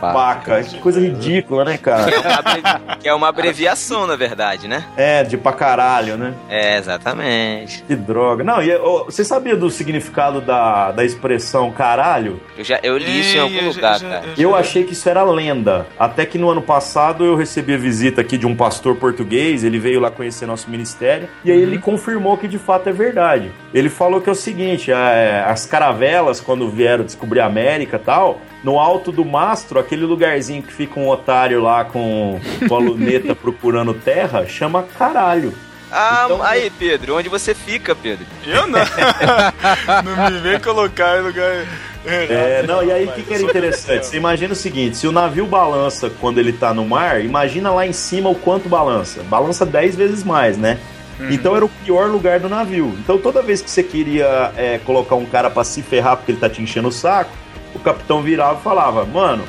Paca. 0.00 0.62
Que 0.62 0.78
coisa 0.78 1.00
ridícula, 1.00 1.64
né, 1.64 1.76
cara? 1.76 2.10
Que 2.10 2.14
é, 2.14 2.20
uma, 2.20 2.96
que 2.96 3.08
é 3.08 3.14
uma 3.14 3.28
abreviação, 3.28 4.06
na 4.06 4.16
verdade, 4.16 4.68
né? 4.68 4.84
É, 4.96 5.24
de 5.24 5.36
pra 5.36 5.52
caralho, 5.52 6.16
né? 6.16 6.34
É, 6.48 6.78
exatamente. 6.78 7.82
Que 7.82 7.96
droga. 7.96 8.44
Não, 8.44 8.62
e 8.62 8.74
oh, 8.76 9.04
você 9.04 9.24
sabia 9.24 9.56
do 9.56 9.70
significado 9.70 10.40
da, 10.40 10.92
da 10.92 11.04
expressão 11.04 11.70
caralho? 11.70 12.40
Eu, 12.56 12.64
já, 12.64 12.78
eu 12.82 12.96
li 12.96 13.20
isso 13.20 13.36
em 13.36 13.40
algum 13.40 13.68
lugar, 13.68 13.98
já, 13.98 14.08
cara. 14.08 14.24
Eu 14.36 14.54
achei 14.54 14.84
que 14.84 14.92
isso 14.92 15.08
era 15.08 15.22
lenda. 15.22 15.86
Até 15.98 16.24
que 16.24 16.38
no 16.38 16.50
ano 16.50 16.62
passado 16.62 17.24
eu 17.24 17.36
recebi 17.36 17.74
a 17.74 17.78
visita 17.78 18.20
aqui 18.20 18.38
de 18.38 18.46
um 18.46 18.54
pastor 18.54 18.96
português, 18.96 19.64
ele 19.64 19.78
veio 19.78 20.00
lá 20.00 20.10
conhecer 20.10 20.46
nosso 20.46 20.70
ministério, 20.70 21.28
e 21.44 21.50
aí 21.50 21.58
uhum. 21.58 21.62
ele 21.62 21.78
confirmou 21.78 22.36
que 22.36 22.48
de 22.48 22.58
fato 22.58 22.88
é 22.88 22.92
verdade. 22.92 23.50
Ele 23.72 23.88
falou 23.88 24.20
que 24.20 24.28
é 24.28 24.32
o 24.32 24.36
seguinte, 24.36 24.90
é, 24.90 25.44
as 25.46 25.66
caravelas, 25.66 26.40
quando 26.40 26.68
vieram 26.70 27.04
descobrir 27.04 27.40
a 27.40 27.46
América 27.46 27.96
e 27.96 28.00
tal, 28.00 28.40
no 28.62 28.78
alto 28.78 29.12
do 29.12 29.24
mastro, 29.24 29.78
aquele 29.78 30.04
lugarzinho 30.04 30.62
que 30.62 30.72
fica 30.72 30.98
um 30.98 31.08
otário 31.08 31.62
lá 31.62 31.84
com, 31.84 32.40
com 32.68 32.74
a 32.74 32.78
luneta 32.78 33.34
procurando 33.36 33.94
terra, 33.94 34.46
chama 34.46 34.82
caralho. 34.82 35.54
Ah, 35.90 36.24
então, 36.26 36.42
aí, 36.42 36.70
Pedro, 36.70 37.16
onde 37.16 37.28
você 37.28 37.54
fica, 37.54 37.94
Pedro? 37.94 38.26
Eu 38.46 38.66
não. 38.66 38.80
não 40.04 40.30
me 40.30 40.38
vem 40.40 40.60
colocar 40.60 41.18
em 41.18 41.22
lugar. 41.22 41.66
É, 42.04 42.62
não, 42.66 42.82
e 42.82 42.92
aí 42.92 43.04
o 43.06 43.12
que, 43.12 43.22
que 43.22 43.34
era 43.34 43.42
interessante? 43.42 44.06
Você 44.06 44.16
imagina 44.16 44.52
o 44.52 44.56
seguinte: 44.56 44.98
se 44.98 45.06
o 45.06 45.12
navio 45.12 45.46
balança 45.46 46.10
quando 46.20 46.38
ele 46.38 46.52
tá 46.52 46.74
no 46.74 46.84
mar, 46.84 47.24
imagina 47.24 47.70
lá 47.70 47.86
em 47.86 47.92
cima 47.92 48.28
o 48.28 48.34
quanto 48.34 48.68
balança. 48.68 49.22
Balança 49.24 49.64
10 49.64 49.96
vezes 49.96 50.24
mais, 50.24 50.56
né? 50.58 50.78
Uhum. 51.18 51.30
Então 51.30 51.56
era 51.56 51.64
o 51.64 51.68
pior 51.68 52.08
lugar 52.08 52.38
do 52.38 52.48
navio. 52.48 52.94
Então 52.98 53.18
toda 53.18 53.42
vez 53.42 53.60
que 53.60 53.70
você 53.70 53.82
queria 53.82 54.52
é, 54.56 54.78
colocar 54.84 55.16
um 55.16 55.26
cara 55.26 55.50
para 55.50 55.64
se 55.64 55.82
ferrar 55.82 56.16
porque 56.16 56.32
ele 56.32 56.38
tá 56.38 56.48
te 56.48 56.62
enchendo 56.62 56.88
o 56.88 56.92
saco, 56.92 57.30
o 57.74 57.78
capitão 57.78 58.22
virava 58.22 58.58
e 58.58 58.62
falava, 58.62 59.04
mano, 59.04 59.44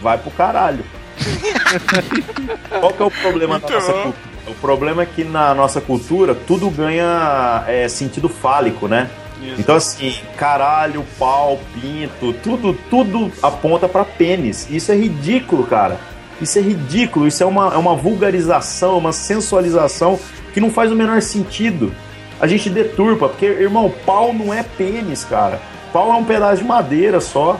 vai 0.00 0.18
pro 0.18 0.30
caralho. 0.30 0.84
Qual 2.80 2.92
que 2.92 3.02
é 3.02 3.06
o 3.06 3.10
problema 3.10 3.58
da 3.58 3.68
nossa 3.68 3.92
cultura? 3.92 4.36
O 4.46 4.54
problema 4.54 5.02
é 5.02 5.06
que 5.06 5.24
na 5.24 5.54
nossa 5.54 5.80
cultura 5.80 6.34
tudo 6.34 6.70
ganha 6.70 7.64
é, 7.66 7.88
sentido 7.88 8.28
fálico, 8.28 8.86
né? 8.86 9.10
Isso. 9.42 9.60
Então 9.60 9.74
assim, 9.74 10.14
caralho, 10.36 11.04
pau, 11.18 11.58
pinto, 11.74 12.32
tudo, 12.34 12.72
tudo 12.88 13.32
aponta 13.42 13.88
para 13.88 14.04
pênis. 14.04 14.68
Isso 14.70 14.92
é 14.92 14.96
ridículo, 14.96 15.66
cara. 15.66 15.98
Isso 16.40 16.58
é 16.58 16.62
ridículo, 16.62 17.26
isso 17.26 17.42
é 17.42 17.46
uma, 17.46 17.74
é 17.74 17.76
uma 17.76 17.96
vulgarização, 17.96 18.98
uma 18.98 19.12
sensualização 19.12 20.18
que 20.52 20.60
não 20.60 20.70
faz 20.70 20.92
o 20.92 20.94
menor 20.94 21.20
sentido. 21.22 21.92
A 22.38 22.46
gente 22.46 22.68
deturpa, 22.68 23.28
porque, 23.28 23.46
irmão, 23.46 23.92
pau 24.04 24.32
não 24.34 24.52
é 24.52 24.62
pênis, 24.62 25.24
cara 25.24 25.60
pau 25.96 26.10
é 26.10 26.14
um 26.14 26.24
pedaço 26.24 26.58
de 26.58 26.64
madeira 26.68 27.22
só. 27.22 27.58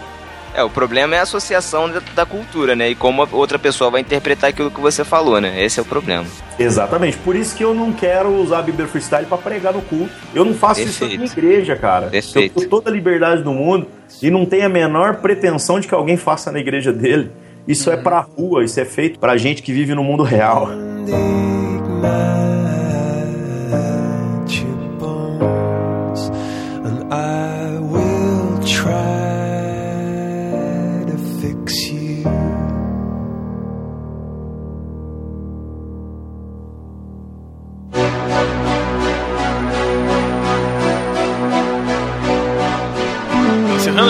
É, 0.54 0.62
o 0.62 0.68
problema 0.68 1.14
é 1.14 1.18
a 1.18 1.22
associação 1.22 1.90
da, 2.14 2.26
cultura, 2.26 2.76
né? 2.76 2.90
E 2.90 2.94
como 2.94 3.22
a 3.22 3.28
outra 3.32 3.58
pessoa 3.58 3.90
vai 3.90 4.02
interpretar 4.02 4.50
aquilo 4.50 4.70
que 4.70 4.80
você 4.80 5.04
falou, 5.04 5.40
né? 5.40 5.62
Esse 5.62 5.78
é 5.78 5.82
o 5.82 5.86
problema. 5.86 6.24
Exatamente. 6.58 7.16
Por 7.18 7.34
isso 7.34 7.56
que 7.56 7.64
eu 7.64 7.74
não 7.74 7.92
quero 7.92 8.30
usar 8.40 8.58
a 8.58 8.62
Bíblia 8.62 8.86
Freestyle 8.86 9.26
para 9.26 9.38
pregar 9.38 9.72
no 9.72 9.82
culto. 9.82 10.12
Eu 10.34 10.44
não 10.44 10.54
faço 10.54 10.82
Perfeito. 10.82 10.90
isso 10.90 11.04
na 11.04 11.22
minha 11.22 11.32
igreja, 11.32 11.76
cara. 11.76 12.08
Perfeito. 12.08 12.52
Eu 12.52 12.60
tenho 12.60 12.70
toda 12.70 12.90
a 12.90 12.92
liberdade 12.92 13.42
do 13.42 13.52
mundo 13.52 13.86
e 14.22 14.30
não 14.30 14.44
tenho 14.44 14.66
a 14.66 14.68
menor 14.68 15.16
pretensão 15.16 15.80
de 15.80 15.88
que 15.88 15.94
alguém 15.94 16.16
faça 16.16 16.52
na 16.52 16.58
igreja 16.58 16.92
dele. 16.92 17.30
Isso 17.66 17.90
é 17.90 17.94
uhum. 17.94 18.00
é 18.00 18.02
pra 18.02 18.20
rua, 18.20 18.64
isso 18.64 18.78
é 18.80 18.84
feito 18.84 19.18
pra 19.18 19.36
gente 19.36 19.62
que 19.62 19.72
vive 19.72 19.94
no 19.94 20.04
mundo 20.04 20.22
real. 20.22 20.68
encerrando 21.06 22.55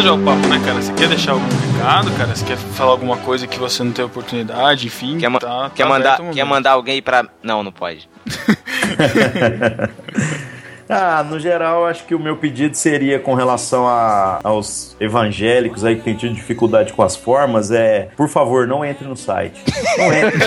já 0.06 0.12
o 0.12 0.18
papo, 0.20 0.46
né, 0.46 0.62
cara? 0.64 0.80
Você 0.80 0.92
quer 0.92 1.08
deixar 1.08 1.32
algum 1.32 1.48
recado, 1.48 2.12
cara? 2.12 2.32
Você 2.32 2.44
quer 2.44 2.56
falar 2.56 2.92
alguma 2.92 3.16
coisa 3.16 3.44
que 3.44 3.58
você 3.58 3.82
não 3.82 3.90
tem 3.90 4.04
oportunidade, 4.04 4.86
enfim? 4.86 5.18
Quer, 5.18 5.32
tá, 5.32 5.68
quer 5.74 5.82
tá 5.82 5.88
mandar, 5.88 6.20
quer 6.32 6.44
mandar 6.44 6.70
alguém 6.72 7.02
pra. 7.02 7.26
Não, 7.42 7.64
não 7.64 7.72
pode. 7.72 8.08
Ah, 10.88 11.24
no 11.24 11.40
geral, 11.40 11.84
acho 11.84 12.04
que 12.04 12.14
o 12.14 12.18
meu 12.18 12.36
pedido 12.36 12.76
seria 12.76 13.18
com 13.18 13.34
relação 13.34 13.88
a, 13.88 14.38
aos 14.44 14.96
evangélicos 15.00 15.84
aí 15.84 15.96
que 15.96 16.02
têm 16.02 16.14
tido 16.14 16.32
dificuldade 16.32 16.92
com 16.92 17.02
as 17.02 17.16
formas, 17.16 17.72
é, 17.72 18.10
por 18.16 18.28
favor, 18.28 18.68
não 18.68 18.84
entre 18.84 19.04
no 19.04 19.16
site. 19.16 19.60
Não 19.98 20.12
entre. 20.12 20.38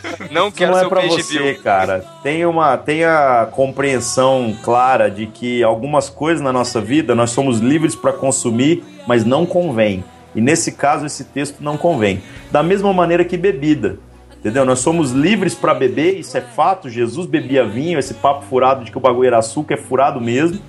não 0.36 0.50
quero 0.50 0.72
não 0.72 0.78
é 0.78 0.88
para 0.88 1.00
você, 1.02 1.54
cara. 1.54 2.04
Tenha 2.22 2.48
uma, 2.48 2.76
tenha 2.76 3.48
compreensão 3.52 4.56
clara 4.62 5.10
de 5.10 5.26
que 5.26 5.62
algumas 5.62 6.08
coisas 6.08 6.42
na 6.42 6.52
nossa 6.52 6.80
vida 6.80 7.14
nós 7.14 7.30
somos 7.30 7.58
livres 7.58 7.94
para 7.94 8.12
consumir, 8.12 8.84
mas 9.06 9.24
não 9.24 9.44
convém. 9.44 10.04
E 10.34 10.40
nesse 10.40 10.72
caso, 10.72 11.06
esse 11.06 11.24
texto 11.24 11.62
não 11.62 11.78
convém. 11.78 12.22
Da 12.50 12.62
mesma 12.62 12.92
maneira 12.92 13.24
que 13.24 13.36
bebida. 13.36 13.98
Entendeu? 14.38 14.64
Nós 14.64 14.78
somos 14.78 15.10
livres 15.10 15.54
para 15.54 15.74
beber, 15.74 16.20
isso 16.20 16.36
é 16.36 16.40
fato. 16.40 16.88
Jesus 16.88 17.26
bebia 17.26 17.66
vinho, 17.66 17.98
esse 17.98 18.14
papo 18.14 18.44
furado 18.44 18.84
de 18.84 18.92
que 18.92 18.98
o 18.98 19.00
bagulho 19.00 19.26
era 19.26 19.38
açúcar 19.38 19.74
é 19.74 19.76
furado 19.76 20.20
mesmo. 20.20 20.60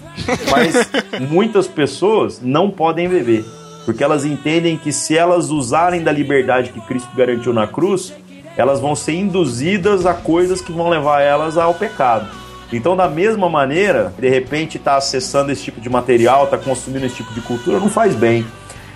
Mas 0.49 0.89
muitas 1.29 1.67
pessoas 1.67 2.41
não 2.41 2.71
podem 2.71 3.07
beber, 3.07 3.45
porque 3.85 4.03
elas 4.03 4.25
entendem 4.25 4.77
que 4.77 4.91
se 4.91 5.15
elas 5.15 5.51
usarem 5.51 6.01
da 6.01 6.11
liberdade 6.11 6.71
que 6.71 6.81
Cristo 6.81 7.09
garantiu 7.15 7.53
na 7.53 7.67
cruz, 7.67 8.13
elas 8.57 8.79
vão 8.79 8.95
ser 8.95 9.13
induzidas 9.13 10.05
a 10.05 10.13
coisas 10.13 10.59
que 10.59 10.71
vão 10.71 10.89
levar 10.89 11.21
elas 11.21 11.57
ao 11.57 11.73
pecado. 11.73 12.27
Então, 12.73 12.97
da 12.97 13.07
mesma 13.07 13.47
maneira, 13.47 14.13
de 14.19 14.27
repente 14.27 14.77
está 14.77 14.97
acessando 14.97 15.51
esse 15.51 15.63
tipo 15.63 15.79
de 15.79 15.89
material, 15.89 16.45
está 16.45 16.57
consumindo 16.57 17.05
esse 17.05 17.15
tipo 17.15 17.33
de 17.33 17.39
cultura, 17.41 17.79
não 17.79 17.89
faz 17.89 18.13
bem. 18.15 18.45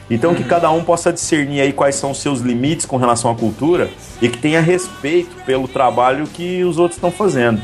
Então, 0.09 0.35
que 0.35 0.43
cada 0.43 0.69
um 0.71 0.83
possa 0.83 1.13
discernir 1.13 1.61
aí 1.61 1.71
quais 1.71 1.95
são 1.95 2.11
os 2.11 2.17
seus 2.17 2.41
limites 2.41 2.85
com 2.85 2.97
relação 2.97 3.31
à 3.31 3.35
cultura 3.35 3.89
e 4.21 4.27
que 4.27 4.37
tenha 4.37 4.59
respeito 4.59 5.33
pelo 5.45 5.69
trabalho 5.69 6.27
que 6.27 6.65
os 6.65 6.77
outros 6.77 6.97
estão 6.97 7.09
fazendo. 7.09 7.61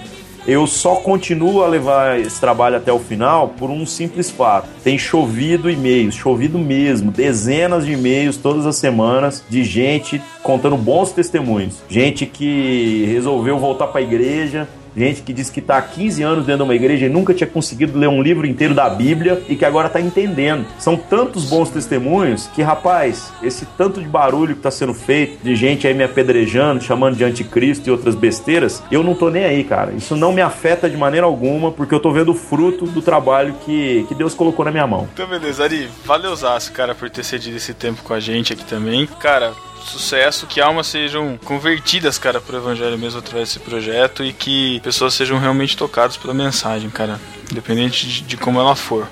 Eu 0.47 0.65
só 0.65 0.95
continuo 0.95 1.61
a 1.61 1.67
levar 1.67 2.21
esse 2.21 2.39
trabalho 2.39 2.77
até 2.77 2.89
o 2.89 2.99
final 2.99 3.49
por 3.49 3.69
um 3.69 3.85
simples 3.85 4.31
fato. 4.31 4.69
Tem 4.81 4.97
chovido 4.97 5.69
e-mails, 5.69 6.15
chovido 6.15 6.57
mesmo, 6.57 7.11
dezenas 7.11 7.85
de 7.85 7.91
e-mails 7.91 8.37
todas 8.37 8.65
as 8.65 8.77
semanas 8.77 9.43
de 9.49 9.65
gente 9.65 10.21
contando 10.41 10.77
bons 10.77 11.11
testemunhos. 11.11 11.83
Gente 11.89 12.25
que 12.25 13.03
resolveu 13.11 13.59
voltar 13.59 13.87
para 13.87 13.99
a 13.99 14.03
igreja, 14.03 14.69
gente 14.97 15.21
que 15.21 15.31
diz 15.31 15.49
que 15.49 15.59
está 15.59 15.77
há 15.77 15.81
15 15.81 16.23
anos 16.23 16.45
dentro 16.45 16.57
de 16.57 16.63
uma 16.63 16.75
igreja 16.75 17.05
e 17.05 17.09
nunca 17.09 17.33
tinha 17.33 17.47
conseguido 17.47 17.97
ler 17.97 18.07
um 18.07 18.21
livro 18.21 18.47
inteiro 18.47 18.73
da 18.73 18.89
Bíblia 18.89 19.43
e 19.47 19.55
que 19.55 19.63
agora 19.63 19.87
está 19.87 20.01
entendendo. 20.01 20.65
São 20.79 20.97
tantos 20.97 21.45
bons 21.45 21.69
testemunhos 21.69 22.47
que, 22.47 22.61
rapaz, 22.61 23.31
esse 23.43 23.65
tanto 23.77 24.01
de 24.01 24.07
barulho 24.07 24.53
que 24.53 24.59
está 24.59 24.71
sendo 24.71 24.93
feito, 24.93 25.43
de 25.43 25.55
gente 25.55 25.87
aí 25.87 25.93
me 25.93 26.03
apedrejando, 26.03 26.83
chamando 26.83 27.15
de 27.15 27.23
anticristo 27.23 27.87
e 27.87 27.91
outras 27.91 28.15
besteiras, 28.15 28.83
eu 28.91 29.03
não 29.03 29.13
tô 29.13 29.29
nem 29.29 29.43
aí, 29.43 29.63
cara. 29.63 29.91
Isso 29.91 30.15
não 30.15 30.33
me 30.33 30.41
afeta 30.41 30.89
de 30.89 30.97
maneira 30.97 31.25
alguma, 31.25 31.71
porque 31.71 31.93
eu 31.93 31.99
tô 31.99 32.11
vendo 32.11 32.31
o 32.31 32.35
fruto 32.35 32.85
do 32.85 33.01
trabalho 33.01 33.55
que, 33.65 34.05
que 34.07 34.15
Deus 34.15 34.33
colocou 34.33 34.65
na 34.65 34.71
minha 34.71 34.87
mão. 34.87 35.07
Então, 35.13 35.27
beleza, 35.27 35.63
Ari, 35.63 35.87
valeu, 36.05 36.33
cara, 36.73 36.95
por 36.95 37.09
ter 37.09 37.23
cedido 37.23 37.57
esse 37.57 37.73
tempo 37.73 38.01
com 38.03 38.13
a 38.13 38.19
gente 38.19 38.53
aqui 38.53 38.65
também. 38.65 39.07
Cara, 39.19 39.53
sucesso, 39.87 40.47
que 40.47 40.61
almas 40.61 40.87
sejam 40.87 41.37
convertidas, 41.43 42.17
cara, 42.17 42.39
pro 42.39 42.57
evangelho 42.57 42.97
mesmo 42.97 43.19
através 43.19 43.49
desse 43.49 43.59
projeto 43.59 44.23
e 44.23 44.33
que 44.33 44.79
pessoas 44.81 45.13
sejam 45.13 45.39
realmente 45.39 45.77
tocadas 45.77 46.17
pela 46.17 46.33
mensagem, 46.33 46.89
cara, 46.89 47.19
independente 47.51 48.07
de, 48.07 48.21
de 48.21 48.37
como 48.37 48.59
ela 48.59 48.75
for. 48.75 49.07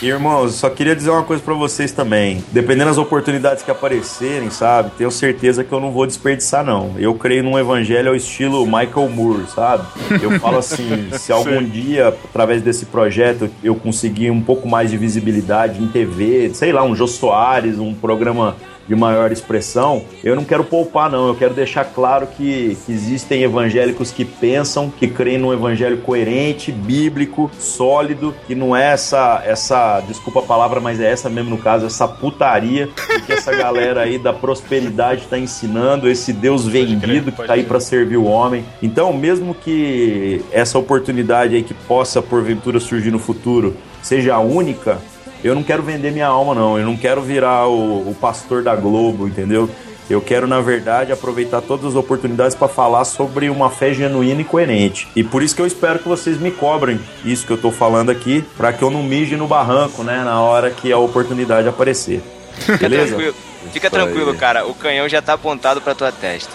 Irmãos, 0.00 0.54
só 0.54 0.70
queria 0.70 0.94
dizer 0.94 1.10
uma 1.10 1.22
coisa 1.22 1.42
para 1.42 1.54
vocês 1.54 1.92
também. 1.92 2.42
Dependendo 2.52 2.86
das 2.86 2.98
oportunidades 2.98 3.62
que 3.62 3.70
aparecerem, 3.70 4.50
sabe? 4.50 4.90
Tenho 4.96 5.10
certeza 5.10 5.64
que 5.64 5.72
eu 5.72 5.80
não 5.80 5.92
vou 5.92 6.06
desperdiçar, 6.06 6.64
não. 6.64 6.94
Eu 6.98 7.14
creio 7.14 7.42
num 7.42 7.58
evangelho 7.58 8.08
ao 8.08 8.16
estilo 8.16 8.64
Michael 8.64 9.08
Moore, 9.08 9.46
sabe? 9.54 9.86
Eu 10.22 10.38
falo 10.38 10.58
assim: 10.58 11.10
se 11.18 11.32
algum 11.32 11.62
dia, 11.62 12.08
através 12.08 12.62
desse 12.62 12.86
projeto, 12.86 13.50
eu 13.62 13.74
conseguir 13.74 14.30
um 14.30 14.40
pouco 14.40 14.68
mais 14.68 14.90
de 14.90 14.96
visibilidade 14.96 15.82
em 15.82 15.88
TV, 15.88 16.50
sei 16.54 16.72
lá, 16.72 16.82
um 16.82 16.94
Jô 16.94 17.06
Soares, 17.06 17.78
um 17.78 17.94
programa 17.94 18.56
de 18.88 18.96
maior 18.96 19.30
expressão, 19.30 20.02
eu 20.24 20.34
não 20.34 20.44
quero 20.44 20.64
poupar, 20.64 21.10
não. 21.10 21.28
Eu 21.28 21.34
quero 21.34 21.52
deixar 21.52 21.84
claro 21.84 22.26
que, 22.26 22.76
existem 22.88 23.42
evangélicos 23.42 24.10
que 24.10 24.24
pensam, 24.24 24.90
que 24.90 25.06
creem 25.06 25.38
num 25.38 25.52
evangelho 25.52 25.98
coerente, 25.98 26.72
bíblico, 26.72 27.50
sólido, 27.58 28.34
que 28.46 28.54
não 28.54 28.74
é 28.74 28.92
essa, 28.92 29.42
essa, 29.44 30.00
desculpa 30.00 30.40
a 30.40 30.42
palavra, 30.42 30.80
mas 30.80 31.00
é 31.00 31.10
essa 31.10 31.28
mesmo 31.28 31.50
no 31.50 31.58
caso, 31.58 31.86
essa 31.86 32.08
putaria 32.08 32.88
que 33.26 33.32
essa 33.32 33.54
galera 33.54 34.02
aí 34.02 34.18
da 34.18 34.32
prosperidade 34.32 35.22
está 35.22 35.38
ensinando, 35.38 36.08
esse 36.08 36.32
Deus 36.32 36.66
vendido 36.66 37.30
que 37.30 37.42
está 37.42 37.54
aí 37.54 37.64
para 37.64 37.80
servir 37.80 38.16
o 38.16 38.24
homem. 38.24 38.64
Então, 38.82 39.12
mesmo 39.12 39.54
que 39.54 40.42
essa 40.50 40.78
oportunidade 40.78 41.54
aí 41.54 41.62
que 41.62 41.74
possa 41.74 42.22
porventura 42.22 42.80
surgir 42.80 43.10
no 43.10 43.18
futuro 43.18 43.76
seja 44.02 44.34
a 44.34 44.40
única, 44.40 44.98
eu 45.42 45.54
não 45.54 45.62
quero 45.62 45.82
vender 45.82 46.10
minha 46.10 46.26
alma, 46.26 46.54
não. 46.54 46.78
Eu 46.78 46.84
não 46.84 46.96
quero 46.96 47.22
virar 47.22 47.66
o, 47.68 48.10
o 48.10 48.14
pastor 48.14 48.62
da 48.62 48.74
Globo, 48.74 49.26
entendeu? 49.26 49.68
Eu 50.10 50.22
quero, 50.22 50.46
na 50.46 50.60
verdade, 50.60 51.12
aproveitar 51.12 51.60
todas 51.60 51.84
as 51.84 51.94
oportunidades 51.94 52.54
para 52.54 52.66
falar 52.66 53.04
sobre 53.04 53.50
uma 53.50 53.68
fé 53.68 53.92
genuína 53.92 54.40
e 54.40 54.44
coerente. 54.44 55.06
E 55.14 55.22
por 55.22 55.42
isso 55.42 55.54
que 55.54 55.60
eu 55.60 55.66
espero 55.66 55.98
que 55.98 56.08
vocês 56.08 56.40
me 56.40 56.50
cobrem 56.50 56.98
isso 57.24 57.46
que 57.46 57.52
eu 57.52 57.56
estou 57.56 57.70
falando 57.70 58.10
aqui, 58.10 58.42
para 58.56 58.72
que 58.72 58.82
eu 58.82 58.90
não 58.90 59.02
mije 59.02 59.36
no 59.36 59.46
barranco, 59.46 60.02
né, 60.02 60.22
na 60.24 60.40
hora 60.40 60.70
que 60.70 60.90
a 60.90 60.98
oportunidade 60.98 61.68
aparecer. 61.68 62.22
Beleza? 62.80 63.34
Fica 63.72 63.90
tranquilo, 63.90 64.34
cara. 64.34 64.66
O 64.66 64.74
canhão 64.74 65.08
já 65.08 65.20
tá 65.20 65.32
apontado 65.32 65.80
pra 65.80 65.94
tua 65.94 66.12
testa. 66.12 66.52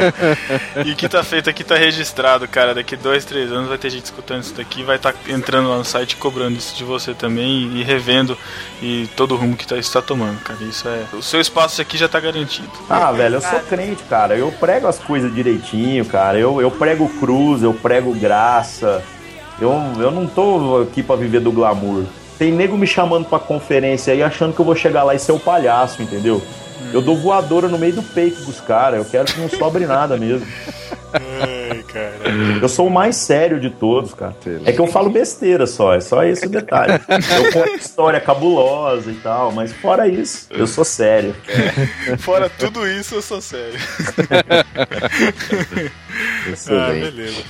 e 0.84 0.92
o 0.92 0.96
que 0.96 1.08
tá 1.08 1.22
feito 1.24 1.48
aqui 1.48 1.64
tá 1.64 1.76
registrado, 1.76 2.46
cara. 2.46 2.74
Daqui 2.74 2.96
dois, 2.96 3.24
três 3.24 3.50
anos 3.50 3.68
vai 3.68 3.78
ter 3.78 3.90
gente 3.90 4.04
escutando 4.04 4.42
isso 4.42 4.54
daqui, 4.54 4.82
vai 4.82 4.96
estar 4.96 5.12
tá 5.12 5.18
entrando 5.28 5.70
lá 5.70 5.78
no 5.78 5.84
site 5.84 6.16
cobrando 6.16 6.58
isso 6.58 6.76
de 6.76 6.84
você 6.84 7.14
também 7.14 7.72
e 7.74 7.82
revendo 7.82 8.36
e 8.82 9.08
todo 9.16 9.34
o 9.34 9.36
rumo 9.36 9.56
que 9.56 9.66
tá, 9.66 9.76
isso 9.76 9.92
tá 9.92 10.02
tomando, 10.02 10.40
cara. 10.40 10.62
Isso 10.62 10.86
é. 10.88 11.04
O 11.12 11.22
seu 11.22 11.40
espaço 11.40 11.80
aqui 11.80 11.96
já 11.96 12.08
tá 12.08 12.20
garantido. 12.20 12.70
Ah, 12.88 13.10
velho, 13.12 13.36
eu 13.36 13.40
sou 13.40 13.60
crente, 13.60 14.02
cara. 14.04 14.36
Eu 14.36 14.52
prego 14.52 14.86
as 14.86 14.98
coisas 14.98 15.34
direitinho, 15.34 16.04
cara. 16.04 16.38
Eu, 16.38 16.60
eu 16.60 16.70
prego 16.70 17.08
cruz, 17.18 17.62
eu 17.62 17.72
prego 17.72 18.14
graça. 18.14 19.02
Eu, 19.60 19.72
eu 19.98 20.10
não 20.10 20.26
tô 20.26 20.82
aqui 20.82 21.02
para 21.02 21.16
viver 21.16 21.40
do 21.40 21.52
glamour. 21.52 22.04
Tem 22.40 22.50
nego 22.50 22.74
me 22.74 22.86
chamando 22.86 23.26
pra 23.26 23.38
conferência 23.38 24.14
aí 24.14 24.22
achando 24.22 24.54
que 24.54 24.60
eu 24.62 24.64
vou 24.64 24.74
chegar 24.74 25.02
lá 25.02 25.14
e 25.14 25.18
ser 25.18 25.32
o 25.32 25.38
palhaço, 25.38 26.02
entendeu? 26.02 26.36
Hum. 26.80 26.90
Eu 26.90 27.02
dou 27.02 27.14
voadora 27.14 27.68
no 27.68 27.76
meio 27.76 27.92
do 27.92 28.02
peito 28.02 28.40
dos 28.44 28.58
caras. 28.62 28.98
Eu 28.98 29.04
quero 29.04 29.26
que 29.26 29.38
não 29.38 29.50
sobre 29.50 29.84
nada 29.84 30.16
mesmo. 30.16 30.46
Ai, 31.12 31.82
cara. 31.82 32.14
Eu 32.62 32.66
sou 32.66 32.86
o 32.86 32.90
mais 32.90 33.16
sério 33.16 33.60
de 33.60 33.68
todos, 33.68 34.14
cara. 34.14 34.34
É 34.64 34.72
que 34.72 34.80
eu 34.80 34.86
falo 34.86 35.10
besteira 35.10 35.66
só, 35.66 35.92
é 35.92 36.00
só 36.00 36.24
esse 36.24 36.46
o 36.46 36.48
detalhe. 36.48 36.94
Eu 36.94 37.52
conto 37.52 37.76
história 37.76 38.18
cabulosa 38.18 39.10
e 39.10 39.16
tal, 39.16 39.52
mas 39.52 39.70
fora 39.74 40.08
isso, 40.08 40.46
eu 40.48 40.66
sou 40.66 40.82
sério. 40.82 41.36
É. 41.46 42.16
Fora 42.16 42.48
tudo 42.48 42.88
isso, 42.88 43.16
eu 43.16 43.22
sou 43.22 43.42
sério. 43.42 43.78
ah, 46.70 46.88
beleza. 46.88 47.44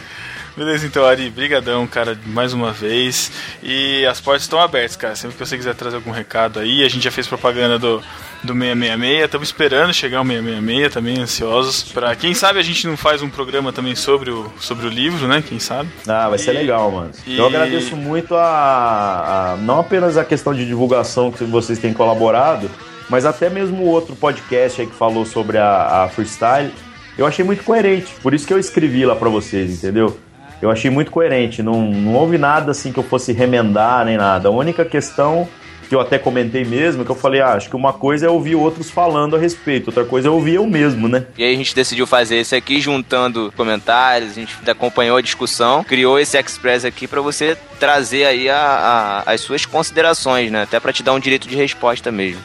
Beleza, 0.61 0.86
então, 0.86 1.06
Ari, 1.06 1.30
brigadão, 1.30 1.86
cara, 1.86 2.18
mais 2.26 2.52
uma 2.52 2.70
vez. 2.70 3.32
E 3.62 4.04
as 4.04 4.20
portas 4.20 4.42
estão 4.42 4.61
abertas, 4.61 4.94
cara. 4.94 5.16
Sempre 5.16 5.38
que 5.38 5.46
você 5.46 5.56
quiser 5.56 5.74
trazer 5.74 5.96
algum 5.96 6.11
recado 6.11 6.61
aí, 6.61 6.84
a 6.84 6.88
gente 6.90 7.02
já 7.02 7.11
fez 7.11 7.26
propaganda 7.26 7.78
do, 7.78 8.02
do 8.44 8.52
666, 8.52 9.24
estamos 9.24 9.48
esperando 9.48 9.94
chegar 9.94 10.20
o 10.20 10.26
666, 10.26 10.92
também 10.92 11.18
ansiosos. 11.18 11.84
Para 11.84 12.14
quem 12.14 12.34
sabe 12.34 12.58
a 12.58 12.62
gente 12.62 12.86
não 12.86 12.94
faz 12.94 13.22
um 13.22 13.30
programa 13.30 13.72
também 13.72 13.96
sobre 13.96 14.30
o, 14.30 14.52
sobre 14.61 14.86
o 14.86 14.90
livro, 14.90 15.26
né? 15.26 15.42
Quem 15.42 15.58
sabe? 15.58 15.88
Ah, 16.06 16.28
vai 16.28 16.36
e, 16.36 16.42
ser 16.42 16.52
legal, 16.52 16.90
mano. 16.90 17.11
E... 17.26 17.38
Eu 17.38 17.46
agradeço 17.46 17.96
muito 17.96 18.34
a, 18.34 19.54
a, 19.54 19.56
não 19.56 19.80
apenas 19.80 20.18
a 20.18 20.26
questão 20.26 20.52
de 20.52 20.66
divulgação 20.66 21.32
que 21.32 21.42
vocês 21.42 21.78
têm 21.78 21.94
colaborado, 21.94 22.70
mas 23.08 23.24
até 23.24 23.48
mesmo 23.48 23.84
o 23.84 23.88
outro 23.88 24.14
podcast 24.14 24.78
aí 24.78 24.86
que 24.86 24.94
falou 24.94 25.24
sobre 25.24 25.56
a, 25.56 26.02
a 26.02 26.08
freestyle. 26.11 26.70
Eu 27.16 27.24
achei 27.24 27.44
muito 27.44 27.64
coerente, 27.64 28.12
por 28.22 28.34
isso 28.34 28.46
que 28.46 28.52
eu 28.52 28.58
escrevi 28.58 29.06
lá 29.06 29.16
para 29.16 29.30
vocês, 29.30 29.72
entendeu? 29.72 30.18
Eu 30.61 30.70
achei 30.70 30.90
muito 30.90 31.11
coerente. 31.11 31.62
Não, 31.62 31.82
não 31.82 32.14
houve 32.14 32.38
nada 32.38 32.70
assim 32.70 32.92
que 32.92 32.98
eu 32.98 33.04
fosse 33.04 33.32
remendar 33.32 34.04
nem 34.04 34.16
nada. 34.16 34.48
A 34.48 34.52
única 34.52 34.84
questão 34.84 35.48
que 35.90 35.94
eu 35.96 36.00
até 36.00 36.20
comentei 36.20 36.64
mesmo, 36.64 37.04
que 37.04 37.11
eu 37.11 37.16
falei, 37.16 37.40
ah, 37.40 37.54
acho 37.54 37.68
que 37.68 37.74
uma 37.74 37.92
coisa 37.92 38.24
é 38.24 38.30
ouvir 38.30 38.54
outros 38.54 38.88
falando 38.88 39.34
a 39.34 39.38
respeito, 39.40 39.88
outra 39.88 40.04
coisa 40.04 40.28
é 40.28 40.30
ouvir 40.30 40.54
eu 40.54 40.64
mesmo, 40.64 41.08
né? 41.08 41.24
E 41.36 41.42
aí 41.42 41.52
a 41.52 41.56
gente 41.56 41.74
decidiu 41.74 42.06
fazer 42.06 42.36
esse 42.36 42.54
aqui 42.54 42.80
juntando 42.80 43.52
comentários, 43.56 44.30
a 44.30 44.34
gente 44.34 44.54
acompanhou 44.68 45.16
a 45.16 45.20
discussão, 45.20 45.82
criou 45.82 46.16
esse 46.16 46.38
Express 46.38 46.84
aqui 46.84 47.08
para 47.08 47.20
você 47.20 47.58
trazer 47.80 48.24
aí 48.24 48.48
a, 48.48 49.24
a, 49.26 49.32
as 49.32 49.40
suas 49.40 49.66
considerações, 49.66 50.52
né? 50.52 50.62
Até 50.62 50.78
para 50.78 50.92
te 50.92 51.02
dar 51.02 51.12
um 51.12 51.18
direito 51.18 51.48
de 51.48 51.56
resposta 51.56 52.12
mesmo. 52.12 52.40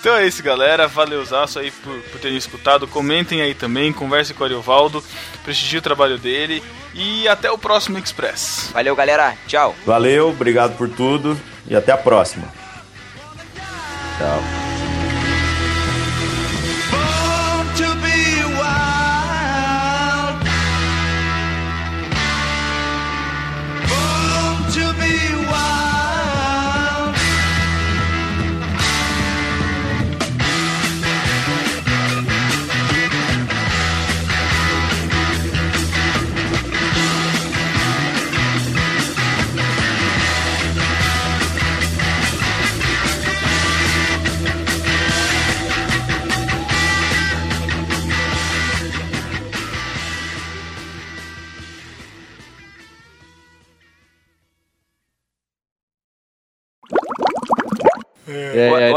Então 0.00 0.16
é 0.16 0.26
isso, 0.26 0.42
galera. 0.42 0.88
Valeuzaço 0.88 1.58
aí 1.58 1.70
por, 1.70 1.94
por 2.00 2.20
terem 2.20 2.38
escutado. 2.38 2.88
Comentem 2.88 3.42
aí 3.42 3.54
também, 3.54 3.92
conversem 3.92 4.34
com 4.34 4.42
o 4.42 4.46
Ariovaldo, 4.46 5.04
prestigie 5.44 5.76
o 5.76 5.82
trabalho 5.82 6.18
dele. 6.18 6.62
E 6.94 7.28
até 7.28 7.50
o 7.50 7.58
próximo 7.58 7.98
Express. 7.98 8.70
Valeu, 8.72 8.96
galera. 8.96 9.36
Tchau. 9.46 9.76
Valeu, 9.86 10.30
obrigado 10.30 10.76
por 10.76 10.88
tudo 10.88 11.38
e 11.68 11.76
até 11.76 11.92
a 11.92 11.98
próxima. 11.98 12.48
Tchau. 14.18 14.59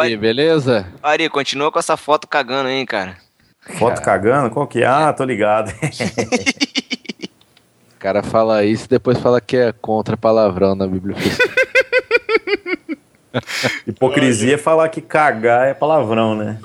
Ari, 0.03 0.17
beleza? 0.17 0.85
Ari, 1.01 1.29
continua 1.29 1.71
com 1.71 1.79
essa 1.79 1.95
foto 1.97 2.27
cagando 2.27 2.67
aí, 2.69 2.85
cara. 2.85 3.17
Foto 3.79 4.01
cagando? 4.01 4.49
Qual 4.49 4.67
que 4.67 4.83
é? 4.83 4.85
Ah, 4.85 5.13
tô 5.13 5.23
ligado. 5.23 5.73
O 7.95 7.99
cara 8.03 8.21
fala 8.21 8.65
isso 8.65 8.83
e 8.83 8.87
depois 8.89 9.17
fala 9.17 9.39
que 9.39 9.55
é 9.55 9.71
contra 9.71 10.17
palavrão 10.17 10.75
na 10.75 10.85
Bíblia. 10.85 11.15
Hipocrisia 13.87 14.55
é 14.55 14.57
falar 14.57 14.89
que 14.89 14.99
cagar 15.01 15.69
é 15.69 15.73
palavrão, 15.73 16.35
né? 16.35 16.59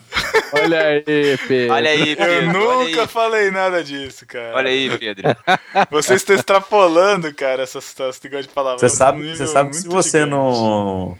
Olha 0.53 0.80
aí, 0.80 1.39
Pedro. 1.47 1.74
Olha 1.74 1.91
aí, 1.91 2.11
Eu 2.11 2.16
Pedro. 2.16 2.32
olha 2.32 2.53
nunca 2.86 3.03
aí. 3.03 3.07
falei 3.09 3.51
nada 3.53 3.84
disso, 3.84 4.26
cara. 4.26 4.57
Olha 4.57 4.68
aí, 4.68 4.99
Pedro. 4.99 5.28
Vocês 5.91 6.20
estão 6.22 6.34
extrapolando, 6.34 7.32
cara, 7.32 7.62
essas 7.62 7.95
negócio 7.97 8.43
de 8.43 8.49
palavras. 8.49 8.80
Você 8.80 8.89
sabe, 8.89 9.36
você 9.36 9.47
sabe 9.47 9.70
que 9.70 9.76
se 9.76 9.86
você 9.89 10.18
gigante. 10.20 10.30
não, 10.30 11.16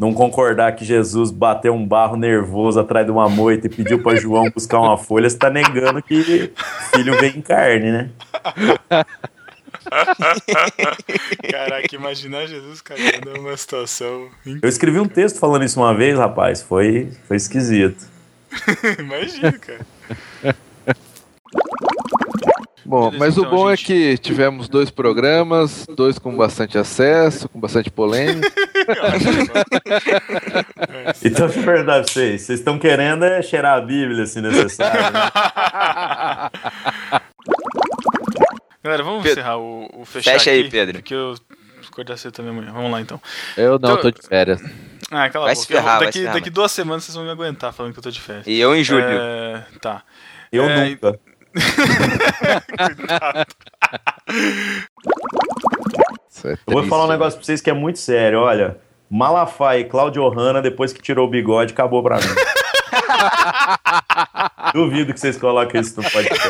não 0.00 0.14
concordar 0.14 0.74
que 0.74 0.82
Jesus 0.82 1.30
bateu 1.30 1.74
um 1.74 1.86
barro 1.86 2.16
nervoso 2.16 2.80
atrás 2.80 3.04
de 3.04 3.12
uma 3.12 3.28
moita 3.28 3.66
e 3.66 3.70
pediu 3.70 4.02
para 4.02 4.16
João 4.16 4.50
buscar 4.50 4.80
uma 4.80 4.96
folha, 4.96 5.28
você 5.28 5.36
tá 5.36 5.50
negando 5.50 6.02
que 6.02 6.50
filho 6.94 7.20
vem 7.20 7.36
em 7.36 7.42
carne, 7.42 7.92
né? 7.92 8.10
Caraca, 11.50 11.94
imaginar 11.94 12.46
Jesus 12.46 12.80
cagando 12.80 13.30
é 13.36 13.38
uma 13.38 13.54
situação. 13.54 14.30
Eu 14.62 14.68
escrevi 14.70 14.98
um 14.98 15.06
texto 15.06 15.38
falando 15.38 15.66
isso 15.66 15.78
uma 15.78 15.94
vez, 15.94 16.18
rapaz. 16.18 16.62
Foi, 16.62 17.12
foi 17.28 17.36
esquisito. 17.36 18.08
Imagina, 18.98 19.52
cara. 19.52 19.84
Bom, 22.90 23.04
Beleza, 23.10 23.18
mas 23.24 23.36
o 23.38 23.40
então, 23.42 23.50
bom 23.52 23.70
gente. 23.76 23.84
é 23.84 23.86
que 23.86 24.18
tivemos 24.18 24.68
dois 24.68 24.90
programas, 24.90 25.86
dois 25.94 26.18
com 26.18 26.36
bastante 26.36 26.76
acesso, 26.76 27.48
com 27.48 27.60
bastante 27.60 27.88
polêmica. 27.88 28.50
Então, 31.24 31.46
de 31.48 31.60
verdade, 31.60 32.04
pra 32.06 32.12
vocês, 32.12 32.42
vocês 32.42 32.58
estão 32.58 32.78
querendo 32.78 33.24
é 33.24 33.40
cheirar 33.42 33.76
a 33.78 33.80
Bíblia, 33.80 34.26
se 34.26 34.40
necessário, 34.40 35.00
né? 35.12 35.30
Galera, 38.82 39.02
vamos 39.04 39.22
Pedro, 39.22 39.40
encerrar 39.40 39.58
o, 39.58 39.88
o 40.00 40.04
fechar 40.04 40.32
fecha 40.32 40.50
aí, 40.50 40.60
aqui, 40.62 40.70
Pedro. 40.70 40.94
Porque 40.98 41.14
eu 41.14 41.34
acordar 41.88 42.16
cedo 42.16 42.32
também 42.32 42.50
amanhã. 42.50 42.72
Vamos 42.72 42.90
lá, 42.90 43.00
então. 43.00 43.20
Eu 43.56 43.78
não, 43.78 43.90
Então- 43.90 43.96
tô 43.98 44.10
de 44.10 44.26
férias. 44.26 44.60
Ah, 45.10 45.28
cala 45.30 45.44
Vai 45.46 45.52
a 45.52 45.56
se 45.56 45.62
boca. 45.62 45.74
Eu- 45.74 45.78
ferrar, 45.82 45.96
vai 45.98 46.06
daqui, 46.06 46.18
se 46.18 46.24
ferrar, 46.24 46.34
daqui 46.34 46.50
duas 46.50 46.72
semanas 46.72 47.04
vocês 47.04 47.14
vão 47.14 47.24
me 47.24 47.30
aguentar 47.30 47.72
falando 47.72 47.92
que 47.92 47.98
eu 47.98 48.02
tô 48.02 48.10
de 48.10 48.20
férias. 48.20 48.46
E 48.46 48.58
eu 48.58 48.74
em 48.74 48.82
julho. 48.82 49.04
É, 49.04 49.64
tá. 49.80 50.02
Eu 50.50 50.64
É, 50.64 50.88
nunca. 50.88 51.18
É 56.44 56.52
Eu 56.66 56.72
vou 56.72 56.84
falar 56.84 57.04
um 57.04 57.08
negócio 57.08 57.38
pra 57.38 57.44
vocês 57.44 57.60
que 57.60 57.68
é 57.68 57.74
muito 57.74 57.98
sério. 57.98 58.40
Olha, 58.40 58.78
Malafaia 59.10 59.80
e 59.80 59.84
Claudio 59.84 60.26
Hanna, 60.28 60.62
depois 60.62 60.92
que 60.92 61.02
tirou 61.02 61.26
o 61.26 61.30
bigode, 61.30 61.72
acabou 61.72 62.02
pra 62.02 62.16
mim. 62.16 62.22
Duvido 64.72 65.12
que 65.12 65.20
vocês 65.20 65.36
coloquem 65.36 65.80
isso 65.80 66.00
no 66.00 66.08
podcast. 66.08 66.48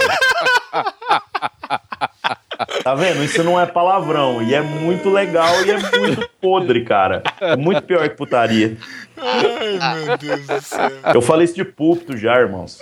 Tá 2.85 2.95
vendo? 2.95 3.25
Isso 3.25 3.43
não 3.43 3.59
é 3.59 3.67
palavrão. 3.67 4.43
E 4.43 4.55
é 4.55 4.61
muito 4.61 5.11
legal 5.11 5.65
e 5.65 5.71
é 5.71 5.79
muito 5.99 6.29
podre, 6.41 6.85
cara. 6.85 7.23
É 7.41 7.57
muito 7.57 7.83
pior 7.83 8.09
que 8.09 8.17
putaria. 8.17 8.77
Ai, 9.17 10.05
meu 10.05 10.19
Deus 10.19 10.47
do 10.47 10.61
céu. 10.61 10.91
Eu 11.15 11.23
falei 11.23 11.45
isso 11.45 11.55
de 11.55 11.65
púlpito 11.65 12.17
já, 12.17 12.39
irmãos. 12.39 12.79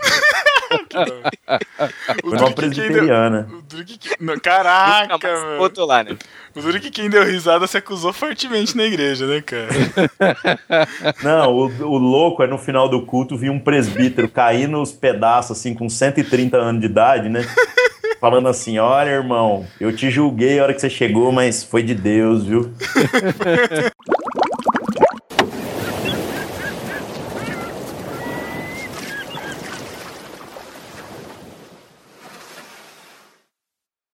O 2.25 2.31
que 2.31 2.37
quem 2.37 2.39
deu... 2.39 2.55
presbiteriana. 2.55 3.49
O. 3.51 4.25
Não, 4.25 4.39
Caraca, 4.39 5.19
botou 5.59 5.87
lá, 5.87 6.05
né? 6.05 6.17
O 6.55 6.81
que 6.81 6.91
quem 6.91 7.09
deu 7.09 7.25
risada 7.25 7.67
se 7.67 7.77
acusou 7.77 8.13
fortemente 8.13 8.77
na 8.77 8.85
igreja, 8.85 9.27
né, 9.27 9.41
cara? 9.41 9.69
Não, 11.23 11.53
o, 11.53 11.67
o 11.85 11.99
louco 11.99 12.43
é 12.43 12.47
no 12.47 12.59
final 12.59 12.89
do 12.89 13.03
culto 13.03 13.37
vir 13.37 13.51
um 13.51 13.61
presbítero 13.61 14.29
cair 14.29 14.69
nos 14.69 14.91
pedaços, 14.91 15.59
assim, 15.59 15.75
com 15.75 15.89
130 15.89 16.57
anos 16.57 16.81
de 16.81 16.87
idade, 16.87 17.29
né? 17.29 17.47
Falando 18.21 18.49
assim: 18.49 18.79
Olha, 18.79 19.11
irmão, 19.11 19.65
eu 19.81 19.95
te 19.95 20.11
julguei 20.11 20.59
a 20.59 20.65
hora 20.65 20.75
que 20.75 20.81
você 20.81 20.91
chegou, 20.91 21.31
mas 21.31 21.63
foi 21.63 21.83
de 21.83 21.95
Deus, 21.95 22.45
viu? 22.45 22.73